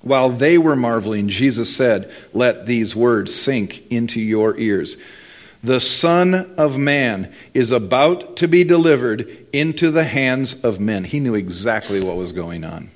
While 0.02 0.30
they 0.30 0.58
were 0.58 0.76
marveling, 0.76 1.28
Jesus 1.28 1.74
said, 1.74 2.10
Let 2.32 2.66
these 2.66 2.94
words 2.94 3.34
sink 3.34 3.90
into 3.90 4.20
your 4.20 4.56
ears. 4.56 4.96
The 5.62 5.80
Son 5.80 6.34
of 6.56 6.78
Man 6.78 7.32
is 7.52 7.72
about 7.72 8.36
to 8.36 8.46
be 8.46 8.62
delivered 8.62 9.46
into 9.52 9.90
the 9.90 10.04
hands 10.04 10.62
of 10.62 10.78
men. 10.78 11.02
He 11.02 11.18
knew 11.18 11.34
exactly 11.34 12.00
what 12.00 12.16
was 12.16 12.30
going 12.30 12.62
on. 12.62 12.90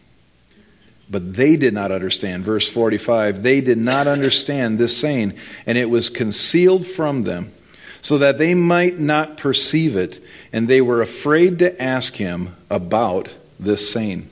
But 1.10 1.34
they 1.34 1.56
did 1.56 1.74
not 1.74 1.90
understand. 1.90 2.44
Verse 2.44 2.68
45 2.68 3.42
they 3.42 3.60
did 3.60 3.78
not 3.78 4.06
understand 4.06 4.78
this 4.78 4.96
saying, 4.96 5.34
and 5.66 5.76
it 5.76 5.90
was 5.90 6.08
concealed 6.08 6.86
from 6.86 7.24
them, 7.24 7.52
so 8.00 8.16
that 8.18 8.38
they 8.38 8.54
might 8.54 8.98
not 8.98 9.36
perceive 9.36 9.96
it, 9.96 10.24
and 10.52 10.68
they 10.68 10.80
were 10.80 11.02
afraid 11.02 11.58
to 11.58 11.82
ask 11.82 12.14
him 12.14 12.56
about 12.70 13.34
this 13.58 13.92
saying. 13.92 14.28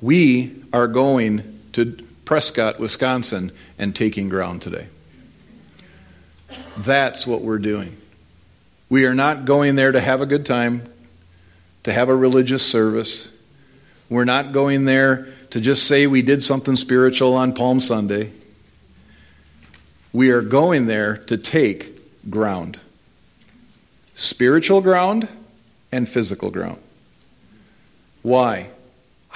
We 0.00 0.57
are 0.72 0.88
going 0.88 1.60
to 1.72 1.96
Prescott, 2.24 2.78
Wisconsin, 2.78 3.52
and 3.78 3.94
taking 3.94 4.28
ground 4.28 4.62
today. 4.62 4.86
That's 6.76 7.26
what 7.26 7.42
we're 7.42 7.58
doing. 7.58 7.96
We 8.88 9.04
are 9.06 9.14
not 9.14 9.44
going 9.44 9.76
there 9.76 9.92
to 9.92 10.00
have 10.00 10.20
a 10.20 10.26
good 10.26 10.46
time, 10.46 10.90
to 11.84 11.92
have 11.92 12.08
a 12.08 12.16
religious 12.16 12.64
service. 12.64 13.30
We're 14.08 14.24
not 14.24 14.52
going 14.52 14.84
there 14.84 15.28
to 15.50 15.60
just 15.60 15.86
say 15.86 16.06
we 16.06 16.22
did 16.22 16.42
something 16.42 16.76
spiritual 16.76 17.34
on 17.34 17.54
Palm 17.54 17.80
Sunday. 17.80 18.32
We 20.12 20.30
are 20.30 20.42
going 20.42 20.86
there 20.86 21.18
to 21.28 21.36
take 21.36 21.94
ground 22.30 22.78
spiritual 24.18 24.80
ground 24.80 25.28
and 25.92 26.08
physical 26.08 26.50
ground. 26.50 26.78
Why? 28.22 28.68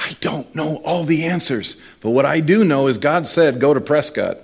I 0.03 0.17
don't 0.21 0.53
know 0.53 0.81
all 0.85 1.05
the 1.05 1.27
answers, 1.27 1.77
but 2.01 2.11
what 2.11 2.27
I 2.27 2.41
do 2.41 2.65
know 2.65 2.89
is 2.89 2.99
God 2.99 3.29
said, 3.29 3.61
go 3.61 3.73
to 3.73 3.81
Prescott. 3.81 4.39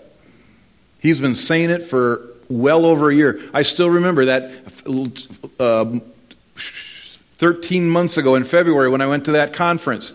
He's 1.01 1.19
been 1.19 1.35
saying 1.35 1.71
it 1.71 1.83
for 1.83 2.25
well 2.49 2.87
over 2.87 3.11
a 3.11 3.15
year. 3.15 3.41
I 3.53 3.63
still 3.63 3.91
remember 3.91 4.27
that 4.27 4.53
uh, 5.59 5.99
13 6.55 7.91
months 7.91 8.17
ago 8.17 8.37
in 8.37 8.45
February 8.45 8.89
when 8.89 9.01
I 9.01 9.07
went 9.07 9.25
to 9.25 9.33
that 9.33 9.53
conference. 9.53 10.15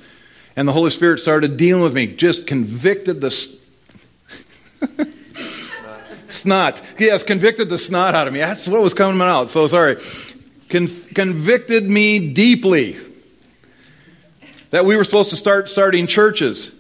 And 0.56 0.66
the 0.66 0.72
Holy 0.72 0.92
Spirit 0.92 1.20
started 1.20 1.58
dealing 1.58 1.84
with 1.84 1.94
me, 1.94 2.08
just 2.08 2.48
convicted 2.48 3.20
the 3.20 3.32
snot. 6.30 6.82
Yes, 6.98 7.24
convicted 7.24 7.68
the 7.68 7.78
snot 7.78 8.16
out 8.16 8.28
of 8.28 8.34
me. 8.34 8.40
That's 8.40 8.66
what 8.66 8.82
was 8.82 8.94
coming 8.94 9.22
out. 9.22 9.50
So 9.50 9.68
sorry. 9.68 9.98
Con- 10.70 10.88
convicted 11.14 11.90
me 11.90 12.32
deeply 12.32 12.96
that 14.74 14.86
we 14.86 14.98
were 14.98 15.04
supposed 15.04 15.30
to 15.30 15.36
start 15.36 15.70
starting 15.70 16.08
churches. 16.08 16.74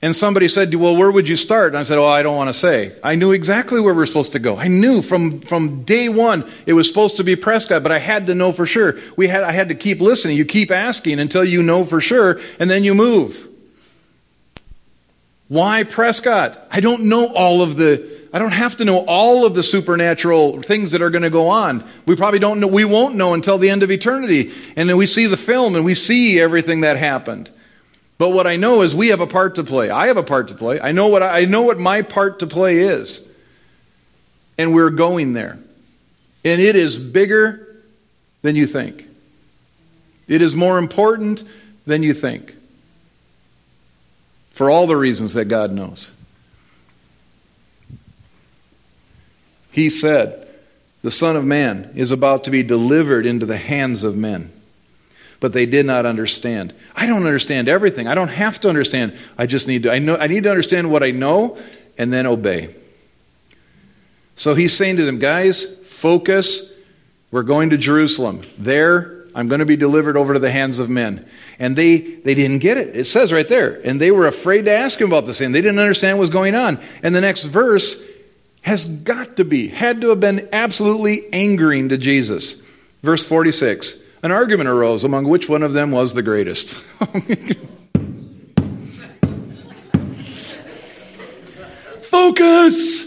And 0.00 0.16
somebody 0.16 0.48
said, 0.48 0.74
Well, 0.74 0.96
where 0.96 1.12
would 1.12 1.28
you 1.28 1.36
start? 1.36 1.68
And 1.68 1.78
I 1.78 1.82
said, 1.82 1.98
Oh, 1.98 2.06
I 2.06 2.22
don't 2.22 2.36
want 2.36 2.48
to 2.48 2.54
say. 2.54 2.96
I 3.04 3.16
knew 3.16 3.32
exactly 3.32 3.80
where 3.80 3.92
we 3.92 3.98
were 3.98 4.06
supposed 4.06 4.32
to 4.32 4.38
go. 4.38 4.56
I 4.56 4.68
knew 4.68 5.02
from, 5.02 5.40
from 5.40 5.82
day 5.82 6.08
one 6.08 6.50
it 6.64 6.72
was 6.72 6.88
supposed 6.88 7.18
to 7.18 7.24
be 7.24 7.36
Prescott, 7.36 7.82
but 7.82 7.92
I 7.92 7.98
had 7.98 8.26
to 8.28 8.34
know 8.34 8.50
for 8.50 8.64
sure. 8.64 8.98
We 9.14 9.28
had, 9.28 9.44
I 9.44 9.52
had 9.52 9.68
to 9.68 9.74
keep 9.74 10.00
listening. 10.00 10.38
You 10.38 10.46
keep 10.46 10.70
asking 10.70 11.20
until 11.20 11.44
you 11.44 11.62
know 11.62 11.84
for 11.84 12.00
sure, 12.00 12.40
and 12.58 12.70
then 12.70 12.82
you 12.82 12.94
move. 12.94 13.46
Why 15.48 15.84
Prescott? 15.84 16.66
I 16.70 16.80
don't 16.80 17.04
know 17.04 17.26
all 17.26 17.60
of 17.60 17.76
the 17.76 18.15
I 18.32 18.38
don't 18.38 18.52
have 18.52 18.76
to 18.78 18.84
know 18.84 19.04
all 19.06 19.46
of 19.46 19.54
the 19.54 19.62
supernatural 19.62 20.62
things 20.62 20.92
that 20.92 21.02
are 21.02 21.10
going 21.10 21.22
to 21.22 21.30
go 21.30 21.48
on. 21.48 21.84
We 22.06 22.16
probably 22.16 22.38
don't 22.38 22.60
know 22.60 22.66
we 22.66 22.84
won't 22.84 23.14
know 23.14 23.34
until 23.34 23.58
the 23.58 23.70
end 23.70 23.82
of 23.82 23.90
eternity. 23.90 24.52
And 24.76 24.88
then 24.88 24.96
we 24.96 25.06
see 25.06 25.26
the 25.26 25.36
film 25.36 25.76
and 25.76 25.84
we 25.84 25.94
see 25.94 26.40
everything 26.40 26.80
that 26.80 26.96
happened. 26.96 27.50
But 28.18 28.30
what 28.30 28.46
I 28.46 28.56
know 28.56 28.82
is 28.82 28.94
we 28.94 29.08
have 29.08 29.20
a 29.20 29.26
part 29.26 29.56
to 29.56 29.64
play. 29.64 29.90
I 29.90 30.06
have 30.08 30.16
a 30.16 30.22
part 30.22 30.48
to 30.48 30.54
play. 30.54 30.80
I 30.80 30.92
know 30.92 31.08
what 31.08 31.22
I, 31.22 31.40
I 31.40 31.44
know 31.44 31.62
what 31.62 31.78
my 31.78 32.02
part 32.02 32.40
to 32.40 32.46
play 32.46 32.78
is. 32.78 33.26
And 34.58 34.74
we're 34.74 34.90
going 34.90 35.32
there. 35.32 35.58
And 36.44 36.60
it 36.60 36.76
is 36.76 36.98
bigger 36.98 37.82
than 38.42 38.56
you 38.56 38.66
think. 38.66 39.06
It 40.28 40.42
is 40.42 40.56
more 40.56 40.78
important 40.78 41.42
than 41.86 42.02
you 42.02 42.14
think. 42.14 42.54
For 44.52 44.70
all 44.70 44.86
the 44.86 44.96
reasons 44.96 45.34
that 45.34 45.46
God 45.46 45.72
knows. 45.72 46.10
He 49.76 49.90
said, 49.90 50.48
The 51.02 51.10
Son 51.10 51.36
of 51.36 51.44
Man 51.44 51.92
is 51.94 52.10
about 52.10 52.44
to 52.44 52.50
be 52.50 52.62
delivered 52.62 53.26
into 53.26 53.44
the 53.46 53.58
hands 53.58 54.02
of 54.02 54.16
men 54.16 54.50
but 55.38 55.52
they 55.52 55.66
did 55.66 55.84
not 55.84 56.06
understand. 56.06 56.72
I 56.96 57.06
don't 57.06 57.26
understand 57.26 57.68
everything. 57.68 58.06
I 58.06 58.14
don't 58.14 58.30
have 58.30 58.58
to 58.62 58.70
understand. 58.70 59.14
I 59.36 59.44
just 59.44 59.68
need 59.68 59.82
to 59.82 59.92
I 59.92 59.98
know 59.98 60.16
I 60.16 60.28
need 60.28 60.44
to 60.44 60.50
understand 60.50 60.90
what 60.90 61.02
I 61.02 61.10
know 61.10 61.58
and 61.98 62.10
then 62.10 62.26
obey. 62.26 62.74
So 64.34 64.54
he's 64.54 64.74
saying 64.74 64.96
to 64.96 65.04
them, 65.04 65.18
guys, 65.18 65.64
focus. 65.84 66.72
We're 67.30 67.42
going 67.42 67.68
to 67.68 67.76
Jerusalem. 67.76 68.42
There, 68.56 69.26
I'm 69.34 69.46
going 69.46 69.58
to 69.58 69.66
be 69.66 69.76
delivered 69.76 70.16
over 70.16 70.32
to 70.32 70.38
the 70.38 70.50
hands 70.50 70.78
of 70.78 70.88
men. 70.88 71.28
And 71.58 71.76
they, 71.76 71.98
they 71.98 72.34
didn't 72.34 72.60
get 72.60 72.78
it. 72.78 72.96
It 72.96 73.06
says 73.06 73.30
right 73.30 73.46
there. 73.46 73.80
And 73.84 74.00
they 74.00 74.10
were 74.10 74.26
afraid 74.26 74.64
to 74.64 74.72
ask 74.72 74.98
him 74.98 75.08
about 75.08 75.26
this 75.26 75.38
thing. 75.38 75.52
They 75.52 75.60
didn't 75.60 75.78
understand 75.78 76.16
what 76.16 76.22
was 76.22 76.30
going 76.30 76.54
on. 76.54 76.80
And 77.02 77.14
the 77.14 77.20
next 77.20 77.44
verse 77.44 78.02
has 78.66 78.84
got 78.84 79.36
to 79.36 79.44
be, 79.44 79.68
had 79.68 80.00
to 80.00 80.08
have 80.08 80.18
been 80.18 80.48
absolutely 80.52 81.32
angering 81.32 81.88
to 81.88 81.96
Jesus. 81.96 82.56
Verse 83.02 83.24
46 83.24 83.96
an 84.22 84.32
argument 84.32 84.68
arose 84.68 85.04
among 85.04 85.28
which 85.28 85.48
one 85.48 85.62
of 85.62 85.72
them 85.72 85.92
was 85.92 86.14
the 86.14 86.22
greatest. 86.22 86.70
Focus! 92.00 93.04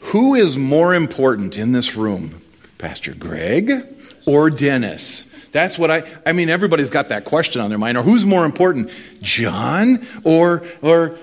Who 0.00 0.34
is 0.34 0.58
more 0.58 0.92
important 0.92 1.56
in 1.56 1.70
this 1.70 1.94
room, 1.94 2.42
Pastor 2.78 3.14
Greg 3.14 3.86
or 4.26 4.50
Dennis? 4.50 5.26
That's 5.52 5.78
what 5.78 5.92
I 5.92 6.10
I 6.26 6.32
mean 6.32 6.48
everybody's 6.48 6.90
got 6.90 7.10
that 7.10 7.24
question 7.24 7.62
on 7.62 7.68
their 7.68 7.78
mind 7.78 7.96
or 7.98 8.02
who's 8.02 8.26
more 8.26 8.44
important, 8.44 8.90
John 9.22 10.04
or 10.24 10.64
or 10.82 11.16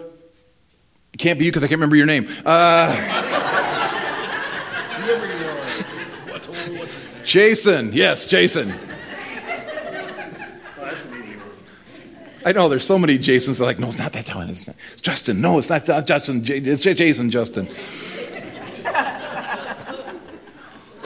can't 1.17 1.37
be 1.39 1.45
you 1.45 1.51
because 1.51 1.63
I 1.63 1.67
can't 1.67 1.77
remember 1.79 1.95
your 1.95 2.05
name. 2.05 2.27
Uh, 2.45 2.93
Jason. 7.23 7.91
Yes, 7.91 8.25
Jason. 8.25 8.73
I 12.45 12.53
know 12.53 12.69
there's 12.69 12.85
so 12.85 12.97
many 12.97 13.17
Jasons. 13.17 13.57
They're 13.57 13.67
like, 13.67 13.77
no, 13.77 13.89
it's 13.89 13.99
not 13.99 14.13
that. 14.13 14.25
It's, 14.49 14.69
it's 14.69 15.01
Justin. 15.01 15.41
No, 15.41 15.57
it's 15.57 15.69
not 15.69 15.85
Justin. 16.07 16.43
It's 16.47 16.81
Jason. 16.81 17.29
Justin. 17.29 17.67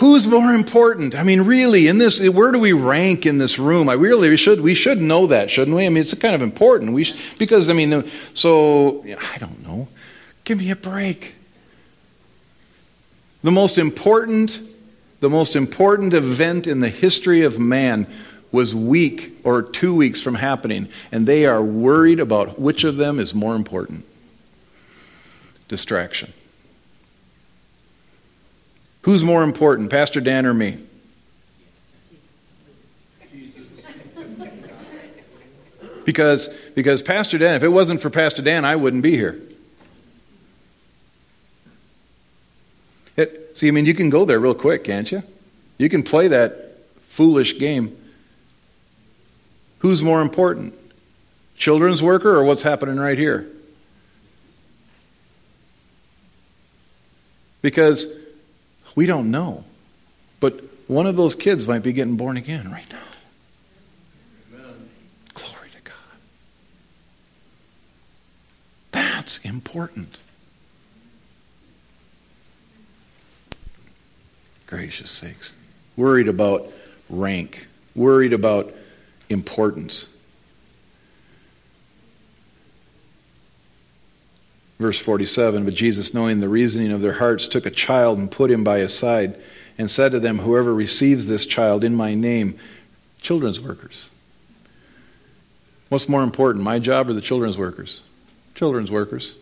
Who's 0.02 0.28
more 0.28 0.52
important? 0.52 1.14
I 1.14 1.22
mean, 1.22 1.42
really, 1.42 1.86
in 1.86 2.00
this, 2.00 2.20
where 2.28 2.52
do 2.52 2.58
we 2.58 2.74
rank 2.74 3.28
in 3.28 3.38
this 3.38 3.60
room? 3.60 3.88
I 3.88 3.94
really 3.94 4.30
we 4.30 4.36
should 4.36 4.60
we 4.60 4.74
should 4.74 5.00
know 5.00 5.28
that, 5.28 5.52
shouldn't 5.52 5.78
we? 5.78 5.86
I 5.86 5.90
mean, 5.90 6.02
it's 6.02 6.16
kind 6.16 6.34
of 6.34 6.42
important. 6.42 6.94
We 6.94 7.14
because 7.38 7.70
I 7.70 7.74
mean, 7.74 8.10
so 8.34 9.06
I 9.06 9.38
don't 9.38 9.64
know. 9.64 9.90
Give 10.44 10.58
me 10.58 10.72
a 10.72 10.76
break. 10.76 11.36
The 13.44 13.52
most 13.52 13.78
important 13.78 14.60
the 15.20 15.30
most 15.30 15.56
important 15.56 16.16
event 16.16 16.66
in 16.66 16.80
the 16.80 16.90
history 16.90 17.44
of 17.44 17.60
man 17.60 18.08
was 18.52 18.74
week 18.74 19.34
or 19.44 19.62
two 19.62 19.94
weeks 19.94 20.20
from 20.20 20.34
happening, 20.34 20.90
and 21.12 21.28
they 21.28 21.46
are 21.46 21.62
worried 21.62 22.20
about 22.20 22.60
which 22.60 22.84
of 22.84 22.98
them 22.98 23.20
is 23.20 23.36
more 23.36 23.56
important. 23.56 24.04
Distraction. 25.68 26.34
Who's 29.04 29.24
more 29.24 29.44
important, 29.44 29.90
Pastor 29.90 30.22
Dan 30.22 30.46
or 30.46 30.54
me? 30.54 30.78
Because, 36.06 36.48
because 36.76 37.02
Pastor 37.02 37.38
Dan, 37.38 37.56
if 37.56 37.64
it 37.64 37.70
wasn't 37.70 38.02
for 38.02 38.10
Pastor 38.10 38.42
Dan, 38.42 38.66
I 38.66 38.76
wouldn't 38.76 39.04
be 39.04 39.12
here. 39.12 39.40
It, 43.16 43.58
see, 43.58 43.68
I 43.68 43.72
mean, 43.72 43.86
you 43.86 43.94
can 43.94 44.10
go 44.10 44.26
there 44.26 44.40
real 44.40 44.56
quick, 44.56 44.84
can't 44.84 45.12
you? 45.12 45.24
You 45.78 45.90
can 45.90 46.04
play 46.04 46.28
that 46.28 46.78
foolish 47.08 47.60
game. 47.60 47.96
Who's 49.80 50.02
more 50.02 50.22
important? 50.22 50.74
Children's 51.58 52.02
worker 52.02 52.36
or 52.36 52.44
what's 52.44 52.62
happening 52.62 52.98
right 52.98 53.18
here? 53.18 53.48
Because 57.62 58.08
we 58.96 59.06
don't 59.06 59.32
know. 59.32 59.64
But 60.40 60.60
one 60.88 61.08
of 61.08 61.16
those 61.16 61.36
kids 61.36 61.68
might 61.68 61.84
be 61.84 61.94
getting 61.94 62.18
born 62.18 62.38
again 62.38 62.72
right 62.72 62.90
now. 62.92 62.98
Glory 65.34 65.70
to 65.70 65.82
God. 65.84 65.94
That's 68.92 69.38
important. 69.40 70.18
Gracious 74.68 75.12
sakes. 75.12 75.54
Worried 75.98 76.28
about 76.28 76.72
rank, 77.10 77.68
worried 77.94 78.34
about 78.34 78.74
importance. 79.30 80.08
Verse 84.82 85.00
47 85.00 85.64
But 85.66 85.76
Jesus, 85.76 86.14
knowing 86.14 86.40
the 86.40 86.50
reasoning 86.50 86.92
of 86.92 87.02
their 87.02 87.14
hearts, 87.14 87.48
took 87.48 87.66
a 87.66 87.72
child 87.72 88.18
and 88.18 88.32
put 88.32 88.52
him 88.52 88.64
by 88.64 88.80
his 88.80 88.98
side, 88.98 89.40
and 89.78 89.90
said 89.90 90.12
to 90.12 90.20
them, 90.20 90.40
Whoever 90.40 90.74
receives 90.74 91.28
this 91.28 91.46
child 91.46 91.84
in 91.84 91.96
my 91.96 92.16
name, 92.16 92.58
children's 93.22 93.60
workers. 93.60 94.10
What's 95.90 96.10
more 96.10 96.24
important, 96.24 96.64
my 96.64 96.80
job 96.80 97.10
or 97.10 97.14
the 97.14 97.22
children's 97.22 97.58
workers? 97.58 98.02
Children's 98.56 98.92
workers. 98.92 99.36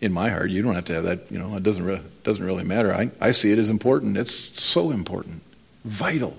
in 0.00 0.12
my 0.12 0.28
heart, 0.30 0.50
you 0.50 0.62
don't 0.62 0.74
have 0.74 0.84
to 0.86 0.94
have 0.94 1.04
that, 1.04 1.30
you 1.30 1.38
know, 1.38 1.56
it 1.56 1.62
doesn't, 1.62 1.84
re- 1.84 2.02
doesn't 2.22 2.44
really 2.44 2.64
matter. 2.64 2.94
I, 2.94 3.10
I 3.20 3.30
see 3.30 3.50
it 3.50 3.58
as 3.58 3.68
important. 3.68 4.16
It's 4.16 4.60
so 4.60 4.90
important, 4.90 5.42
vital, 5.84 6.36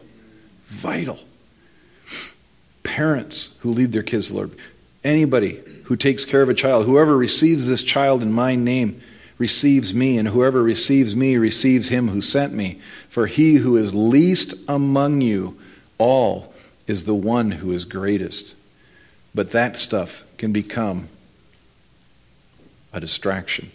vital. 0.67 1.19
Parents 2.83 3.55
who 3.59 3.73
lead 3.73 3.91
their 3.91 4.03
kids 4.03 4.27
to 4.27 4.33
the 4.33 4.37
Lord, 4.37 4.51
anybody 5.07 5.61
who 5.85 5.95
takes 5.95 6.25
care 6.25 6.41
of 6.41 6.49
a 6.49 6.53
child, 6.53 6.85
whoever 6.85 7.17
receives 7.17 7.65
this 7.65 7.81
child 7.81 8.21
in 8.21 8.31
my 8.31 8.55
name 8.55 9.01
receives 9.37 9.93
me, 9.93 10.17
and 10.17 10.27
whoever 10.27 10.61
receives 10.61 11.15
me 11.15 11.37
receives 11.37 11.89
him 11.89 12.09
who 12.09 12.21
sent 12.21 12.53
me. 12.53 12.81
For 13.07 13.27
he 13.27 13.55
who 13.55 13.77
is 13.77 13.95
least 13.95 14.53
among 14.67 15.21
you 15.21 15.57
all 15.97 16.53
is 16.87 17.05
the 17.05 17.15
one 17.15 17.51
who 17.51 17.71
is 17.71 17.85
greatest. 17.85 18.55
But 19.33 19.51
that 19.51 19.77
stuff 19.77 20.23
can 20.37 20.51
become 20.51 21.09
a 22.91 22.99
distraction. 22.99 23.71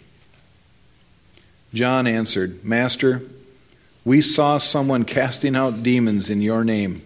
John 1.73 2.05
answered, 2.07 2.63
Master, 2.63 3.21
we 4.05 4.21
saw 4.21 4.57
someone 4.57 5.05
casting 5.05 5.55
out 5.55 5.81
demons 5.81 6.29
in 6.29 6.41
your 6.41 6.63
name, 6.63 7.01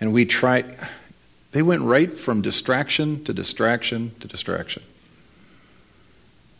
and 0.00 0.12
we 0.12 0.26
tried. 0.26 0.66
They 1.52 1.62
went 1.62 1.82
right 1.82 2.12
from 2.12 2.42
distraction 2.42 3.22
to 3.24 3.32
distraction 3.32 4.12
to 4.20 4.28
distraction. 4.28 4.82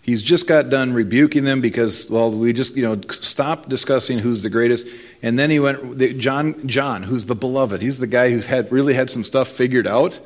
He's 0.02 0.20
just 0.20 0.48
got 0.48 0.68
done 0.68 0.92
rebuking 0.92 1.44
them 1.44 1.60
because, 1.60 2.10
well, 2.10 2.30
we 2.30 2.52
just, 2.52 2.76
you 2.76 2.82
know, 2.82 3.00
stopped 3.10 3.68
discussing 3.68 4.18
who's 4.18 4.42
the 4.42 4.50
greatest. 4.50 4.86
And 5.22 5.38
then 5.38 5.48
he 5.48 5.60
went, 5.60 6.18
John, 6.18 6.66
John, 6.66 7.04
who's 7.04 7.26
the 7.26 7.36
beloved, 7.36 7.80
he's 7.80 7.98
the 7.98 8.08
guy 8.08 8.30
who's 8.30 8.46
had 8.46 8.70
really 8.72 8.94
had 8.94 9.08
some 9.08 9.22
stuff 9.22 9.48
figured 9.48 9.86
out. 9.86 10.18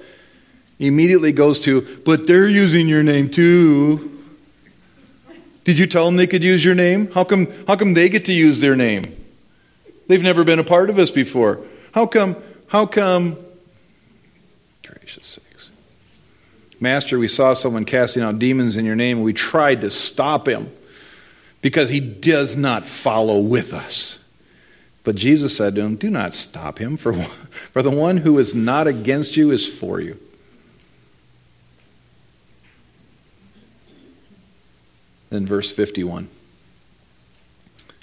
He 0.78 0.86
immediately 0.86 1.30
goes 1.30 1.60
to, 1.60 1.82
but 2.04 2.26
they're 2.26 2.48
using 2.48 2.88
your 2.88 3.02
name 3.02 3.30
too. 3.30 4.12
Did 5.64 5.78
you 5.78 5.86
tell 5.86 6.06
them 6.06 6.16
they 6.16 6.26
could 6.26 6.42
use 6.42 6.64
your 6.64 6.74
name? 6.74 7.10
How 7.12 7.24
come, 7.24 7.48
how 7.66 7.76
come 7.76 7.94
they 7.94 8.08
get 8.08 8.24
to 8.26 8.32
use 8.32 8.60
their 8.60 8.76
name? 8.76 9.04
They've 10.06 10.22
never 10.22 10.42
been 10.42 10.58
a 10.58 10.64
part 10.64 10.88
of 10.88 10.98
us 10.98 11.10
before. 11.10 11.60
How 11.92 12.06
come, 12.06 12.36
how 12.68 12.86
come? 12.86 13.36
Gracious 15.07 15.26
sakes. 15.28 15.70
Master, 16.80 17.16
we 17.16 17.28
saw 17.28 17.54
someone 17.54 17.84
casting 17.84 18.24
out 18.24 18.40
demons 18.40 18.76
in 18.76 18.84
your 18.84 18.96
name, 18.96 19.18
and 19.18 19.24
we 19.24 19.32
tried 19.32 19.82
to 19.82 19.90
stop 19.90 20.48
him 20.48 20.68
because 21.62 21.90
he 21.90 22.00
does 22.00 22.57
not 22.57 22.84
follow 22.84 23.38
with 23.38 23.72
us. 23.72 24.18
But 25.04 25.14
Jesus 25.14 25.57
said 25.57 25.76
to 25.76 25.82
him, 25.82 25.94
Do 25.94 26.11
not 26.11 26.34
stop 26.34 26.80
him, 26.80 26.96
for, 26.96 27.12
for 27.72 27.82
the 27.82 27.90
one 27.90 28.16
who 28.16 28.36
is 28.40 28.52
not 28.52 28.88
against 28.88 29.36
you 29.36 29.52
is 29.52 29.64
for 29.64 30.00
you. 30.00 30.18
Then 35.30 35.46
verse 35.46 35.70
51. 35.70 36.28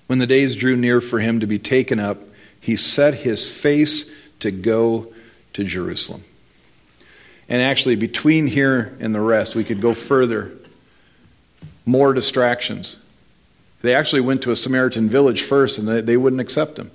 When 0.08 0.20
the 0.20 0.28
days 0.28 0.56
drew 0.56 0.78
near 0.78 1.02
for 1.02 1.20
him 1.20 1.42
to 1.42 1.48
be 1.48 1.60
taken 1.60 2.00
up, 2.00 2.20
he 2.62 2.78
set 2.78 3.14
his 3.14 3.52
face 3.52 4.10
to 4.40 4.52
go 4.52 5.14
to 5.52 5.66
Jerusalem. 5.66 6.24
And 7.50 7.62
actually, 7.62 7.96
between 7.96 8.48
here 8.48 8.96
and 9.00 9.14
the 9.14 9.22
rest, 9.22 9.56
we 9.56 9.64
could 9.64 9.82
go 9.82 9.94
further. 9.94 10.52
More 11.86 12.14
distractions. 12.14 12.98
They 13.82 13.94
actually 13.94 14.22
went 14.22 14.42
to 14.44 14.52
a 14.52 14.56
Samaritan 14.56 15.10
village 15.10 15.42
first 15.42 15.78
and 15.78 15.88
they, 15.88 16.02
they 16.02 16.18
wouldn't 16.18 16.42
accept 16.42 16.80
him. 16.80 16.90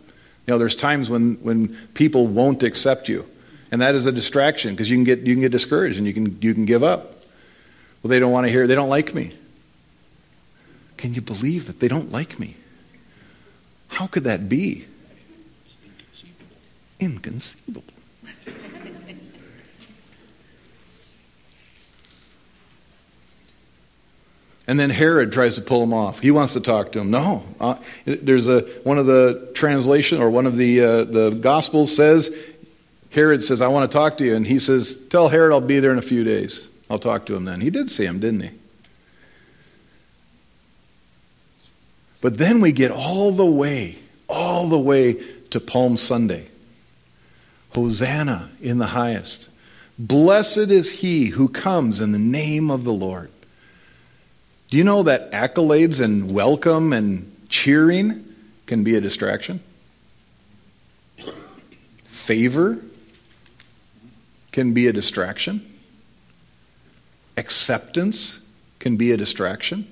You 0.47 0.55
know, 0.55 0.59
there's 0.59 0.75
times 0.75 1.11
when, 1.11 1.35
when 1.43 1.77
people 1.93 2.27
won't 2.27 2.63
accept 2.63 3.09
you. 3.09 3.27
And 3.71 3.83
that 3.83 3.95
is 3.95 4.07
a 4.07 4.13
distraction 4.13 4.71
because 4.71 4.89
you 4.91 4.97
can 4.97 5.05
get 5.05 5.21
you 5.21 5.35
can 5.35 5.43
get 5.43 5.53
discouraged 5.53 5.99
and 5.99 6.07
you 6.07 6.15
can 6.15 6.41
you 6.41 6.55
can 6.55 6.65
give 6.65 6.83
up. 6.83 7.13
Well, 8.03 8.09
they 8.09 8.19
don't 8.19 8.33
want 8.33 8.47
to 8.47 8.51
hear, 8.51 8.67
they 8.67 8.75
don't 8.75 8.89
like 8.89 9.15
me. 9.15 9.33
Can 10.97 11.15
you 11.15 11.21
believe 11.21 11.67
that 11.67 11.81
they 11.81 11.89
don't 11.89 12.11
like 12.11 12.39
me? 12.39 12.57
How 13.89 14.07
could 14.07 14.25
that 14.25 14.49
be? 14.49 14.87
Inconceivable. 15.79 16.57
Inconceivable. 16.99 17.85
And 24.69 24.79
then 24.79 24.91
Herod 24.91 25.33
tries 25.33 25.55
to 25.55 25.63
pull 25.63 25.83
him 25.83 25.95
off. 25.95 26.21
He 26.21 26.31
wants 26.31 26.53
to 26.53 26.61
talk 26.61 26.93
to 26.93 27.01
him. 27.01 27.11
No, 27.11 27.43
uh, 27.59 27.77
there's 28.05 28.47
a 28.49 28.61
one 28.85 28.99
of 28.99 29.07
the 29.07 29.51
translation 29.55 30.21
or 30.21 30.29
one 30.29 30.47
of 30.47 30.57
the 30.57 30.83
uh, 30.83 31.05
the 31.05 31.31
gospels 31.31 31.97
says 31.97 32.31
Herod 33.11 33.43
says, 33.43 33.63
"I 33.63 33.69
want 33.69 33.91
to 33.91 33.97
talk 33.97 34.19
to 34.19 34.25
you," 34.27 34.37
and 34.37 34.47
he 34.47 34.59
says, 34.59 34.99
"Tell 35.09 35.31
Herod 35.31 35.53
I'll 35.53 35.63
be 35.63 35.81
there 35.81 35.91
in 35.91 35.99
a 35.99 36.03
few 36.03 36.23
days. 36.23 36.69
I'll 36.91 36.99
talk 36.99 37.25
to 37.27 37.35
him 37.35 37.47
then." 37.47 37.63
He 37.63 37.71
did 37.71 37.91
see 37.91 38.05
him, 38.05 38.21
didn't 38.21 38.41
he? 38.41 38.51
But 42.21 42.37
then 42.37 42.61
we 42.61 42.71
get 42.71 42.91
all 42.91 43.33
the 43.33 43.47
way, 43.47 43.97
all 44.29 44.69
the 44.69 44.79
way 44.79 45.15
to 45.49 45.61
Palm 45.61 45.97
Sunday. 45.97 46.49
Hosanna 47.75 48.51
in 48.61 48.79
the 48.79 48.89
highest. 48.89 49.49
Blessed 49.99 50.59
is 50.59 51.01
he 51.01 51.27
who 51.27 51.49
comes 51.49 52.01
in 52.01 52.13
the 52.13 52.19
name 52.19 52.71
of 52.71 52.85
the 52.85 52.93
Lord. 52.93 53.31
Do 54.71 54.77
you 54.77 54.85
know 54.85 55.03
that 55.05 55.33
accolades 55.33 55.99
and 55.99 56.35
welcome 56.35 56.93
and 56.93 57.35
cheering 57.49 58.25
can 58.67 58.85
be 58.85 58.97
a 58.97 59.01
distraction? 59.01 59.61
Favor 62.05 62.79
can 64.53 64.75
be 64.75 64.87
a 64.87 64.93
distraction. 64.93 65.65
Acceptance 67.39 68.41
can 68.79 68.97
be 68.97 69.11
a 69.11 69.17
distraction. 69.17 69.89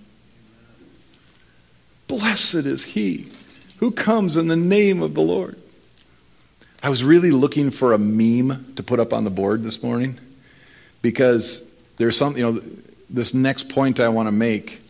Blessed 2.06 2.54
is 2.54 2.84
he 2.84 3.28
who 3.78 3.90
comes 3.90 4.36
in 4.36 4.48
the 4.48 4.56
name 4.56 5.00
of 5.00 5.14
the 5.14 5.22
Lord. 5.22 5.56
I 6.82 6.90
was 6.90 7.02
really 7.02 7.30
looking 7.30 7.70
for 7.70 7.94
a 7.94 7.98
meme 7.98 8.74
to 8.76 8.82
put 8.82 9.00
up 9.00 9.14
on 9.14 9.24
the 9.24 9.30
board 9.30 9.64
this 9.64 9.82
morning 9.82 10.18
because 11.00 11.62
there's 11.96 12.16
something, 12.16 12.44
you 12.44 12.52
know, 12.52 12.62
this 13.09 13.34
next 13.34 13.68
point 13.68 14.00
I 14.00 14.09
want 14.09 14.26
to 14.26 14.32
make, 14.32 14.80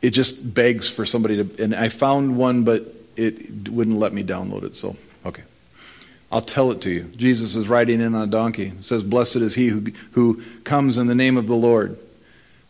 it 0.00 0.10
just 0.10 0.54
begs 0.54 0.88
for 0.88 1.06
somebody 1.06 1.44
to, 1.44 1.62
and 1.62 1.74
I 1.74 1.88
found 1.88 2.36
one, 2.36 2.64
but 2.64 2.94
it 3.16 3.68
wouldn't 3.68 3.98
let 3.98 4.12
me 4.12 4.24
download 4.24 4.64
it, 4.64 4.76
so, 4.76 4.96
okay. 5.24 5.42
I'll 6.30 6.40
tell 6.40 6.72
it 6.72 6.80
to 6.82 6.90
you. 6.90 7.02
Jesus 7.16 7.54
is 7.54 7.68
riding 7.68 8.00
in 8.00 8.14
on 8.14 8.22
a 8.22 8.26
donkey. 8.26 8.72
It 8.78 8.84
says, 8.84 9.04
Blessed 9.04 9.36
is 9.36 9.54
he 9.54 9.68
who, 9.68 9.92
who 10.12 10.42
comes 10.64 10.96
in 10.96 11.06
the 11.06 11.14
name 11.14 11.36
of 11.36 11.46
the 11.46 11.54
Lord 11.54 11.98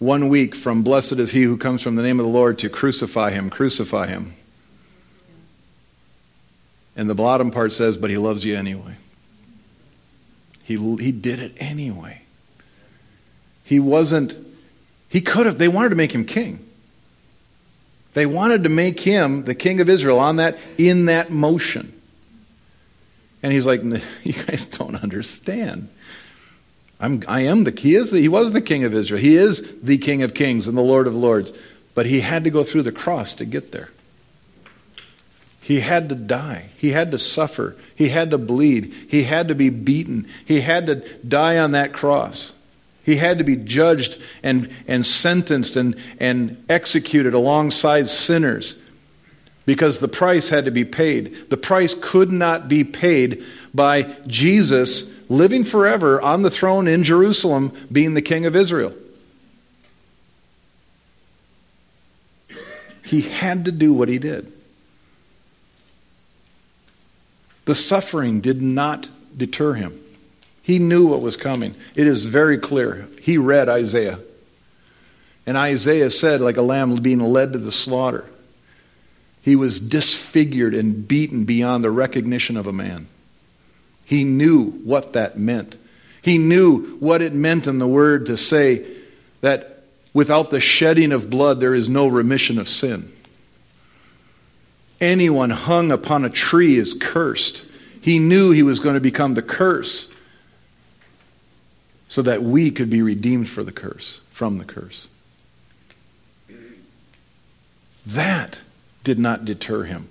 one 0.03 0.29
week 0.29 0.57
from 0.57 0.83
blessed 0.83 1.13
is 1.13 1.31
he 1.31 1.45
who 1.45 1.57
comes 1.57 1.81
from 1.81 1.95
the 1.95 2.03
name 2.03 2.19
of 2.19 2.27
the 2.27 2.33
Lord 2.33 2.59
to 2.59 2.69
crucify 2.69 3.31
him, 3.31 3.49
crucify 3.49 4.09
him. 4.09 4.35
And 6.97 7.09
the 7.09 7.15
bottom 7.15 7.53
part 7.53 7.73
says, 7.73 7.97
but 7.97 8.11
he 8.11 8.19
loves 8.19 8.45
you 8.45 8.57
anyway. 8.57 8.97
He, 10.65 10.77
he 10.97 11.13
did 11.13 11.39
it 11.39 11.55
anyway. 11.57 12.23
He 13.63 13.79
wasn't, 13.79 14.37
he 15.13 15.21
could 15.21 15.45
have, 15.45 15.59
they 15.59 15.69
wanted 15.69 15.91
to 15.91 15.95
make 15.95 16.15
him 16.15 16.25
king. 16.25 16.59
They 18.15 18.25
wanted 18.25 18.63
to 18.63 18.71
make 18.71 18.99
him 19.01 19.45
the 19.45 19.55
king 19.55 19.79
of 19.83 19.91
Israel 19.91 20.19
on 20.19 20.37
that, 20.37 20.59
in 20.79 21.05
that 21.05 21.31
motion. 21.31 21.93
And 23.43 23.53
he's 23.53 23.67
like, 23.67 23.83
you 24.25 24.33
guys 24.33 24.65
don't 24.65 25.03
understand. 25.03 25.91
I'm, 26.99 27.23
I 27.29 27.43
am 27.43 27.65
the, 27.65 27.79
he, 27.79 27.95
is 27.95 28.11
the, 28.11 28.21
he 28.21 28.29
was 28.29 28.53
the 28.53 28.63
king 28.63 28.85
of 28.85 28.95
Israel. 28.95 29.21
He 29.21 29.37
is 29.37 29.83
the 29.83 29.99
king 29.99 30.23
of 30.23 30.33
kings 30.33 30.67
and 30.67 30.79
the 30.79 30.83
Lord 30.83 31.07
of 31.07 31.15
lords. 31.15 31.53
But 31.95 32.07
he 32.07 32.21
had 32.21 32.45
to 32.45 32.51
go 32.51 32.65
through 32.65 32.85
the 32.85 32.91
cross 32.91 33.35
to 33.35 33.45
get 33.45 33.71
there. 33.71 33.91
He 35.61 35.81
had 35.81 36.09
to 36.09 36.15
die. 36.15 36.71
He 36.79 36.93
had 36.93 37.11
to 37.11 37.19
suffer. 37.19 37.77
He 37.95 38.09
had 38.09 38.31
to 38.31 38.39
bleed. 38.39 38.95
He 39.11 39.25
had 39.25 39.49
to 39.49 39.55
be 39.55 39.69
beaten. 39.69 40.27
He 40.47 40.63
had 40.63 40.87
to 40.87 41.07
die 41.19 41.59
on 41.59 41.73
that 41.73 41.93
cross. 41.93 42.55
He 43.05 43.17
had 43.17 43.39
to 43.39 43.45
be 43.45 43.57
judged 43.57 44.21
and, 44.43 44.71
and 44.87 45.05
sentenced 45.05 45.77
and, 45.77 45.97
and 46.21 46.65
executed 46.69 47.35
alongside 47.35 48.09
sinners 48.09 48.81
because 49.67 49.99
the 49.99 50.09
price 50.09 50.49
had 50.49 50.65
to 50.65 50.71
be 50.71 50.85
paid. 50.85 51.51
The 51.51 51.57
price 51.57 51.95
could 52.01 52.33
not 52.33 52.69
be 52.69 52.85
paid 52.85 53.45
by 53.75 54.03
Jesus 54.27 55.13
living 55.29 55.65
forever 55.65 56.21
on 56.21 56.43
the 56.43 56.51
throne 56.51 56.87
in 56.87 57.05
Jerusalem, 57.05 57.73
being 57.91 58.15
the 58.15 58.23
king 58.23 58.47
of 58.47 58.55
Israel. 58.55 58.95
He 63.05 63.23
had 63.23 63.65
to 63.65 63.73
do 63.73 63.93
what 63.93 64.09
he 64.09 64.19
did. 64.19 64.53
The 67.65 67.75
suffering 67.75 68.41
did 68.41 68.61
not 68.61 69.09
deter 69.37 69.75
him. 69.75 70.02
He 70.63 70.79
knew 70.79 71.07
what 71.07 71.21
was 71.21 71.37
coming. 71.37 71.75
It 71.97 72.07
is 72.07 72.27
very 72.27 72.57
clear. 72.57 73.09
He 73.21 73.37
read 73.37 73.69
Isaiah. 73.69 74.21
And 75.45 75.57
Isaiah 75.57 76.11
said, 76.11 76.41
like 76.41 76.57
a 76.57 76.63
lamb 76.63 76.95
being 76.97 77.19
led 77.19 77.53
to 77.53 77.59
the 77.59 77.73
slaughter, 77.73 78.27
he 79.43 79.57
was 79.57 79.81
disfigured 79.81 80.73
and 80.73 81.07
beaten 81.07 81.45
beyond 81.45 81.83
the 81.83 81.91
recognition 81.91 82.57
of 82.57 82.69
a 82.69 82.73
man. 82.73 83.09
He 84.05 84.23
knew 84.23 84.71
what 84.85 85.15
that 85.15 85.37
meant. 85.37 85.77
He 86.23 86.39
knew 86.39 86.97
what 86.99 87.23
it 87.23 87.35
meant 87.35 87.67
in 87.67 87.81
the 87.81 87.89
word 87.89 88.27
to 88.27 88.37
say 88.37 88.87
that 89.41 89.83
without 90.15 90.51
the 90.51 90.61
shedding 90.61 91.11
of 91.11 91.29
blood, 91.29 91.59
there 91.59 91.75
is 91.75 91.89
no 91.89 92.07
remission 92.07 92.59
of 92.59 92.69
sin. 92.69 93.11
Anyone 95.01 95.51
hung 95.51 95.91
upon 95.91 96.25
a 96.25 96.31
tree 96.31 96.77
is 96.77 96.95
cursed. 96.95 97.65
He 98.01 98.21
knew 98.21 98.53
he 98.53 98.63
was 98.63 98.79
going 98.79 98.95
to 98.95 99.01
become 99.01 99.35
the 99.35 99.43
curse 99.43 100.13
so 102.13 102.21
that 102.21 102.43
we 102.43 102.71
could 102.71 102.91
be 102.91 103.01
redeemed 103.01 103.49
for 103.49 103.63
the 103.63 103.73
curse, 103.73 104.21
from 104.31 104.59
the 104.59 104.67
curse. 104.67 105.09
That 108.05 108.61
did 109.03 109.19
not 109.19 109.47
deter 109.47 109.85
him. 109.85 110.11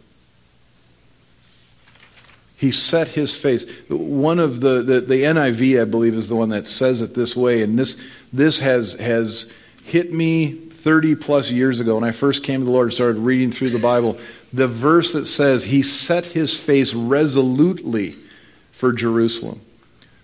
He 2.58 2.72
set 2.72 3.10
his 3.10 3.38
face. 3.38 3.70
One 3.88 4.40
of 4.40 4.62
the, 4.62 4.82
the, 4.82 5.02
the, 5.02 5.22
NIV, 5.22 5.80
I 5.80 5.86
believe, 5.86 6.16
is 6.16 6.28
the 6.28 6.36
one 6.36 6.50
that 6.50 6.66
says 6.66 7.02
it 7.02 7.14
this 7.14 7.36
way. 7.36 7.62
And 7.62 7.78
this, 7.78 8.02
this 8.34 8.58
has, 8.62 8.94
has 8.94 9.48
hit 9.84 10.12
me 10.12 10.54
30 10.54 11.14
plus 11.14 11.52
years 11.52 11.80
ago 11.80 11.94
when 12.00 12.04
I 12.04 12.14
first 12.14 12.44
came 12.44 12.62
to 12.62 12.66
the 12.66 12.72
Lord 12.72 12.88
and 12.88 12.94
started 12.94 13.20
reading 13.20 13.52
through 13.52 13.70
the 13.70 13.78
Bible. 13.78 14.18
The 14.52 14.68
verse 14.68 15.14
that 15.14 15.26
says, 15.28 15.66
He 15.66 15.84
set 15.84 16.26
his 16.26 16.58
face 16.58 16.96
resolutely 16.96 18.16
for 18.72 18.92
Jerusalem, 18.92 19.62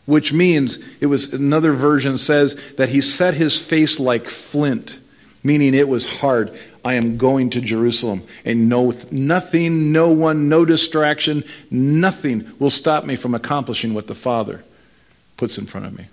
which 0.07 0.31
means, 0.33 0.79
it 1.01 1.07
was 1.07 1.33
another 1.33 1.73
version 1.73 2.17
says 2.17 2.57
that 2.77 2.89
he 2.89 3.01
set 3.01 3.35
his 3.35 3.63
face 3.63 3.99
like 3.99 4.27
flint. 4.29 4.99
meaning 5.43 5.73
it 5.73 5.87
was 5.87 6.05
hard. 6.05 6.57
I 6.83 6.95
am 6.95 7.17
going 7.17 7.49
to 7.51 7.61
Jerusalem, 7.61 8.23
and 8.43 8.69
no, 8.69 8.93
nothing, 9.11 9.91
no 9.91 10.09
one, 10.09 10.49
no 10.49 10.65
distraction, 10.65 11.43
nothing 11.69 12.51
will 12.59 12.69
stop 12.69 13.05
me 13.05 13.15
from 13.15 13.35
accomplishing 13.35 13.93
what 13.93 14.07
the 14.07 14.15
Father 14.15 14.63
puts 15.35 15.57
in 15.57 15.67
front 15.67 15.85
of 15.85 15.97
me. 15.97 16.07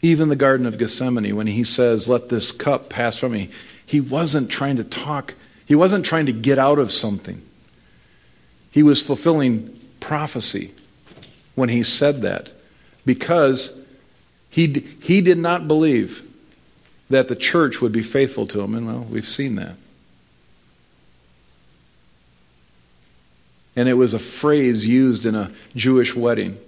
Even 0.00 0.28
the 0.28 0.36
Garden 0.36 0.66
of 0.66 0.78
Gethsemane, 0.78 1.36
when 1.36 1.46
he 1.46 1.64
says, 1.64 2.08
Let 2.08 2.30
this 2.30 2.52
cup 2.52 2.88
pass 2.88 3.18
from 3.18 3.32
me, 3.32 3.50
he 3.84 4.00
wasn't 4.00 4.50
trying 4.50 4.76
to 4.76 4.84
talk, 4.84 5.34
he 5.66 5.74
wasn't 5.74 6.06
trying 6.06 6.26
to 6.26 6.32
get 6.32 6.58
out 6.58 6.78
of 6.78 6.90
something. 6.90 7.42
He 8.70 8.82
was 8.82 9.02
fulfilling 9.02 9.78
prophecy 10.00 10.72
when 11.58 11.68
he 11.68 11.82
said 11.82 12.22
that 12.22 12.52
because 13.04 13.80
he, 14.50 14.66
he 15.00 15.20
did 15.20 15.38
not 15.38 15.68
believe 15.68 16.22
that 17.10 17.28
the 17.28 17.36
church 17.36 17.80
would 17.80 17.92
be 17.92 18.02
faithful 18.02 18.46
to 18.46 18.60
him. 18.60 18.74
And 18.74 18.86
well, 18.86 19.06
we've 19.10 19.28
seen 19.28 19.56
that. 19.56 19.74
And 23.74 23.88
it 23.88 23.94
was 23.94 24.14
a 24.14 24.18
phrase 24.18 24.86
used 24.86 25.24
in 25.24 25.34
a 25.34 25.50
Jewish 25.74 26.14
wedding. 26.14 26.58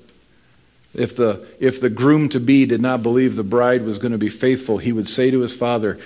If 0.95 1.17
the, 1.17 1.47
if 1.59 1.81
the 1.81 1.91
groom 1.91 2.29
to 2.31 2.41
be 2.41 2.67
did 2.67 2.81
not 2.81 3.03
believe 3.03 3.37
the 3.37 3.45
bride 3.45 3.85
was 3.85 3.99
going 3.99 4.13
to 4.13 4.19
be 4.19 4.29
faithful, 4.29 4.79
he 4.79 4.93
would 4.93 5.09
say 5.09 5.31
to 5.31 5.41
his 5.41 5.55
father, 5.55 5.99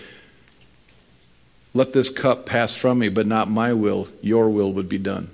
Let 1.72 1.92
this 1.92 2.10
cup 2.10 2.46
pass 2.46 2.74
from 2.74 2.98
me, 2.98 3.08
but 3.08 3.26
not 3.26 3.50
my 3.50 3.72
will, 3.72 4.08
your 4.20 4.48
will 4.50 4.72
would 4.72 4.88
be 4.88 4.98
done. 4.98 5.30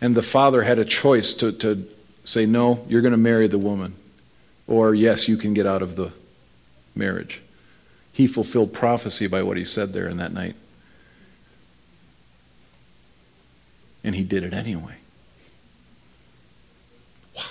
And 0.00 0.14
the 0.14 0.22
father 0.22 0.62
had 0.62 0.78
a 0.78 0.84
choice 0.84 1.34
to, 1.34 1.52
to 1.52 1.88
say, 2.24 2.46
No, 2.46 2.84
you're 2.88 3.02
going 3.02 3.12
to 3.12 3.18
marry 3.18 3.48
the 3.48 3.58
woman. 3.58 3.94
Or, 4.66 4.94
yes, 4.94 5.28
you 5.28 5.36
can 5.36 5.54
get 5.54 5.66
out 5.66 5.82
of 5.82 5.96
the 5.96 6.12
marriage. 6.94 7.42
He 8.12 8.26
fulfilled 8.26 8.72
prophecy 8.72 9.26
by 9.26 9.42
what 9.42 9.56
he 9.56 9.64
said 9.64 9.92
there 9.92 10.08
in 10.08 10.18
that 10.18 10.32
night. 10.32 10.56
And 14.04 14.14
he 14.14 14.24
did 14.24 14.42
it 14.42 14.52
anyway. 14.52 14.96
Wow. 17.36 17.42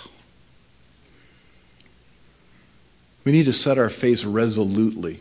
We 3.24 3.32
need 3.32 3.46
to 3.46 3.54
set 3.54 3.78
our 3.78 3.90
face 3.90 4.24
resolutely 4.24 5.20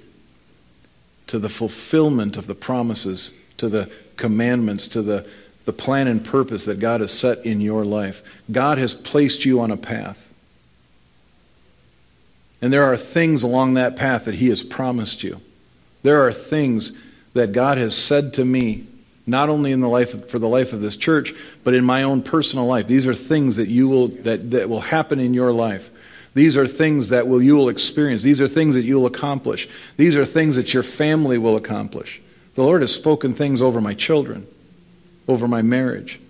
to 1.26 1.38
the 1.38 1.48
fulfillment 1.48 2.36
of 2.36 2.46
the 2.46 2.54
promises, 2.54 3.32
to 3.56 3.68
the 3.68 3.90
commandments, 4.16 4.86
to 4.88 5.02
the 5.02 5.28
the 5.66 5.72
plan 5.72 6.06
and 6.06 6.24
purpose 6.24 6.64
that 6.64 6.78
God 6.78 7.02
has 7.02 7.12
set 7.12 7.44
in 7.44 7.60
your 7.60 7.84
life. 7.84 8.22
God 8.50 8.78
has 8.78 8.94
placed 8.94 9.44
you 9.44 9.60
on 9.60 9.70
a 9.70 9.76
path. 9.76 10.32
And 12.62 12.72
there 12.72 12.84
are 12.84 12.96
things 12.96 13.42
along 13.42 13.74
that 13.74 13.96
path 13.96 14.24
that 14.24 14.36
He 14.36 14.48
has 14.48 14.62
promised 14.62 15.22
you. 15.22 15.40
There 16.02 16.26
are 16.26 16.32
things 16.32 16.96
that 17.34 17.52
God 17.52 17.78
has 17.78 17.96
said 17.96 18.32
to 18.34 18.44
me, 18.44 18.86
not 19.26 19.48
only 19.48 19.72
in 19.72 19.80
the 19.80 19.88
life 19.88 20.30
for 20.30 20.38
the 20.38 20.48
life 20.48 20.72
of 20.72 20.80
this 20.80 20.96
church, 20.96 21.34
but 21.64 21.74
in 21.74 21.84
my 21.84 22.04
own 22.04 22.22
personal 22.22 22.64
life. 22.64 22.86
These 22.86 23.06
are 23.08 23.14
things 23.14 23.56
that 23.56 23.68
you 23.68 23.88
will 23.88 24.08
that, 24.08 24.52
that 24.52 24.68
will 24.68 24.80
happen 24.80 25.18
in 25.18 25.34
your 25.34 25.50
life. 25.50 25.90
These 26.34 26.56
are 26.56 26.66
things 26.66 27.08
that 27.08 27.26
will 27.26 27.42
you 27.42 27.56
will 27.56 27.68
experience. 27.68 28.22
These 28.22 28.40
are 28.40 28.48
things 28.48 28.76
that 28.76 28.84
you'll 28.84 29.06
accomplish. 29.06 29.68
These 29.96 30.16
are 30.16 30.24
things 30.24 30.54
that 30.56 30.72
your 30.72 30.84
family 30.84 31.38
will 31.38 31.56
accomplish. 31.56 32.20
The 32.54 32.62
Lord 32.62 32.82
has 32.82 32.94
spoken 32.94 33.34
things 33.34 33.60
over 33.60 33.80
my 33.80 33.94
children 33.94 34.46
over 35.28 35.48
my 35.48 35.62
marriage. 35.62 36.20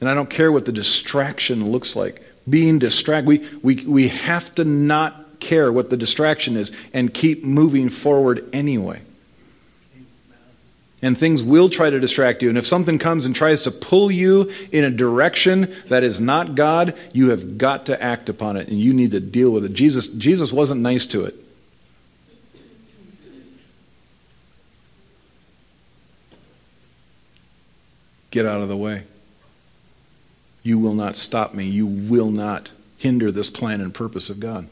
And 0.00 0.08
I 0.08 0.14
don't 0.14 0.28
care 0.28 0.52
what 0.52 0.64
the 0.64 0.72
distraction 0.72 1.70
looks 1.70 1.96
like. 1.96 2.22
Being 2.48 2.78
distracted, 2.78 3.26
we, 3.26 3.48
we, 3.62 3.86
we 3.86 4.08
have 4.08 4.54
to 4.56 4.64
not 4.64 5.40
care 5.40 5.72
what 5.72 5.90
the 5.90 5.96
distraction 5.96 6.56
is 6.56 6.72
and 6.92 7.12
keep 7.12 7.44
moving 7.44 7.88
forward 7.88 8.48
anyway. 8.52 9.00
And 11.00 11.18
things 11.18 11.42
will 11.42 11.68
try 11.68 11.90
to 11.90 12.00
distract 12.00 12.42
you. 12.42 12.48
And 12.48 12.56
if 12.56 12.66
something 12.66 12.98
comes 12.98 13.26
and 13.26 13.36
tries 13.36 13.62
to 13.62 13.70
pull 13.70 14.10
you 14.10 14.50
in 14.72 14.84
a 14.84 14.90
direction 14.90 15.74
that 15.88 16.02
is 16.02 16.18
not 16.18 16.54
God, 16.54 16.96
you 17.12 17.30
have 17.30 17.58
got 17.58 17.86
to 17.86 18.02
act 18.02 18.30
upon 18.30 18.56
it 18.56 18.68
and 18.68 18.80
you 18.80 18.94
need 18.94 19.10
to 19.10 19.20
deal 19.20 19.50
with 19.50 19.66
it. 19.66 19.74
Jesus, 19.74 20.08
Jesus 20.08 20.50
wasn't 20.50 20.80
nice 20.80 21.06
to 21.08 21.26
it. 21.26 21.34
Get 28.34 28.46
out 28.46 28.62
of 28.62 28.68
the 28.68 28.76
way. 28.76 29.04
You 30.64 30.76
will 30.76 30.92
not 30.92 31.16
stop 31.16 31.54
me. 31.54 31.66
You 31.66 31.86
will 31.86 32.32
not 32.32 32.72
hinder 32.98 33.30
this 33.30 33.48
plan 33.48 33.80
and 33.80 33.94
purpose 33.94 34.28
of 34.28 34.40
God. 34.40 34.66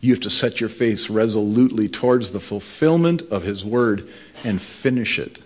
You 0.00 0.14
have 0.14 0.22
to 0.22 0.30
set 0.30 0.58
your 0.58 0.70
face 0.70 1.10
resolutely 1.10 1.86
towards 1.86 2.30
the 2.30 2.40
fulfillment 2.40 3.20
of 3.30 3.42
His 3.42 3.62
word 3.62 4.08
and 4.42 4.62
finish 4.62 5.18
it. 5.18 5.40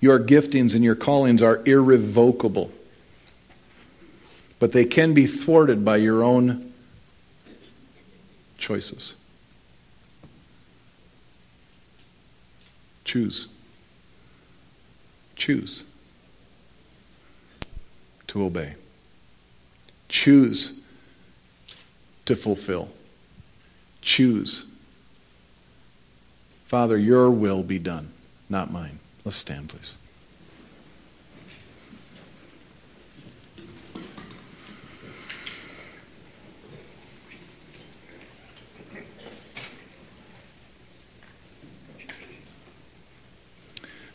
Your 0.00 0.18
giftings 0.18 0.74
and 0.74 0.82
your 0.82 0.94
callings 0.94 1.42
are 1.42 1.60
irrevocable, 1.66 2.70
but 4.58 4.72
they 4.72 4.84
can 4.84 5.12
be 5.12 5.26
thwarted 5.26 5.84
by 5.84 5.96
your 5.96 6.22
own 6.22 6.72
choices. 8.56 9.14
Choose. 13.04 13.48
Choose 15.36 15.84
to 18.28 18.44
obey. 18.44 18.74
Choose 20.08 20.80
to 22.26 22.36
fulfill. 22.36 22.90
Choose. 24.00 24.64
Father, 26.66 26.96
your 26.96 27.30
will 27.30 27.62
be 27.62 27.78
done, 27.78 28.12
not 28.48 28.70
mine. 28.70 29.00
Let's 29.30 29.38
stand, 29.38 29.68
please. 29.68 29.94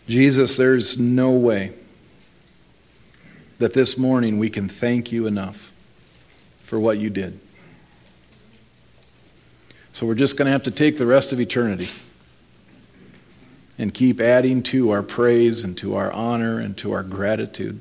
Jesus, 0.09 0.57
there's 0.57 0.99
no 0.99 1.31
way 1.31 1.71
that 3.59 3.73
this 3.73 3.97
morning 3.97 4.37
we 4.37 4.49
can 4.49 4.67
thank 4.67 5.13
you 5.13 5.27
enough 5.27 5.71
for 6.63 6.77
what 6.77 6.97
you 6.97 7.09
did. 7.09 7.39
So 9.93 10.05
we're 10.05 10.15
just 10.15 10.35
going 10.35 10.47
to 10.47 10.51
have 10.51 10.63
to 10.63 10.71
take 10.71 10.97
the 10.97 11.05
rest 11.05 11.31
of 11.31 11.39
eternity 11.39 11.87
and 13.77 13.93
keep 13.93 14.21
adding 14.21 14.63
to 14.63 14.91
our 14.91 15.03
praise 15.03 15.63
and 15.63 15.77
to 15.77 15.95
our 15.95 16.11
honor 16.11 16.59
and 16.59 16.77
to 16.77 16.93
our 16.93 17.03
gratitude 17.03 17.79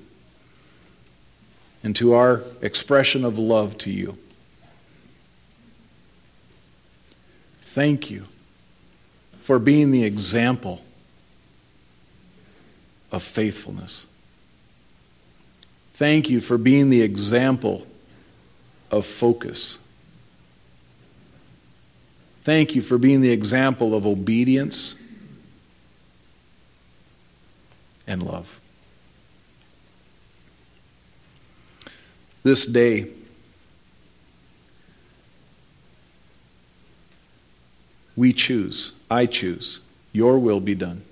and 1.82 1.94
to 1.96 2.14
our 2.14 2.42
expression 2.60 3.24
of 3.24 3.38
love 3.38 3.78
to 3.78 3.90
you. 3.90 4.16
Thank 7.62 8.10
you 8.10 8.24
for 9.40 9.58
being 9.58 9.90
the 9.90 10.04
example 10.04 10.84
of 13.12 13.22
faithfulness. 13.22 14.06
Thank 15.94 16.28
you 16.30 16.40
for 16.40 16.58
being 16.58 16.90
the 16.90 17.02
example 17.02 17.86
of 18.90 19.06
focus. 19.06 19.78
Thank 22.42 22.74
you 22.74 22.82
for 22.82 22.98
being 22.98 23.20
the 23.20 23.30
example 23.30 23.94
of 23.94 24.06
obedience 24.06 24.96
and 28.06 28.22
love. 28.22 28.60
This 32.42 32.66
day, 32.66 33.06
we 38.16 38.32
choose, 38.32 38.92
I 39.10 39.26
choose, 39.26 39.80
your 40.12 40.38
will 40.38 40.60
be 40.60 40.74
done. 40.74 41.02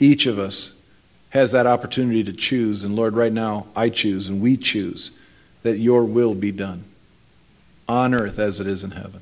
Each 0.00 0.26
of 0.26 0.38
us 0.38 0.72
has 1.30 1.52
that 1.52 1.66
opportunity 1.66 2.24
to 2.24 2.32
choose, 2.32 2.84
and 2.84 2.96
Lord, 2.96 3.14
right 3.14 3.32
now, 3.32 3.66
I 3.76 3.90
choose 3.90 4.28
and 4.28 4.40
we 4.40 4.56
choose 4.56 5.10
that 5.62 5.78
your 5.78 6.04
will 6.04 6.34
be 6.34 6.52
done 6.52 6.84
on 7.88 8.14
earth 8.14 8.38
as 8.38 8.60
it 8.60 8.66
is 8.66 8.84
in 8.84 8.92
heaven. 8.92 9.20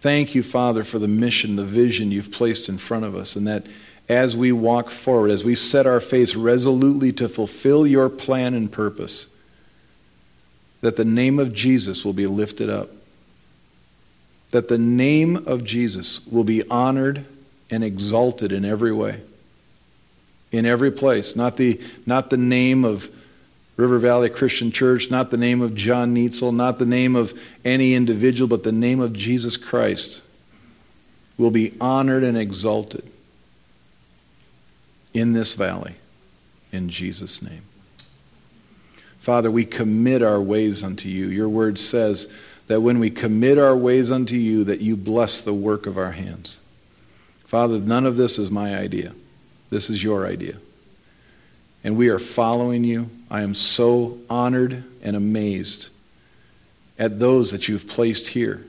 Thank 0.00 0.34
you, 0.34 0.42
Father, 0.42 0.82
for 0.82 0.98
the 0.98 1.08
mission, 1.08 1.56
the 1.56 1.64
vision 1.64 2.10
you've 2.10 2.32
placed 2.32 2.68
in 2.70 2.78
front 2.78 3.04
of 3.04 3.14
us, 3.14 3.36
and 3.36 3.46
that 3.46 3.66
as 4.10 4.36
we 4.36 4.50
walk 4.50 4.90
forward, 4.90 5.30
as 5.30 5.44
we 5.44 5.54
set 5.54 5.86
our 5.86 6.00
face 6.00 6.34
resolutely 6.34 7.12
to 7.12 7.28
fulfill 7.28 7.86
your 7.86 8.08
plan 8.08 8.54
and 8.54 8.72
purpose, 8.72 9.28
that 10.80 10.96
the 10.96 11.04
name 11.04 11.38
of 11.38 11.54
Jesus 11.54 12.04
will 12.04 12.12
be 12.12 12.26
lifted 12.26 12.68
up, 12.68 12.88
that 14.50 14.66
the 14.66 14.78
name 14.78 15.46
of 15.46 15.62
Jesus 15.62 16.26
will 16.26 16.42
be 16.42 16.68
honored 16.68 17.24
and 17.70 17.84
exalted 17.84 18.50
in 18.50 18.64
every 18.64 18.90
way, 18.90 19.20
in 20.50 20.66
every 20.66 20.90
place. 20.90 21.36
Not 21.36 21.56
the, 21.56 21.80
not 22.04 22.30
the 22.30 22.36
name 22.36 22.84
of 22.84 23.08
River 23.76 24.00
Valley 24.00 24.28
Christian 24.28 24.72
Church, 24.72 25.08
not 25.08 25.30
the 25.30 25.36
name 25.36 25.60
of 25.60 25.76
John 25.76 26.16
Neitzel, 26.16 26.52
not 26.52 26.80
the 26.80 26.84
name 26.84 27.14
of 27.14 27.32
any 27.64 27.94
individual, 27.94 28.48
but 28.48 28.64
the 28.64 28.72
name 28.72 28.98
of 28.98 29.12
Jesus 29.12 29.56
Christ 29.56 30.20
will 31.38 31.52
be 31.52 31.74
honored 31.80 32.24
and 32.24 32.36
exalted 32.36 33.08
in 35.12 35.32
this 35.32 35.54
valley. 35.54 35.94
In 36.72 36.88
Jesus' 36.88 37.42
name. 37.42 37.62
Father, 39.20 39.50
we 39.50 39.64
commit 39.64 40.22
our 40.22 40.40
ways 40.40 40.82
unto 40.82 41.08
you. 41.08 41.26
Your 41.26 41.48
word 41.48 41.78
says 41.78 42.28
that 42.68 42.80
when 42.80 42.98
we 42.98 43.10
commit 43.10 43.58
our 43.58 43.76
ways 43.76 44.10
unto 44.10 44.36
you, 44.36 44.64
that 44.64 44.80
you 44.80 44.96
bless 44.96 45.42
the 45.42 45.52
work 45.52 45.86
of 45.86 45.98
our 45.98 46.12
hands. 46.12 46.58
Father, 47.44 47.78
none 47.78 48.06
of 48.06 48.16
this 48.16 48.38
is 48.38 48.50
my 48.50 48.76
idea. 48.76 49.12
This 49.70 49.90
is 49.90 50.02
your 50.02 50.26
idea. 50.26 50.56
And 51.82 51.96
we 51.96 52.08
are 52.08 52.18
following 52.18 52.84
you. 52.84 53.10
I 53.30 53.42
am 53.42 53.54
so 53.54 54.18
honored 54.28 54.84
and 55.02 55.16
amazed 55.16 55.88
at 56.98 57.18
those 57.18 57.50
that 57.50 57.68
you've 57.68 57.88
placed 57.88 58.28
here 58.28 58.64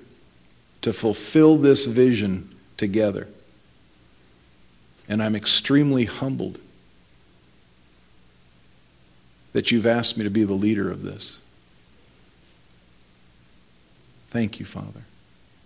to 0.82 0.94
fulfill 0.94 1.58
this 1.58 1.86
vision 1.86 2.50
together. 2.78 3.28
And 5.08 5.22
I'm 5.22 5.36
extremely 5.36 6.06
humbled 6.06 6.60
that 9.54 9.72
you've 9.72 9.86
asked 9.86 10.18
me 10.18 10.24
to 10.24 10.30
be 10.30 10.44
the 10.44 10.54
leader 10.54 10.90
of 10.90 11.04
this. 11.04 11.40
Thank 14.30 14.60
you, 14.60 14.66
Father, 14.66 15.02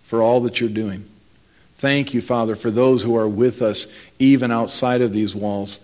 for 0.04 0.20
all 0.20 0.40
that 0.40 0.60
you're 0.60 0.68
doing. 0.68 1.08
Thank 1.78 2.14
you, 2.14 2.20
Father, 2.20 2.56
for 2.56 2.70
those 2.70 3.02
who 3.02 3.16
are 3.16 3.28
with 3.28 3.62
us 3.62 3.86
even 4.18 4.50
outside 4.50 5.02
of 5.02 5.12
these 5.12 5.34
walls. 5.34 5.78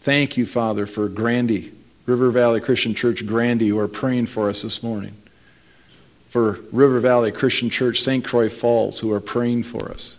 Thank 0.00 0.36
you, 0.36 0.46
Father, 0.46 0.86
for 0.86 1.08
Grandy, 1.08 1.72
River 2.06 2.30
Valley 2.30 2.60
Christian 2.60 2.94
Church 2.94 3.26
Grandy, 3.26 3.68
who 3.68 3.78
are 3.78 3.88
praying 3.88 4.26
for 4.26 4.48
us 4.48 4.62
this 4.62 4.82
morning. 4.82 5.16
For 6.28 6.60
River 6.70 7.00
Valley 7.00 7.32
Christian 7.32 7.70
Church 7.70 8.02
St. 8.02 8.24
Croix 8.24 8.50
Falls, 8.50 9.00
who 9.00 9.10
are 9.12 9.20
praying 9.20 9.62
for 9.62 9.90
us. 9.90 10.16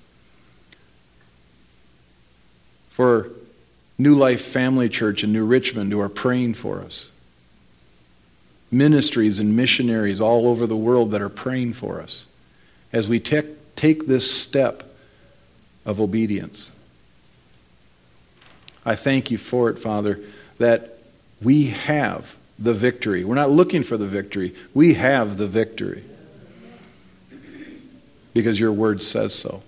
For 2.95 3.29
New 3.97 4.15
Life 4.15 4.39
Family 4.39 4.87
Church 4.87 5.21
in 5.21 5.33
New 5.33 5.45
Richmond 5.45 5.91
who 5.91 5.99
are 5.99 6.07
praying 6.07 6.53
for 6.53 6.79
us. 6.79 7.09
Ministries 8.71 9.37
and 9.37 9.53
missionaries 9.53 10.21
all 10.21 10.47
over 10.47 10.65
the 10.65 10.77
world 10.77 11.11
that 11.11 11.21
are 11.21 11.27
praying 11.27 11.73
for 11.73 11.99
us 11.99 12.25
as 12.93 13.09
we 13.09 13.19
take, 13.19 13.75
take 13.75 14.07
this 14.07 14.31
step 14.31 14.95
of 15.85 15.99
obedience. 15.99 16.71
I 18.85 18.95
thank 18.95 19.29
you 19.29 19.37
for 19.37 19.69
it, 19.69 19.77
Father, 19.77 20.21
that 20.57 20.97
we 21.41 21.65
have 21.65 22.37
the 22.57 22.73
victory. 22.73 23.25
We're 23.25 23.35
not 23.35 23.51
looking 23.51 23.83
for 23.83 23.97
the 23.97 24.07
victory, 24.07 24.55
we 24.73 24.93
have 24.93 25.35
the 25.35 25.47
victory 25.47 26.05
because 28.33 28.57
your 28.57 28.71
word 28.71 29.01
says 29.01 29.35
so. 29.35 29.63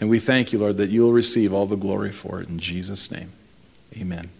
And 0.00 0.08
we 0.08 0.18
thank 0.18 0.52
you, 0.52 0.58
Lord, 0.58 0.78
that 0.78 0.90
you'll 0.90 1.12
receive 1.12 1.52
all 1.52 1.66
the 1.66 1.76
glory 1.76 2.10
for 2.10 2.40
it. 2.40 2.48
In 2.48 2.58
Jesus' 2.58 3.10
name, 3.10 3.30
amen. 3.96 4.30